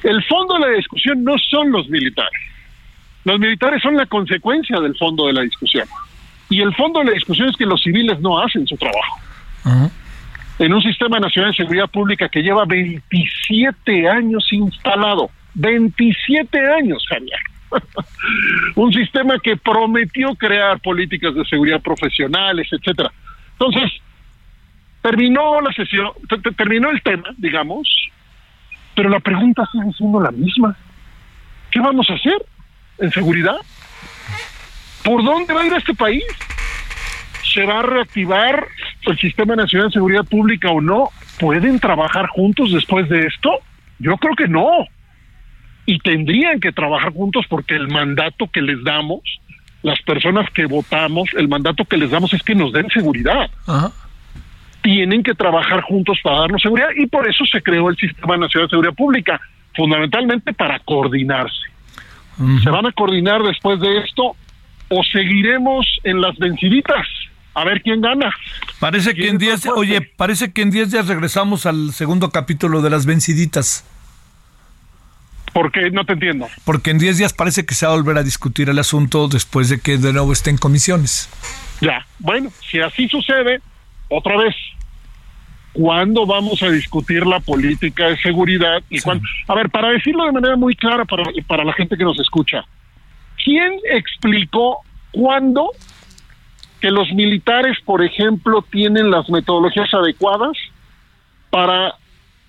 El 0.03 0.23
fondo 0.25 0.55
de 0.55 0.59
la 0.59 0.77
discusión 0.77 1.23
no 1.23 1.37
son 1.37 1.71
los 1.71 1.87
militares. 1.89 2.41
Los 3.23 3.39
militares 3.39 3.81
son 3.81 3.95
la 3.95 4.05
consecuencia 4.05 4.79
del 4.79 4.97
fondo 4.97 5.27
de 5.27 5.33
la 5.33 5.41
discusión. 5.41 5.87
Y 6.49 6.61
el 6.61 6.75
fondo 6.75 6.99
de 6.99 7.05
la 7.05 7.11
discusión 7.13 7.49
es 7.49 7.55
que 7.55 7.65
los 7.65 7.81
civiles 7.81 8.19
no 8.19 8.39
hacen 8.39 8.67
su 8.67 8.75
trabajo. 8.75 9.89
En 10.59 10.73
un 10.73 10.81
sistema 10.81 11.19
nacional 11.19 11.51
de 11.51 11.57
seguridad 11.57 11.89
pública 11.89 12.29
que 12.29 12.41
lleva 12.41 12.65
27 12.65 14.07
años 14.07 14.47
instalado, 14.51 15.29
27 15.55 16.59
años, 16.73 17.03
Javier. 17.09 17.39
un 18.75 18.93
sistema 18.93 19.39
que 19.39 19.57
prometió 19.57 20.35
crear 20.35 20.79
políticas 20.79 21.33
de 21.33 21.43
seguridad 21.45 21.81
profesionales, 21.81 22.67
etcétera. 22.71 23.11
Entonces, 23.53 23.91
terminó 25.01 25.59
la 25.61 25.71
sesión, 25.73 26.11
terminó 26.55 26.91
el 26.91 27.01
tema, 27.01 27.29
digamos, 27.37 27.87
pero 28.95 29.09
la 29.09 29.19
pregunta 29.19 29.67
sigue 29.71 29.91
siendo 29.93 30.21
la 30.21 30.31
misma. 30.31 30.75
¿Qué 31.71 31.79
vamos 31.79 32.09
a 32.09 32.13
hacer 32.13 32.45
en 32.99 33.11
seguridad? 33.11 33.57
¿Por 35.03 35.23
dónde 35.23 35.53
va 35.53 35.61
a 35.61 35.65
ir 35.65 35.73
este 35.73 35.93
país? 35.93 36.23
¿Se 37.53 37.65
va 37.65 37.79
a 37.79 37.83
reactivar 37.83 38.67
el 39.11 39.17
Sistema 39.17 39.55
Nacional 39.55 39.89
de 39.89 39.93
Seguridad 39.93 40.25
Pública 40.25 40.69
o 40.69 40.81
no? 40.81 41.09
¿Pueden 41.39 41.79
trabajar 41.79 42.27
juntos 42.27 42.71
después 42.71 43.09
de 43.09 43.25
esto? 43.27 43.59
Yo 43.99 44.17
creo 44.17 44.35
que 44.35 44.47
no. 44.47 44.69
Y 45.85 45.99
tendrían 45.99 46.59
que 46.59 46.71
trabajar 46.71 47.11
juntos 47.11 47.45
porque 47.49 47.75
el 47.75 47.87
mandato 47.89 48.47
que 48.47 48.61
les 48.61 48.83
damos, 48.83 49.21
las 49.81 50.01
personas 50.01 50.49
que 50.51 50.65
votamos, 50.65 51.29
el 51.37 51.47
mandato 51.47 51.83
que 51.85 51.97
les 51.97 52.11
damos 52.11 52.33
es 52.33 52.41
que 52.43 52.55
nos 52.55 52.71
den 52.71 52.87
seguridad. 52.89 53.49
Ajá 53.67 53.91
tienen 54.83 55.23
que 55.23 55.33
trabajar 55.33 55.81
juntos 55.81 56.19
para 56.21 56.41
darnos 56.41 56.61
seguridad 56.61 56.89
y 56.95 57.07
por 57.07 57.27
eso 57.27 57.45
se 57.45 57.63
creó 57.63 57.89
el 57.89 57.95
Sistema 57.95 58.37
Nacional 58.37 58.67
de 58.67 58.71
Seguridad 58.71 58.93
Pública, 58.93 59.41
fundamentalmente 59.75 60.53
para 60.53 60.77
coordinarse. 60.79 61.71
¿Se 62.61 62.69
van 62.69 62.85
a 62.85 62.91
coordinar 62.91 63.41
después 63.43 63.79
de 63.79 63.99
esto 63.99 64.35
o 64.89 65.03
seguiremos 65.03 65.87
en 66.03 66.19
las 66.19 66.37
venciditas? 66.37 67.07
A 67.53 67.63
ver 67.63 67.81
quién 67.81 68.01
gana. 68.01 68.33
Parece 68.79 69.13
que 69.13 69.27
en 69.27 69.37
10, 69.37 69.67
oye, 69.75 70.01
parece 70.01 70.51
que 70.51 70.61
en 70.61 70.71
10 70.71 70.91
días 70.91 71.07
regresamos 71.07 71.65
al 71.65 71.93
segundo 71.93 72.31
capítulo 72.31 72.81
de 72.81 72.89
las 72.89 73.05
venciditas. 73.05 73.85
¿Por 75.53 75.71
qué? 75.71 75.91
No 75.91 76.03
te 76.03 76.13
entiendo. 76.13 76.47
Porque 76.65 76.89
en 76.89 76.97
10 76.97 77.19
días 77.19 77.33
parece 77.33 77.65
que 77.65 77.75
se 77.75 77.85
va 77.85 77.93
a 77.93 77.95
volver 77.95 78.17
a 78.17 78.23
discutir 78.23 78.69
el 78.69 78.79
asunto 78.79 79.27
después 79.27 79.69
de 79.69 79.79
que 79.79 79.97
de 79.97 80.11
nuevo 80.11 80.33
esté 80.33 80.49
en 80.49 80.57
comisiones. 80.57 81.29
Ya, 81.79 82.05
bueno, 82.17 82.51
si 82.69 82.79
así 82.79 83.07
sucede, 83.07 83.61
otra 84.09 84.35
vez, 84.35 84.55
¿cuándo 85.73 86.25
vamos 86.25 86.63
a 86.63 86.69
discutir 86.69 87.27
la 87.27 87.39
política 87.39 88.07
de 88.07 88.17
seguridad? 88.17 88.81
y 88.89 88.99
cuándo? 89.01 89.23
A 89.47 89.53
ver, 89.53 89.69
para 89.69 89.89
decirlo 89.89 90.25
de 90.25 90.31
manera 90.31 90.55
muy 90.55 90.75
clara 90.75 91.05
para, 91.05 91.23
para 91.45 91.63
la 91.63 91.73
gente 91.73 91.97
que 91.97 92.03
nos 92.03 92.19
escucha, 92.19 92.65
¿quién 93.43 93.79
explicó 93.91 94.79
cuándo 95.11 95.69
que 96.83 96.91
los 96.91 97.09
militares, 97.13 97.77
por 97.85 98.03
ejemplo, 98.03 98.61
tienen 98.69 99.09
las 99.09 99.29
metodologías 99.29 99.87
adecuadas 99.93 100.51
para 101.49 101.93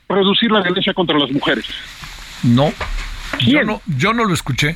reducir 0.09 0.51
la 0.51 0.61
violencia 0.61 0.93
contra 0.93 1.17
las 1.17 1.31
mujeres? 1.31 1.65
No. 2.43 2.73
Yo 3.47 3.63
no, 3.63 3.81
yo 3.97 4.13
no 4.13 4.25
lo 4.25 4.35
escuché. 4.35 4.75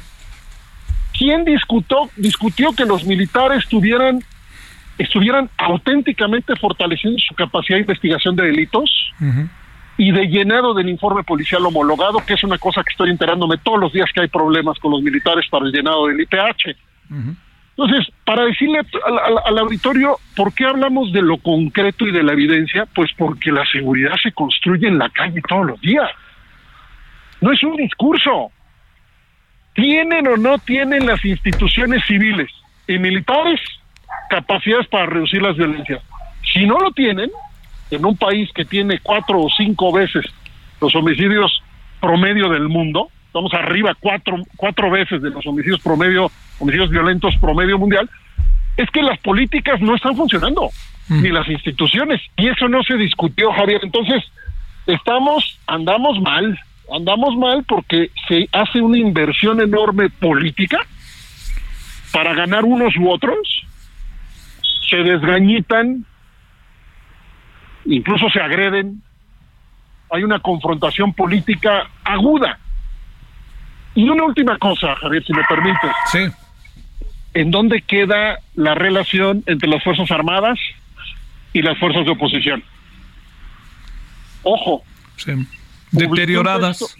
¿Quién 1.13 1.45
discutió, 1.45 2.09
discutió 2.15 2.73
que 2.73 2.85
los 2.85 3.03
militares 3.05 3.67
tuvieran 3.69 4.23
estuvieran 4.97 5.51
auténticamente 5.57 6.55
fortaleciendo 6.55 7.19
su 7.19 7.35
capacidad 7.35 7.79
de 7.79 7.81
investigación 7.81 8.37
de 8.37 8.45
delitos 8.45 9.13
y 9.97 10.13
de 10.13 10.27
llenado 10.29 10.73
del 10.73 10.89
informe 10.89 11.25
policial 11.25 11.67
homologado, 11.67 12.25
que 12.25 12.35
es 12.35 12.45
una 12.45 12.59
cosa 12.59 12.85
que 12.85 12.93
estoy 12.93 13.11
enterándome 13.11 13.57
todos 13.59 13.81
los 13.81 13.93
días 13.93 14.09
que 14.15 14.21
hay 14.21 14.29
problemas 14.29 14.79
con 14.79 14.93
los 14.93 15.03
militares 15.03 15.47
para 15.51 15.67
el 15.67 15.73
llenado 15.73 16.07
del 16.07 16.21
IPH. 16.21 16.77
Entonces, 17.79 18.12
para 18.24 18.45
decirle 18.45 18.81
al, 19.45 19.59
auditorio, 19.59 20.18
¿por 20.35 20.53
qué 20.53 20.64
hablamos 20.64 21.12
de 21.12 21.22
lo 21.22 21.39
concreto 21.39 22.09
y 22.09 22.11
de 22.11 22.24
la 22.24 22.33
evidencia? 22.33 22.87
Pues 22.93 23.12
porque 23.16 23.53
la 23.53 23.64
seguridad 23.66 24.16
se 24.20 24.33
construye 24.33 24.89
en 24.89 24.99
la 24.99 25.09
calle 25.11 25.41
todos 25.49 25.64
los 25.64 25.81
días. 25.81 26.11
No 27.41 27.53
es 27.53 27.62
un 27.62 27.76
discurso. 27.76 28.51
¿Tienen 29.74 30.26
o 30.26 30.37
no 30.37 30.59
tienen 30.59 31.07
las 31.07 31.24
instituciones 31.24 32.05
civiles 32.05 32.51
y 32.89 32.99
militares 32.99 33.61
capacidades 34.29 34.89
para 34.89 35.07
reducir 35.07 35.41
las 35.41 35.57
violencias? 35.57 36.03
Si 36.53 36.66
no 36.66 36.79
lo 36.81 36.91
tienen, 36.91 37.31
en 37.93 38.05
un 38.05 38.16
país 38.16 38.51
que 38.57 38.64
tiene 38.64 38.99
cuatro 38.99 39.41
o 39.41 39.49
cinco 39.57 39.93
veces 39.93 40.26
los 40.81 40.97
homicidios 40.97 41.62
promedio 42.01 42.49
del 42.49 42.68
mundo, 42.68 43.09
estamos 43.29 43.53
arriba 43.55 43.95
cuatro, 44.01 44.37
cuatro 44.57 44.91
veces 44.91 45.22
de 45.22 45.31
los 45.31 45.47
homicidios 45.47 45.81
promedio, 45.81 46.31
homicidios 46.59 46.91
violentos 46.91 47.37
promedio 47.37 47.79
mundial, 47.79 48.09
es 48.76 48.91
que 48.91 49.03
las 49.03 49.18
políticas 49.18 49.81
no 49.81 49.95
están 49.95 50.16
funcionando, 50.16 50.70
ni 51.09 51.31
las 51.31 51.49
instituciones, 51.49 52.20
y 52.37 52.49
eso 52.49 52.68
no 52.68 52.83
se 52.83 52.97
discutió, 52.97 53.53
Javier. 53.53 53.81
Entonces, 53.83 54.24
estamos, 54.87 55.59
andamos 55.66 56.20
mal, 56.20 56.59
andamos 56.95 57.37
mal 57.37 57.64
porque 57.64 58.11
se 58.29 58.49
hace 58.53 58.81
una 58.81 58.99
inversión 58.99 59.61
enorme 59.61 60.11
política 60.11 60.79
para 62.12 62.35
ganar 62.35 62.64
unos 62.64 62.97
u 62.97 63.11
otros, 63.11 63.39
se 64.89 64.97
desgañitan, 64.97 66.05
incluso 67.85 68.31
se 68.31 68.41
agreden, 68.41 69.03
hay 70.11 70.24
una 70.24 70.39
confrontación 70.39 71.12
política 71.12 71.89
aguda. 72.05 72.59
Y 73.99 74.09
una 74.09 74.23
última 74.23 74.57
cosa, 74.59 74.95
Javier, 74.95 75.25
si 75.25 75.33
me 75.33 75.43
permites. 75.49 75.91
Sí. 76.13 76.21
¿En 77.35 77.51
dónde 77.51 77.83
queda 77.83 78.39
la 78.55 78.77
relación 78.77 79.43
entre 79.47 79.69
las 79.69 79.83
Fuerzas 79.83 80.09
Armadas 80.13 80.57
y 81.53 81.63
las 81.63 81.77
fuerzas 81.79 82.05
de 82.05 82.13
oposición? 82.13 82.63
Ojo. 84.45 84.85
Sí 85.17 85.33
Deterioradas. 85.91 86.97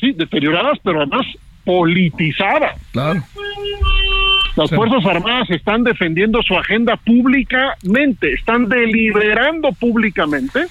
Sí, 0.00 0.12
deterioradas, 0.12 0.78
pero 0.82 1.02
además 1.02 1.26
politizadas. 1.62 2.80
Claro. 2.92 3.22
Las 4.56 4.70
Fuerzas 4.70 5.04
Armadas 5.04 5.50
están 5.50 5.84
defendiendo 5.84 6.42
su 6.42 6.56
agenda 6.56 6.96
públicamente, 6.96 8.32
están 8.32 8.70
deliberando 8.70 9.72
públicamente 9.72 10.68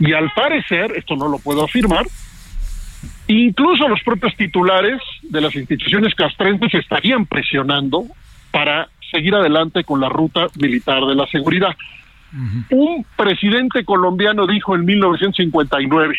y 0.00 0.12
al 0.12 0.28
parecer, 0.34 0.90
esto 0.96 1.14
no 1.14 1.28
lo 1.28 1.38
puedo 1.38 1.62
afirmar, 1.62 2.04
incluso 3.28 3.88
los 3.88 4.02
propios 4.02 4.34
titulares 4.36 5.00
de 5.22 5.40
las 5.40 5.54
instituciones 5.54 6.14
castrenses 6.14 6.74
estarían 6.74 7.26
presionando 7.26 8.04
para 8.50 8.88
seguir 9.10 9.34
adelante 9.34 9.84
con 9.84 10.00
la 10.00 10.08
ruta 10.08 10.46
militar 10.56 11.04
de 11.04 11.14
la 11.14 11.26
seguridad. 11.26 11.76
Un 12.70 13.06
presidente 13.16 13.84
colombiano 13.84 14.46
dijo 14.46 14.74
en 14.74 14.84
1959, 14.84 16.18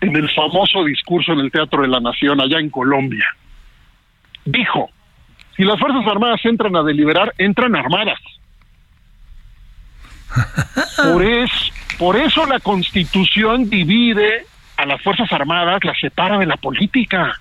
en 0.00 0.16
el 0.16 0.30
famoso 0.30 0.84
discurso 0.84 1.32
en 1.32 1.40
el 1.40 1.50
Teatro 1.50 1.82
de 1.82 1.88
la 1.88 2.00
Nación 2.00 2.40
allá 2.40 2.58
en 2.58 2.70
Colombia. 2.70 3.26
Dijo, 4.44 4.90
si 5.56 5.64
las 5.64 5.78
Fuerzas 5.78 6.06
Armadas 6.06 6.40
entran 6.44 6.74
a 6.76 6.82
deliberar, 6.82 7.34
entran 7.38 7.76
armadas. 7.76 8.18
Por, 10.96 11.24
es, 11.24 11.50
por 11.98 12.16
eso 12.16 12.46
la 12.46 12.60
Constitución 12.60 13.68
divide 13.68 14.46
a 14.80 14.86
las 14.86 15.02
Fuerzas 15.02 15.30
Armadas, 15.32 15.84
las 15.84 15.98
separa 15.98 16.38
de 16.38 16.46
la 16.46 16.56
política. 16.56 17.38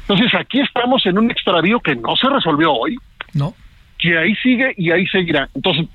Entonces 0.00 0.34
aquí 0.34 0.60
estamos 0.60 1.04
en 1.04 1.18
un 1.18 1.30
extravío 1.30 1.78
que 1.80 1.94
no 1.94 2.16
se 2.16 2.28
resolvió 2.28 2.72
hoy. 2.72 2.96
No. 3.34 3.54
Que 3.98 4.16
ahí 4.16 4.34
sigue 4.36 4.72
y 4.78 4.90
ahí 4.92 5.06
seguirá. 5.08 5.48
Entonces, 5.54 5.86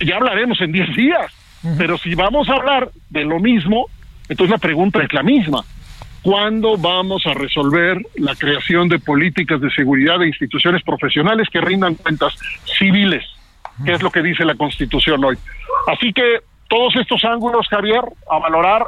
ya 0.00 0.16
hablaremos 0.16 0.60
en 0.60 0.72
10 0.72 0.96
días. 0.96 1.32
Pero 1.78 1.96
si 1.96 2.14
vamos 2.14 2.48
a 2.50 2.54
hablar 2.54 2.90
de 3.08 3.24
lo 3.24 3.40
mismo, 3.40 3.86
entonces 4.28 4.50
la 4.50 4.58
pregunta 4.58 5.02
es 5.02 5.12
la 5.14 5.22
misma. 5.22 5.64
¿Cuándo 6.20 6.76
vamos 6.76 7.26
a 7.26 7.32
resolver 7.32 8.00
la 8.16 8.34
creación 8.34 8.88
de 8.88 8.98
políticas 8.98 9.60
de 9.60 9.70
seguridad 9.70 10.18
de 10.18 10.26
instituciones 10.26 10.82
profesionales 10.82 11.48
que 11.50 11.62
rindan 11.62 11.94
cuentas 11.94 12.36
civiles? 12.78 13.24
Que 13.84 13.92
es 13.92 14.02
lo 14.02 14.10
que 14.10 14.22
dice 14.22 14.44
la 14.44 14.54
Constitución 14.54 15.24
hoy. 15.24 15.38
Así 15.86 16.12
que 16.12 16.40
todos 16.68 16.94
estos 16.96 17.24
ángulos, 17.24 17.66
Javier, 17.68 18.02
a 18.30 18.38
valorar, 18.38 18.84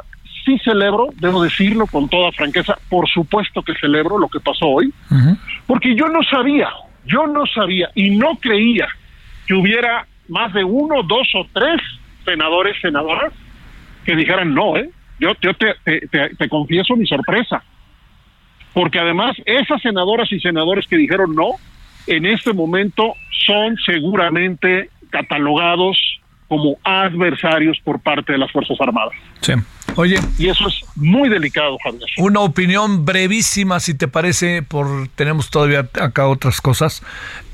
sí 0.47 0.57
celebro, 0.63 1.09
debo 1.15 1.43
decirlo 1.43 1.85
con 1.87 2.07
toda 2.07 2.31
franqueza, 2.31 2.77
por 2.89 3.07
supuesto 3.09 3.61
que 3.61 3.73
celebro 3.75 4.17
lo 4.17 4.29
que 4.29 4.39
pasó 4.39 4.65
hoy, 4.67 4.93
porque 5.67 5.93
yo 5.93 6.07
no 6.07 6.23
sabía, 6.23 6.69
yo 7.05 7.27
no 7.27 7.45
sabía 7.45 7.89
y 7.93 8.11
no 8.11 8.37
creía 8.37 8.87
que 9.45 9.53
hubiera 9.53 10.07
más 10.29 10.53
de 10.53 10.63
uno, 10.63 11.03
dos 11.03 11.27
o 11.35 11.45
tres 11.53 11.81
senadores, 12.23 12.77
senadoras 12.81 13.33
que 14.05 14.15
dijeran 14.15 14.53
no, 14.53 14.77
¿eh? 14.77 14.89
Yo, 15.19 15.33
yo 15.41 15.53
te, 15.53 15.75
te, 16.37 16.49
confieso 16.49 16.95
mi 16.95 17.07
sorpresa, 17.07 17.63
porque 18.73 18.99
además 18.99 19.35
esas 19.45 19.81
senadoras 19.81 20.31
y 20.31 20.39
senadores 20.39 20.87
que 20.87 20.95
dijeron 20.95 21.35
no, 21.35 21.51
en 22.05 22.25
este 22.25 22.53
momento 22.53 23.15
son 23.45 23.75
seguramente 23.85 24.91
catalogados 25.09 25.97
como 26.47 26.77
adversarios 26.83 27.79
por 27.83 27.99
parte 27.99 28.33
de 28.33 28.37
las 28.37 28.51
Fuerzas 28.51 28.79
Armadas. 28.79 29.13
Sí. 29.41 29.53
Oye. 29.97 30.19
Y 30.37 30.47
eso 30.47 30.67
es 30.67 30.75
muy 30.95 31.27
delicado, 31.27 31.75
Javier. 31.83 32.07
Una 32.17 32.41
opinión 32.41 33.03
brevísima, 33.03 33.79
si 33.79 33.95
te 33.95 34.07
parece, 34.07 34.61
por 34.61 35.07
tenemos 35.15 35.49
todavía 35.49 35.89
acá 35.99 36.27
otras 36.27 36.61
cosas. 36.61 37.01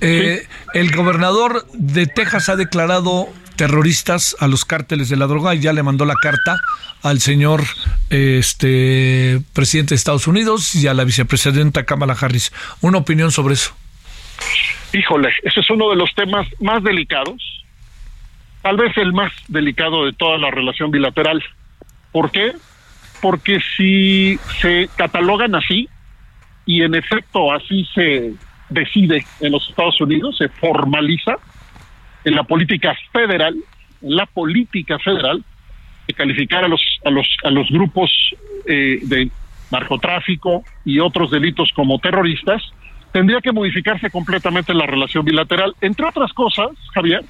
Eh, 0.02 0.46
el 0.74 0.94
gobernador 0.94 1.66
de 1.74 2.06
Texas 2.06 2.50
ha 2.50 2.58
declarado 2.58 3.30
terroristas 3.56 4.36
a 4.42 4.48
los 4.48 4.66
cárteles 4.66 5.08
de 5.08 5.16
la 5.16 5.26
droga 5.28 5.56
y 5.56 5.62
ya 5.62 5.72
le 5.72 5.84
mandó 5.84 6.04
la 6.04 6.16
carta 6.22 6.60
al 7.02 7.22
señor 7.22 7.64
este 8.10 9.40
presidente 9.54 9.92
de 9.92 9.96
Estados 9.96 10.28
Unidos 10.28 10.76
y 10.76 10.88
a 10.88 10.94
la 10.94 11.06
vicepresidenta 11.06 11.86
Kamala 11.86 12.18
Harris. 12.20 12.52
Una 12.82 12.98
opinión 12.98 13.32
sobre 13.32 13.54
eso. 13.54 13.74
Híjole, 14.92 15.30
ese 15.44 15.62
es 15.62 15.70
uno 15.70 15.90
de 15.92 15.96
los 15.96 16.14
temas 16.14 16.46
más 16.60 16.84
delicados, 16.84 17.42
tal 18.62 18.76
vez 18.76 18.98
el 18.98 19.14
más 19.14 19.32
delicado 19.48 20.06
de 20.06 20.12
toda 20.12 20.38
la 20.38 20.52
relación 20.52 20.92
bilateral. 20.92 21.42
¿Por 22.14 22.32
qué? 22.32 22.54
Porque 23.22 23.60
si 23.76 24.38
se 24.62 24.88
catalogan 24.96 25.56
así 25.56 25.90
y 26.66 26.84
en 26.84 26.96
efecto 26.96 27.52
así 27.52 27.86
se 27.94 28.34
decide 28.70 29.26
en 29.42 29.52
los 29.52 29.68
Estados 29.70 30.00
Unidos, 30.00 30.38
se 30.38 30.48
formaliza, 30.48 31.36
en 32.24 32.36
la 32.36 32.44
política 32.44 32.96
federal, 33.12 33.56
la 34.02 34.26
política 34.28 34.98
federal, 35.00 35.44
de 36.08 36.14
calificar 36.14 36.64
a 36.64 36.68
los 36.68 36.82
a 37.04 37.10
los 37.10 37.28
a 37.44 37.50
los 37.50 37.68
grupos 37.70 38.12
eh, 38.68 39.00
de 39.02 39.30
narcotráfico 39.72 40.64
y 40.86 41.00
otros 41.00 41.32
delitos 41.32 41.72
como 41.76 42.00
terroristas, 42.00 42.62
tendría 43.12 43.42
que 43.42 43.52
modificarse 43.52 44.10
completamente 44.10 44.74
la 44.74 44.86
relación 44.86 45.26
bilateral, 45.26 45.74
entre 45.82 46.06
otras 46.06 46.32
cosas, 46.34 46.70
Javier, 46.94 47.24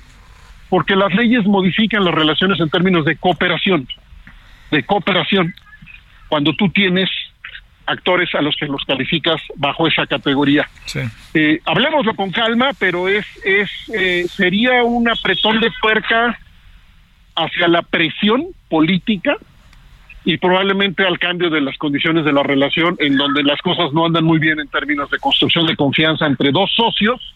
porque 0.69 0.95
las 0.95 1.13
leyes 1.13 1.45
modifican 1.45 2.03
las 2.03 2.13
relaciones 2.13 2.59
en 2.59 2.69
términos 2.69 3.05
de 3.05 3.15
cooperación, 3.15 3.87
de 4.73 4.83
cooperación, 4.83 5.53
cuando 6.27 6.53
tú 6.53 6.69
tienes 6.69 7.09
actores 7.85 8.33
a 8.35 8.41
los 8.41 8.55
que 8.55 8.65
los 8.65 8.83
calificas 8.85 9.41
bajo 9.55 9.87
esa 9.87 10.05
categoría. 10.05 10.69
Sí. 10.85 10.99
Eh, 11.33 11.59
hablemoslo 11.65 12.15
con 12.15 12.31
calma, 12.31 12.71
pero 12.77 13.07
es, 13.07 13.25
es 13.45 13.69
eh, 13.93 14.25
sería 14.27 14.83
un 14.83 15.09
apretón 15.09 15.59
de 15.59 15.69
puerca 15.81 16.37
hacia 17.35 17.67
la 17.67 17.81
presión 17.81 18.47
política 18.69 19.37
y 20.25 20.37
probablemente 20.37 21.05
al 21.05 21.19
cambio 21.19 21.49
de 21.49 21.61
las 21.61 21.77
condiciones 21.77 22.23
de 22.23 22.31
la 22.31 22.43
relación 22.43 22.95
en 22.99 23.17
donde 23.17 23.43
las 23.43 23.61
cosas 23.61 23.91
no 23.91 24.05
andan 24.05 24.23
muy 24.23 24.39
bien 24.39 24.59
en 24.59 24.67
términos 24.69 25.09
de 25.09 25.19
construcción 25.19 25.65
de 25.65 25.75
confianza 25.75 26.25
entre 26.25 26.51
dos 26.51 26.71
socios 26.73 27.35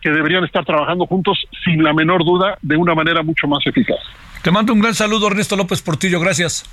que 0.00 0.10
deberían 0.10 0.44
estar 0.44 0.64
trabajando 0.64 1.06
juntos 1.06 1.38
sin 1.64 1.82
la 1.82 1.92
menor 1.92 2.24
duda 2.24 2.58
de 2.62 2.76
una 2.76 2.94
manera 2.94 3.22
mucho 3.22 3.46
más 3.46 3.66
eficaz. 3.66 3.98
Te 4.42 4.50
mando 4.50 4.72
un 4.72 4.80
gran 4.80 4.94
saludo, 4.94 5.26
Ernesto 5.26 5.56
López 5.56 5.82
Portillo. 5.82 6.20
Gracias. 6.20 6.64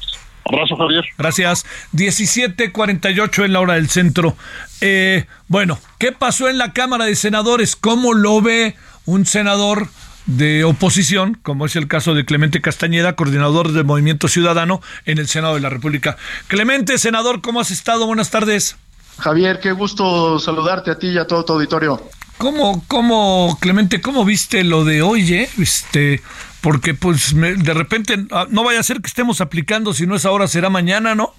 Abrazo, 0.46 0.76
Javier. 0.76 1.06
Gracias. 1.18 1.66
17:48 1.94 3.46
en 3.46 3.54
la 3.54 3.60
hora 3.60 3.74
del 3.76 3.90
centro. 3.90 4.36
Eh, 4.82 5.26
bueno, 5.48 5.80
¿qué 5.98 6.12
pasó 6.12 6.48
en 6.48 6.60
la 6.60 6.72
Cámara 6.74 7.06
de 7.06 7.16
Senadores? 7.16 7.76
¿Cómo 7.76 8.14
lo 8.14 8.42
ve 8.42 8.76
un 9.06 9.26
senador 9.26 9.88
de 10.28 10.64
oposición, 10.64 11.38
como 11.42 11.66
es 11.66 11.76
el 11.76 11.88
caso 11.88 12.14
de 12.14 12.26
Clemente 12.26 12.62
Castañeda, 12.62 13.16
coordinador 13.16 13.72
del 13.72 13.86
Movimiento 13.86 14.28
Ciudadano 14.28 14.82
en 15.06 15.18
el 15.18 15.28
Senado 15.28 15.56
de 15.56 15.62
la 15.62 15.70
República? 15.70 16.18
Clemente, 16.48 17.00
senador, 17.00 17.42
¿cómo 17.42 17.60
has 17.60 17.72
estado? 17.72 18.06
Buenas 18.06 18.30
tardes. 18.30 18.78
Javier, 19.18 19.60
qué 19.60 19.72
gusto 19.72 20.38
saludarte 20.40 20.92
a 20.92 21.00
ti 21.00 21.08
y 21.08 21.18
a 21.18 21.26
todo 21.26 21.44
tu 21.44 21.54
auditorio. 21.54 22.02
¿Cómo, 22.38 22.84
cómo, 22.88 23.58
Clemente, 23.62 24.02
cómo 24.02 24.26
viste 24.26 24.64
lo 24.64 24.84
de 24.84 25.02
hoy, 25.02 25.34
eh? 25.34 25.50
Este, 25.58 26.22
porque 26.62 26.94
pues 26.94 27.34
de 27.36 27.74
repente 27.74 28.26
ah, 28.32 28.48
no 28.50 28.64
vaya 28.64 28.80
a 28.80 28.84
ser 28.84 29.00
que 29.02 29.08
estemos 29.08 29.40
aplicando, 29.40 29.94
si 29.94 30.06
no 30.06 30.16
es 30.16 30.26
ahora 30.26 30.48
será 30.48 30.70
mañana, 30.70 31.16
¿no? 31.16 31.34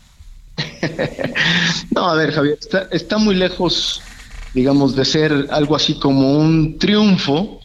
no, 1.90 2.09
a 2.09 2.14
ver, 2.14 2.32
Javier, 2.32 2.59
está, 2.90 3.18
muy 3.18 3.34
lejos, 3.34 4.01
digamos, 4.55 4.97
de 4.97 5.05
ser 5.05 5.49
algo 5.51 5.76
así 5.76 5.99
como 5.99 6.38
un 6.38 6.78
triunfo, 6.78 7.61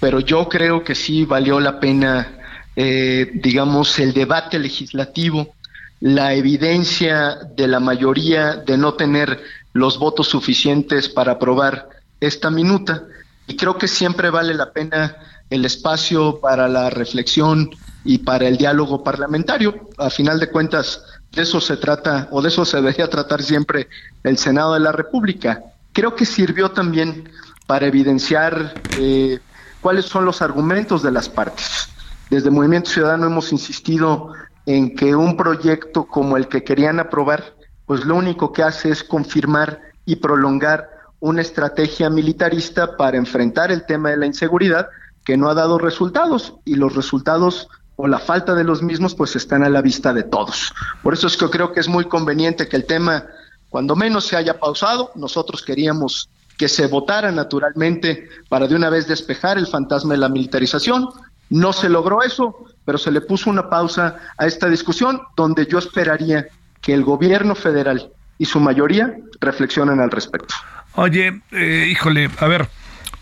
pero 0.00 0.20
yo 0.20 0.48
creo 0.48 0.84
que 0.84 0.94
sí 0.94 1.24
valió 1.24 1.60
la 1.60 1.80
pena, 1.80 2.36
eh, 2.76 3.30
digamos, 3.34 3.98
el 3.98 4.12
debate 4.12 4.58
legislativo, 4.58 5.54
la 6.00 6.34
evidencia 6.34 7.36
de 7.56 7.66
la 7.66 7.80
mayoría 7.80 8.56
de 8.56 8.76
no 8.76 8.94
tener 8.94 9.40
los 9.72 9.98
votos 9.98 10.28
suficientes 10.28 11.08
para 11.08 11.32
aprobar 11.32 11.93
esta 12.26 12.50
minuta. 12.50 13.04
Y 13.46 13.56
creo 13.56 13.76
que 13.76 13.88
siempre 13.88 14.30
vale 14.30 14.54
la 14.54 14.72
pena 14.72 15.16
el 15.50 15.64
espacio 15.64 16.40
para 16.40 16.68
la 16.68 16.90
reflexión 16.90 17.70
y 18.04 18.18
para 18.18 18.46
el 18.46 18.56
diálogo 18.56 19.02
parlamentario. 19.02 19.88
A 19.98 20.10
final 20.10 20.40
de 20.40 20.50
cuentas, 20.50 21.02
de 21.32 21.42
eso 21.42 21.60
se 21.60 21.76
trata, 21.76 22.28
o 22.30 22.42
de 22.42 22.48
eso 22.48 22.64
se 22.64 22.78
debería 22.78 23.08
tratar 23.08 23.42
siempre 23.42 23.88
el 24.22 24.38
Senado 24.38 24.74
de 24.74 24.80
la 24.80 24.92
República. 24.92 25.62
Creo 25.92 26.14
que 26.14 26.24
sirvió 26.24 26.70
también 26.70 27.28
para 27.66 27.86
evidenciar 27.86 28.74
eh, 28.96 29.40
cuáles 29.80 30.06
son 30.06 30.24
los 30.24 30.42
argumentos 30.42 31.02
de 31.02 31.12
las 31.12 31.28
partes. 31.28 31.88
Desde 32.30 32.50
Movimiento 32.50 32.90
Ciudadano 32.90 33.26
hemos 33.26 33.52
insistido 33.52 34.32
en 34.66 34.94
que 34.94 35.14
un 35.14 35.36
proyecto 35.36 36.06
como 36.06 36.36
el 36.36 36.48
que 36.48 36.64
querían 36.64 37.00
aprobar, 37.00 37.54
pues 37.86 38.04
lo 38.04 38.16
único 38.16 38.52
que 38.52 38.62
hace 38.62 38.90
es 38.90 39.04
confirmar 39.04 39.80
y 40.06 40.16
prolongar 40.16 40.93
una 41.24 41.40
estrategia 41.40 42.10
militarista 42.10 42.98
para 42.98 43.16
enfrentar 43.16 43.72
el 43.72 43.86
tema 43.86 44.10
de 44.10 44.18
la 44.18 44.26
inseguridad 44.26 44.88
que 45.24 45.38
no 45.38 45.48
ha 45.48 45.54
dado 45.54 45.78
resultados 45.78 46.52
y 46.66 46.74
los 46.74 46.94
resultados 46.94 47.66
o 47.96 48.06
la 48.06 48.18
falta 48.18 48.54
de 48.54 48.62
los 48.62 48.82
mismos 48.82 49.14
pues 49.14 49.34
están 49.34 49.62
a 49.62 49.70
la 49.70 49.80
vista 49.80 50.12
de 50.12 50.24
todos. 50.24 50.74
Por 51.02 51.14
eso 51.14 51.26
es 51.26 51.38
que 51.38 51.48
creo 51.48 51.72
que 51.72 51.80
es 51.80 51.88
muy 51.88 52.04
conveniente 52.04 52.68
que 52.68 52.76
el 52.76 52.84
tema 52.84 53.24
cuando 53.70 53.96
menos 53.96 54.26
se 54.26 54.36
haya 54.36 54.60
pausado, 54.60 55.12
nosotros 55.14 55.62
queríamos 55.62 56.28
que 56.58 56.68
se 56.68 56.88
votara 56.88 57.32
naturalmente 57.32 58.28
para 58.50 58.68
de 58.68 58.76
una 58.76 58.90
vez 58.90 59.08
despejar 59.08 59.56
el 59.56 59.66
fantasma 59.66 60.12
de 60.12 60.18
la 60.18 60.28
militarización. 60.28 61.08
No 61.48 61.72
se 61.72 61.88
logró 61.88 62.22
eso, 62.22 62.66
pero 62.84 62.98
se 62.98 63.10
le 63.10 63.22
puso 63.22 63.48
una 63.48 63.70
pausa 63.70 64.18
a 64.36 64.46
esta 64.46 64.68
discusión 64.68 65.22
donde 65.34 65.64
yo 65.64 65.78
esperaría 65.78 66.48
que 66.82 66.92
el 66.92 67.02
gobierno 67.02 67.54
federal 67.54 68.12
y 68.36 68.44
su 68.44 68.60
mayoría 68.60 69.16
reflexionen 69.40 70.00
al 70.00 70.10
respecto. 70.10 70.54
Oye, 70.96 71.40
eh, 71.50 71.88
híjole, 71.90 72.30
a 72.38 72.46
ver, 72.46 72.68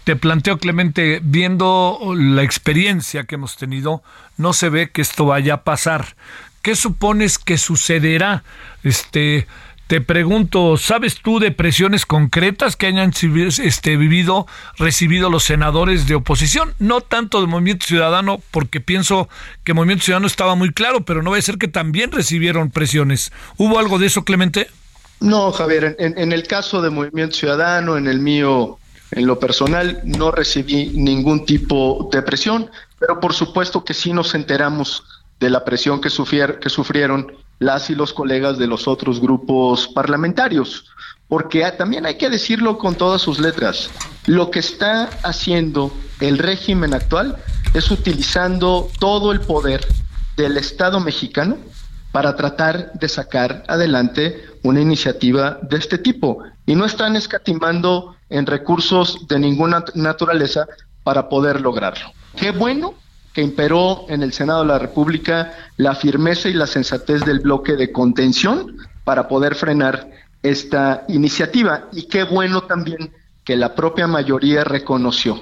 te 0.04 0.14
planteo 0.16 0.58
Clemente, 0.58 1.20
viendo 1.22 1.98
la 2.16 2.42
experiencia 2.42 3.24
que 3.24 3.36
hemos 3.36 3.56
tenido, 3.56 4.02
no 4.36 4.52
se 4.52 4.68
ve 4.68 4.90
que 4.90 5.00
esto 5.00 5.24
vaya 5.24 5.54
a 5.54 5.64
pasar. 5.64 6.16
¿Qué 6.60 6.76
supones 6.76 7.38
que 7.38 7.56
sucederá? 7.56 8.44
Este, 8.82 9.46
te 9.86 10.00
pregunto, 10.00 10.76
¿sabes 10.76 11.20
tú 11.22 11.38
de 11.38 11.50
presiones 11.50 12.04
concretas 12.04 12.76
que 12.76 12.86
hayan 12.86 13.12
este, 13.62 13.96
vivido, 13.96 14.46
recibido 14.76 15.30
los 15.30 15.42
senadores 15.44 16.06
de 16.06 16.14
oposición? 16.14 16.74
No 16.78 17.00
tanto 17.00 17.40
del 17.40 17.48
Movimiento 17.48 17.86
Ciudadano, 17.86 18.40
porque 18.50 18.80
pienso 18.80 19.30
que 19.64 19.72
Movimiento 19.72 20.04
Ciudadano 20.04 20.26
estaba 20.26 20.56
muy 20.56 20.72
claro, 20.72 21.06
pero 21.06 21.22
no 21.22 21.30
va 21.30 21.38
a 21.38 21.42
ser 21.42 21.58
que 21.58 21.68
también 21.68 22.12
recibieron 22.12 22.70
presiones. 22.70 23.32
¿Hubo 23.56 23.78
algo 23.78 23.98
de 23.98 24.06
eso, 24.06 24.24
Clemente? 24.24 24.68
No, 25.22 25.52
Javier, 25.52 25.94
en, 26.00 26.32
el 26.32 26.42
caso 26.48 26.82
de 26.82 26.90
Movimiento 26.90 27.36
Ciudadano, 27.36 27.96
en 27.96 28.08
el 28.08 28.18
mío, 28.18 28.78
en 29.12 29.24
lo 29.24 29.38
personal, 29.38 30.00
no 30.04 30.32
recibí 30.32 30.86
ningún 30.88 31.46
tipo 31.46 32.08
de 32.10 32.22
presión, 32.22 32.68
pero 32.98 33.20
por 33.20 33.32
supuesto 33.32 33.84
que 33.84 33.94
sí 33.94 34.12
nos 34.12 34.34
enteramos 34.34 35.04
de 35.38 35.48
la 35.48 35.64
presión 35.64 36.00
que, 36.00 36.08
que 36.60 36.68
sufrieron 36.68 37.32
las 37.60 37.88
y 37.88 37.94
los 37.94 38.12
colegas 38.12 38.58
de 38.58 38.66
los 38.66 38.88
otros 38.88 39.20
grupos 39.20 39.86
parlamentarios, 39.86 40.86
porque 41.28 41.64
también 41.78 42.04
hay 42.04 42.16
que 42.16 42.28
decirlo 42.28 42.76
con 42.76 42.96
todas 42.96 43.22
sus 43.22 43.38
letras, 43.38 43.90
lo 44.26 44.50
que 44.50 44.58
está 44.58 45.04
haciendo 45.22 45.92
el 46.18 46.38
régimen 46.38 46.94
actual 46.94 47.36
es 47.74 47.92
utilizando 47.92 48.90
todo 48.98 49.30
el 49.30 49.40
poder 49.40 49.86
del 50.36 50.56
Estado 50.56 50.98
mexicano 50.98 51.58
para 52.12 52.36
tratar 52.36 52.92
de 52.92 53.08
sacar 53.08 53.64
adelante 53.66 54.44
una 54.62 54.80
iniciativa 54.80 55.58
de 55.62 55.78
este 55.78 55.98
tipo. 55.98 56.44
Y 56.66 56.74
no 56.74 56.84
están 56.84 57.16
escatimando 57.16 58.14
en 58.28 58.46
recursos 58.46 59.26
de 59.26 59.38
ninguna 59.38 59.84
naturaleza 59.94 60.66
para 61.02 61.28
poder 61.28 61.60
lograrlo. 61.60 62.12
Qué 62.36 62.50
bueno 62.50 62.94
que 63.32 63.42
imperó 63.42 64.04
en 64.08 64.22
el 64.22 64.32
Senado 64.32 64.60
de 64.60 64.68
la 64.68 64.78
República 64.78 65.54
la 65.78 65.94
firmeza 65.94 66.48
y 66.48 66.52
la 66.52 66.66
sensatez 66.66 67.24
del 67.24 67.40
bloque 67.40 67.76
de 67.76 67.90
contención 67.90 68.76
para 69.04 69.26
poder 69.26 69.54
frenar 69.54 70.10
esta 70.42 71.04
iniciativa. 71.08 71.88
Y 71.92 72.04
qué 72.04 72.24
bueno 72.24 72.64
también 72.64 73.12
que 73.44 73.56
la 73.56 73.74
propia 73.74 74.06
mayoría 74.06 74.64
reconoció 74.64 75.40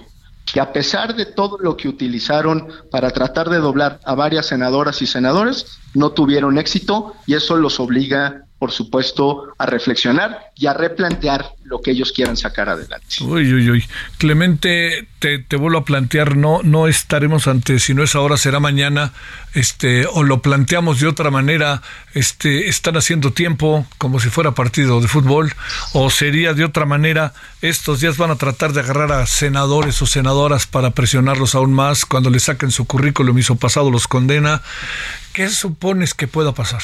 que 0.52 0.60
a 0.60 0.72
pesar 0.72 1.14
de 1.14 1.26
todo 1.26 1.58
lo 1.58 1.76
que 1.76 1.88
utilizaron 1.88 2.68
para 2.90 3.10
tratar 3.10 3.50
de 3.50 3.58
doblar 3.58 4.00
a 4.04 4.14
varias 4.14 4.46
senadoras 4.46 5.02
y 5.02 5.06
senadores, 5.06 5.78
no 5.94 6.10
tuvieron 6.10 6.58
éxito 6.58 7.14
y 7.26 7.34
eso 7.34 7.56
los 7.56 7.80
obliga 7.80 8.46
por 8.60 8.72
supuesto, 8.72 9.54
a 9.56 9.64
reflexionar 9.64 10.52
y 10.54 10.66
a 10.66 10.74
replantear 10.74 11.54
lo 11.70 11.80
que 11.80 11.92
ellos 11.92 12.12
quieran 12.12 12.36
sacar 12.36 12.68
adelante. 12.68 13.06
Uy, 13.20 13.54
uy, 13.54 13.70
uy. 13.70 13.84
Clemente, 14.18 15.06
te, 15.20 15.38
vuelvo 15.56 15.78
a 15.78 15.84
plantear, 15.84 16.36
no, 16.36 16.62
no 16.64 16.88
estaremos 16.88 17.46
ante, 17.46 17.78
si 17.78 17.94
no 17.94 18.02
es 18.02 18.16
ahora, 18.16 18.36
será 18.36 18.58
mañana, 18.58 19.12
este, 19.54 20.04
o 20.06 20.24
lo 20.24 20.42
planteamos 20.42 20.98
de 20.98 21.06
otra 21.06 21.30
manera, 21.30 21.80
este, 22.12 22.68
están 22.68 22.96
haciendo 22.96 23.32
tiempo 23.32 23.86
como 23.98 24.18
si 24.18 24.30
fuera 24.30 24.50
partido 24.50 25.00
de 25.00 25.06
fútbol, 25.06 25.52
o 25.92 26.10
sería 26.10 26.54
de 26.54 26.64
otra 26.64 26.86
manera, 26.86 27.34
estos 27.62 28.00
días 28.00 28.16
van 28.16 28.32
a 28.32 28.36
tratar 28.36 28.72
de 28.72 28.80
agarrar 28.80 29.12
a 29.12 29.24
senadores 29.26 30.02
o 30.02 30.06
senadoras 30.06 30.66
para 30.66 30.90
presionarlos 30.90 31.54
aún 31.54 31.72
más, 31.72 32.04
cuando 32.04 32.30
le 32.30 32.40
saquen 32.40 32.72
su 32.72 32.84
currículum 32.84 33.38
y 33.38 33.44
su 33.44 33.58
pasado 33.58 33.92
los 33.92 34.08
condena. 34.08 34.62
¿Qué 35.32 35.48
supones 35.48 36.14
que 36.14 36.26
pueda 36.26 36.52
pasar? 36.52 36.82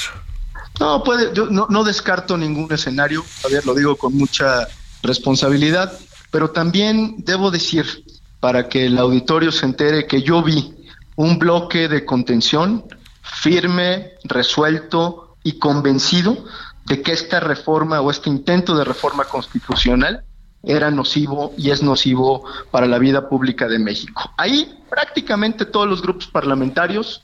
No, 0.81 1.03
puede, 1.03 1.33
yo 1.35 1.47
no, 1.47 1.85
descarto 1.85 2.37
ningún 2.37 2.71
escenario, 2.73 3.25
Javier, 3.43 3.65
lo 3.65 3.75
digo 3.75 3.97
con 3.97 4.15
mucha 4.15 4.69
responsabilidad, 5.03 5.93
pero 6.31 6.51
también 6.51 7.17
debo 7.19 7.51
decir, 7.51 8.05
para 8.41 8.69
que 8.69 8.87
el 8.87 8.99
auditorio 8.99 9.53
se 9.53 9.65
entere, 9.65 10.07
que 10.07 10.23
yo 10.23 10.43
vi 10.43 10.75
un 11.17 11.39
bloque 11.39 11.89
de 11.89 12.05
contención 12.05 12.85
firme, 13.23 14.13
resuelto 14.25 15.37
y 15.43 15.59
convencido 15.59 16.45
de 16.85 17.03
que 17.03 17.13
esta 17.13 17.41
reforma 17.41 18.01
o 18.01 18.11
este 18.11 18.29
intento 18.29 18.77
de 18.77 18.85
reforma 18.85 19.25
constitucional 19.25 20.25
era 20.63 20.91
nocivo 20.91 21.55
y 21.57 21.71
es 21.71 21.83
nocivo 21.83 22.45
para 22.71 22.87
la 22.87 22.99
vida 22.99 23.29
pública 23.29 23.69
de 23.69 23.79
México. 23.79 24.31
Ahí 24.37 24.79
prácticamente 24.91 25.65
todos 25.65 25.89
los 25.89 26.03
grupos 26.03 26.27
parlamentarios 26.27 27.23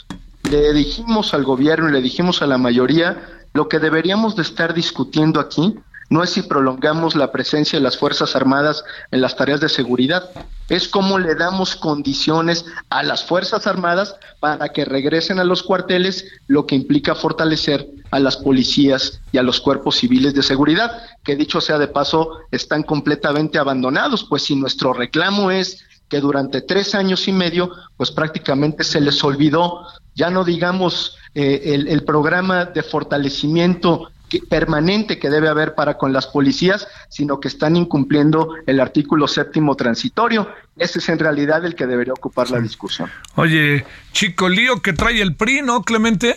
le 0.51 0.73
dijimos 0.73 1.35
al 1.35 1.45
gobierno 1.45 1.89
y 1.89 1.93
le 1.93 2.01
dijimos 2.01 2.43
a 2.43 2.47
la 2.47 2.59
mayoría 2.59 3.42
lo 3.53 3.69
que 3.69 3.79
deberíamos 3.79 4.37
de 4.37 4.43
estar 4.43 4.75
discutiendo 4.75 5.41
aquí 5.41 5.77
no 6.13 6.23
es 6.23 6.31
si 6.31 6.43
prolongamos 6.43 7.17
la 7.17 7.33
presencia 7.33 7.79
de 7.79 7.83
las 7.83 7.97
Fuerzas 7.97 8.37
Armadas 8.37 8.85
en 9.11 9.23
las 9.23 9.35
tareas 9.35 9.63
de 9.63 9.71
seguridad, 9.71 10.29
es 10.69 10.87
cómo 10.87 11.19
le 11.19 11.35
damos 11.35 11.75
condiciones 11.75 12.67
a 12.91 13.03
las 13.03 13.25
Fuerzas 13.25 13.67
Armadas 13.67 14.17
para 14.39 14.69
que 14.69 14.85
regresen 14.85 15.39
a 15.39 15.45
los 15.45 15.63
cuarteles, 15.63 16.27
lo 16.49 16.67
que 16.67 16.75
implica 16.75 17.15
fortalecer 17.15 17.89
a 18.11 18.19
las 18.19 18.37
policías 18.37 19.23
y 19.33 19.39
a 19.39 19.43
los 19.43 19.59
cuerpos 19.63 19.97
civiles 19.97 20.35
de 20.35 20.43
seguridad, 20.43 21.03
que 21.25 21.35
dicho 21.35 21.63
sea 21.63 21.79
de 21.79 21.89
paso, 21.89 22.41
están 22.51 22.83
completamente 22.83 23.59
abandonados, 23.59 24.27
pues 24.29 24.43
si 24.43 24.55
nuestro 24.55 24.93
reclamo 24.93 25.51
es 25.51 25.83
que 26.11 26.21
durante 26.21 26.61
tres 26.61 26.95
años 26.95 27.27
y 27.27 27.33
medio, 27.33 27.73
pues 27.97 28.11
prácticamente 28.11 28.85
se 28.85 29.01
les 29.01 29.25
olvidó 29.25 29.87
ya 30.15 30.31
no 30.31 30.45
digamos 30.45 31.17
eh, 31.35 31.63
el, 31.75 31.89
el 31.89 32.05
programa 32.05 32.65
de 32.67 32.83
fortalecimiento 32.83 34.13
permanente 34.41 35.19
que 35.19 35.31
debe 35.31 35.49
haber 35.49 35.75
para 35.75 35.99
con 35.99 36.13
las 36.13 36.27
policías, 36.27 36.89
sino 37.09 37.41
que 37.41 37.49
están 37.49 37.77
incumpliendo 37.77 38.55
el 38.67 38.81
artículo 38.81 39.29
séptimo 39.29 39.75
transitorio. 39.77 40.49
Ese 40.77 41.01
es 41.01 41.09
en 41.09 41.19
realidad 41.19 41.65
el 41.65 41.75
que 41.75 41.87
debería 41.87 42.15
ocupar 42.15 42.51
la 42.51 42.61
discusión. 42.61 43.11
Oye, 43.35 43.85
chico 44.13 44.49
lío 44.49 44.81
que 44.81 44.93
trae 44.93 45.21
el 45.21 45.35
PRI, 45.35 45.63
¿no, 45.63 45.83
Clemente? 45.83 46.37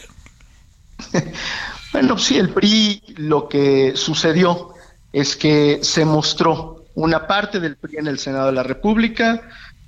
bueno, 1.93 2.17
sí, 2.17 2.37
el 2.37 2.49
PRI 2.49 3.01
lo 3.17 3.47
que 3.47 3.93
sucedió 3.95 4.73
es 5.13 5.35
que 5.35 5.79
se 5.81 6.03
mostró 6.05 6.85
una 6.95 7.27
parte 7.27 7.59
del 7.59 7.77
PRI 7.77 7.97
en 7.97 8.07
el 8.07 8.19
Senado 8.19 8.47
de 8.47 8.53
la 8.53 8.63
República 8.63 9.41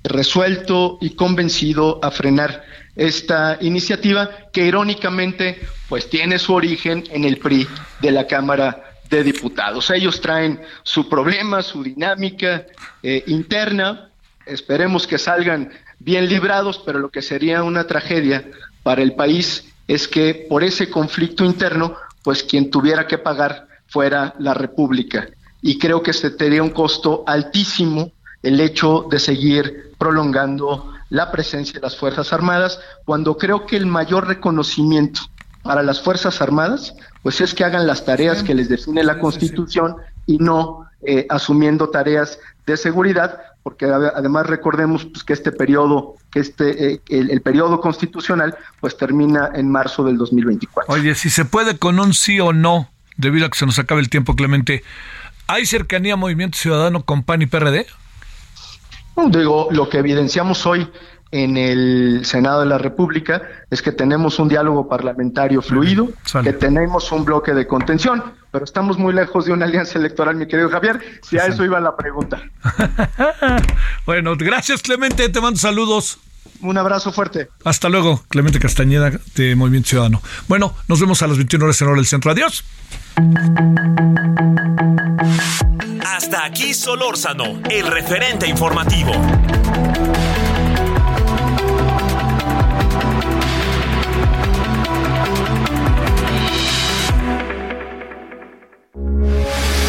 resuelto 0.04 0.98
y 1.00 1.10
convencido 1.10 1.98
a 2.02 2.10
frenar 2.10 2.62
esta 2.98 3.56
iniciativa 3.60 4.28
que 4.52 4.66
irónicamente 4.66 5.60
pues 5.88 6.10
tiene 6.10 6.38
su 6.38 6.52
origen 6.52 7.04
en 7.10 7.24
el 7.24 7.38
PRI 7.38 7.66
de 8.00 8.10
la 8.10 8.26
Cámara 8.26 8.84
de 9.08 9.22
Diputados. 9.22 9.88
Ellos 9.90 10.20
traen 10.20 10.60
su 10.82 11.08
problema, 11.08 11.62
su 11.62 11.82
dinámica 11.82 12.66
eh, 13.02 13.22
interna, 13.28 14.10
esperemos 14.44 15.06
que 15.06 15.16
salgan 15.16 15.70
bien 16.00 16.28
librados, 16.28 16.82
pero 16.84 16.98
lo 16.98 17.08
que 17.08 17.22
sería 17.22 17.62
una 17.62 17.86
tragedia 17.86 18.44
para 18.82 19.00
el 19.00 19.14
país 19.14 19.72
es 19.86 20.08
que 20.08 20.46
por 20.48 20.64
ese 20.64 20.90
conflicto 20.90 21.44
interno, 21.44 21.94
pues 22.22 22.42
quien 22.42 22.68
tuviera 22.68 23.06
que 23.06 23.18
pagar 23.18 23.68
fuera 23.86 24.34
la 24.40 24.54
República. 24.54 25.28
Y 25.62 25.78
creo 25.78 26.02
que 26.02 26.12
se 26.12 26.30
tendría 26.30 26.62
un 26.62 26.70
costo 26.70 27.24
altísimo 27.26 28.12
el 28.42 28.60
hecho 28.60 29.06
de 29.10 29.18
seguir 29.18 29.92
prolongando 29.98 30.92
la 31.10 31.30
presencia 31.30 31.74
de 31.74 31.80
las 31.80 31.96
Fuerzas 31.96 32.32
Armadas, 32.32 32.80
cuando 33.04 33.36
creo 33.36 33.66
que 33.66 33.76
el 33.76 33.86
mayor 33.86 34.26
reconocimiento 34.26 35.20
para 35.62 35.82
las 35.82 36.00
Fuerzas 36.00 36.40
Armadas, 36.40 36.94
pues 37.22 37.40
es 37.40 37.54
que 37.54 37.64
hagan 37.64 37.86
las 37.86 38.04
tareas 38.04 38.42
que 38.42 38.54
les 38.54 38.68
define 38.68 39.02
la 39.02 39.18
Constitución 39.18 39.96
y 40.26 40.38
no 40.38 40.86
eh, 41.02 41.26
asumiendo 41.28 41.90
tareas 41.90 42.38
de 42.66 42.76
seguridad, 42.76 43.40
porque 43.62 43.86
además 43.86 44.46
recordemos 44.46 45.04
pues, 45.04 45.24
que 45.24 45.32
este 45.32 45.52
periodo, 45.52 46.16
que 46.30 46.40
este 46.40 46.94
eh, 46.94 47.00
el, 47.08 47.30
el, 47.30 47.40
periodo 47.40 47.80
constitucional, 47.80 48.56
pues 48.80 48.96
termina 48.96 49.50
en 49.54 49.70
marzo 49.70 50.04
del 50.04 50.16
2024. 50.16 50.92
Oye, 50.92 51.14
si 51.14 51.30
se 51.30 51.44
puede 51.44 51.78
con 51.78 51.98
un 52.00 52.14
sí 52.14 52.40
o 52.40 52.52
no, 52.52 52.88
debido 53.16 53.46
a 53.46 53.50
que 53.50 53.58
se 53.58 53.66
nos 53.66 53.78
acabe 53.78 54.00
el 54.00 54.10
tiempo, 54.10 54.34
Clemente, 54.34 54.82
¿hay 55.46 55.66
cercanía 55.66 56.14
a 56.14 56.16
Movimiento 56.16 56.58
Ciudadano 56.58 57.04
con 57.04 57.22
PAN 57.22 57.42
y 57.42 57.46
PRD? 57.46 57.86
Digo, 59.26 59.68
lo 59.72 59.88
que 59.88 59.98
evidenciamos 59.98 60.64
hoy 60.64 60.88
en 61.30 61.56
el 61.56 62.22
Senado 62.24 62.60
de 62.60 62.66
la 62.66 62.78
República 62.78 63.42
es 63.68 63.82
que 63.82 63.92
tenemos 63.92 64.38
un 64.38 64.48
diálogo 64.48 64.88
parlamentario 64.88 65.60
fluido, 65.60 66.08
que 66.42 66.52
tenemos 66.52 67.10
un 67.12 67.24
bloque 67.24 67.52
de 67.52 67.66
contención, 67.66 68.22
pero 68.50 68.64
estamos 68.64 68.96
muy 68.96 69.12
lejos 69.12 69.44
de 69.44 69.52
una 69.52 69.66
alianza 69.66 69.98
electoral, 69.98 70.36
mi 70.36 70.46
querido 70.46 70.70
Javier, 70.70 71.00
si 71.22 71.38
a 71.38 71.46
eso 71.46 71.64
iba 71.64 71.80
la 71.80 71.96
pregunta. 71.96 72.42
bueno, 74.06 74.34
gracias 74.36 74.82
Clemente, 74.82 75.28
te 75.28 75.40
mando 75.40 75.58
saludos. 75.58 76.18
Un 76.60 76.76
abrazo 76.76 77.12
fuerte. 77.12 77.48
Hasta 77.64 77.88
luego, 77.88 78.24
Clemente 78.28 78.58
Castañeda 78.58 79.12
de 79.36 79.54
Movimiento 79.54 79.90
Ciudadano. 79.90 80.22
Bueno, 80.48 80.74
nos 80.88 81.00
vemos 81.00 81.22
a 81.22 81.28
las 81.28 81.36
21 81.36 81.64
horas 81.64 81.80
en 81.80 81.88
hora 81.88 81.96
del 81.96 82.06
centro. 82.06 82.30
Adiós. 82.32 82.64
Hasta 86.04 86.44
aquí 86.44 86.74
Solórzano, 86.74 87.60
el 87.70 87.86
referente 87.86 88.48
informativo. 88.48 89.12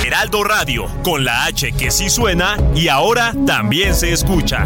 Heraldo 0.06 0.44
Radio, 0.44 0.86
con 1.04 1.24
la 1.24 1.46
H 1.46 1.72
que 1.74 1.92
sí 1.92 2.10
suena 2.10 2.58
y 2.76 2.90
ahora 2.90 3.34
también 3.46 3.96
se 3.96 4.12
escucha. 4.12 4.66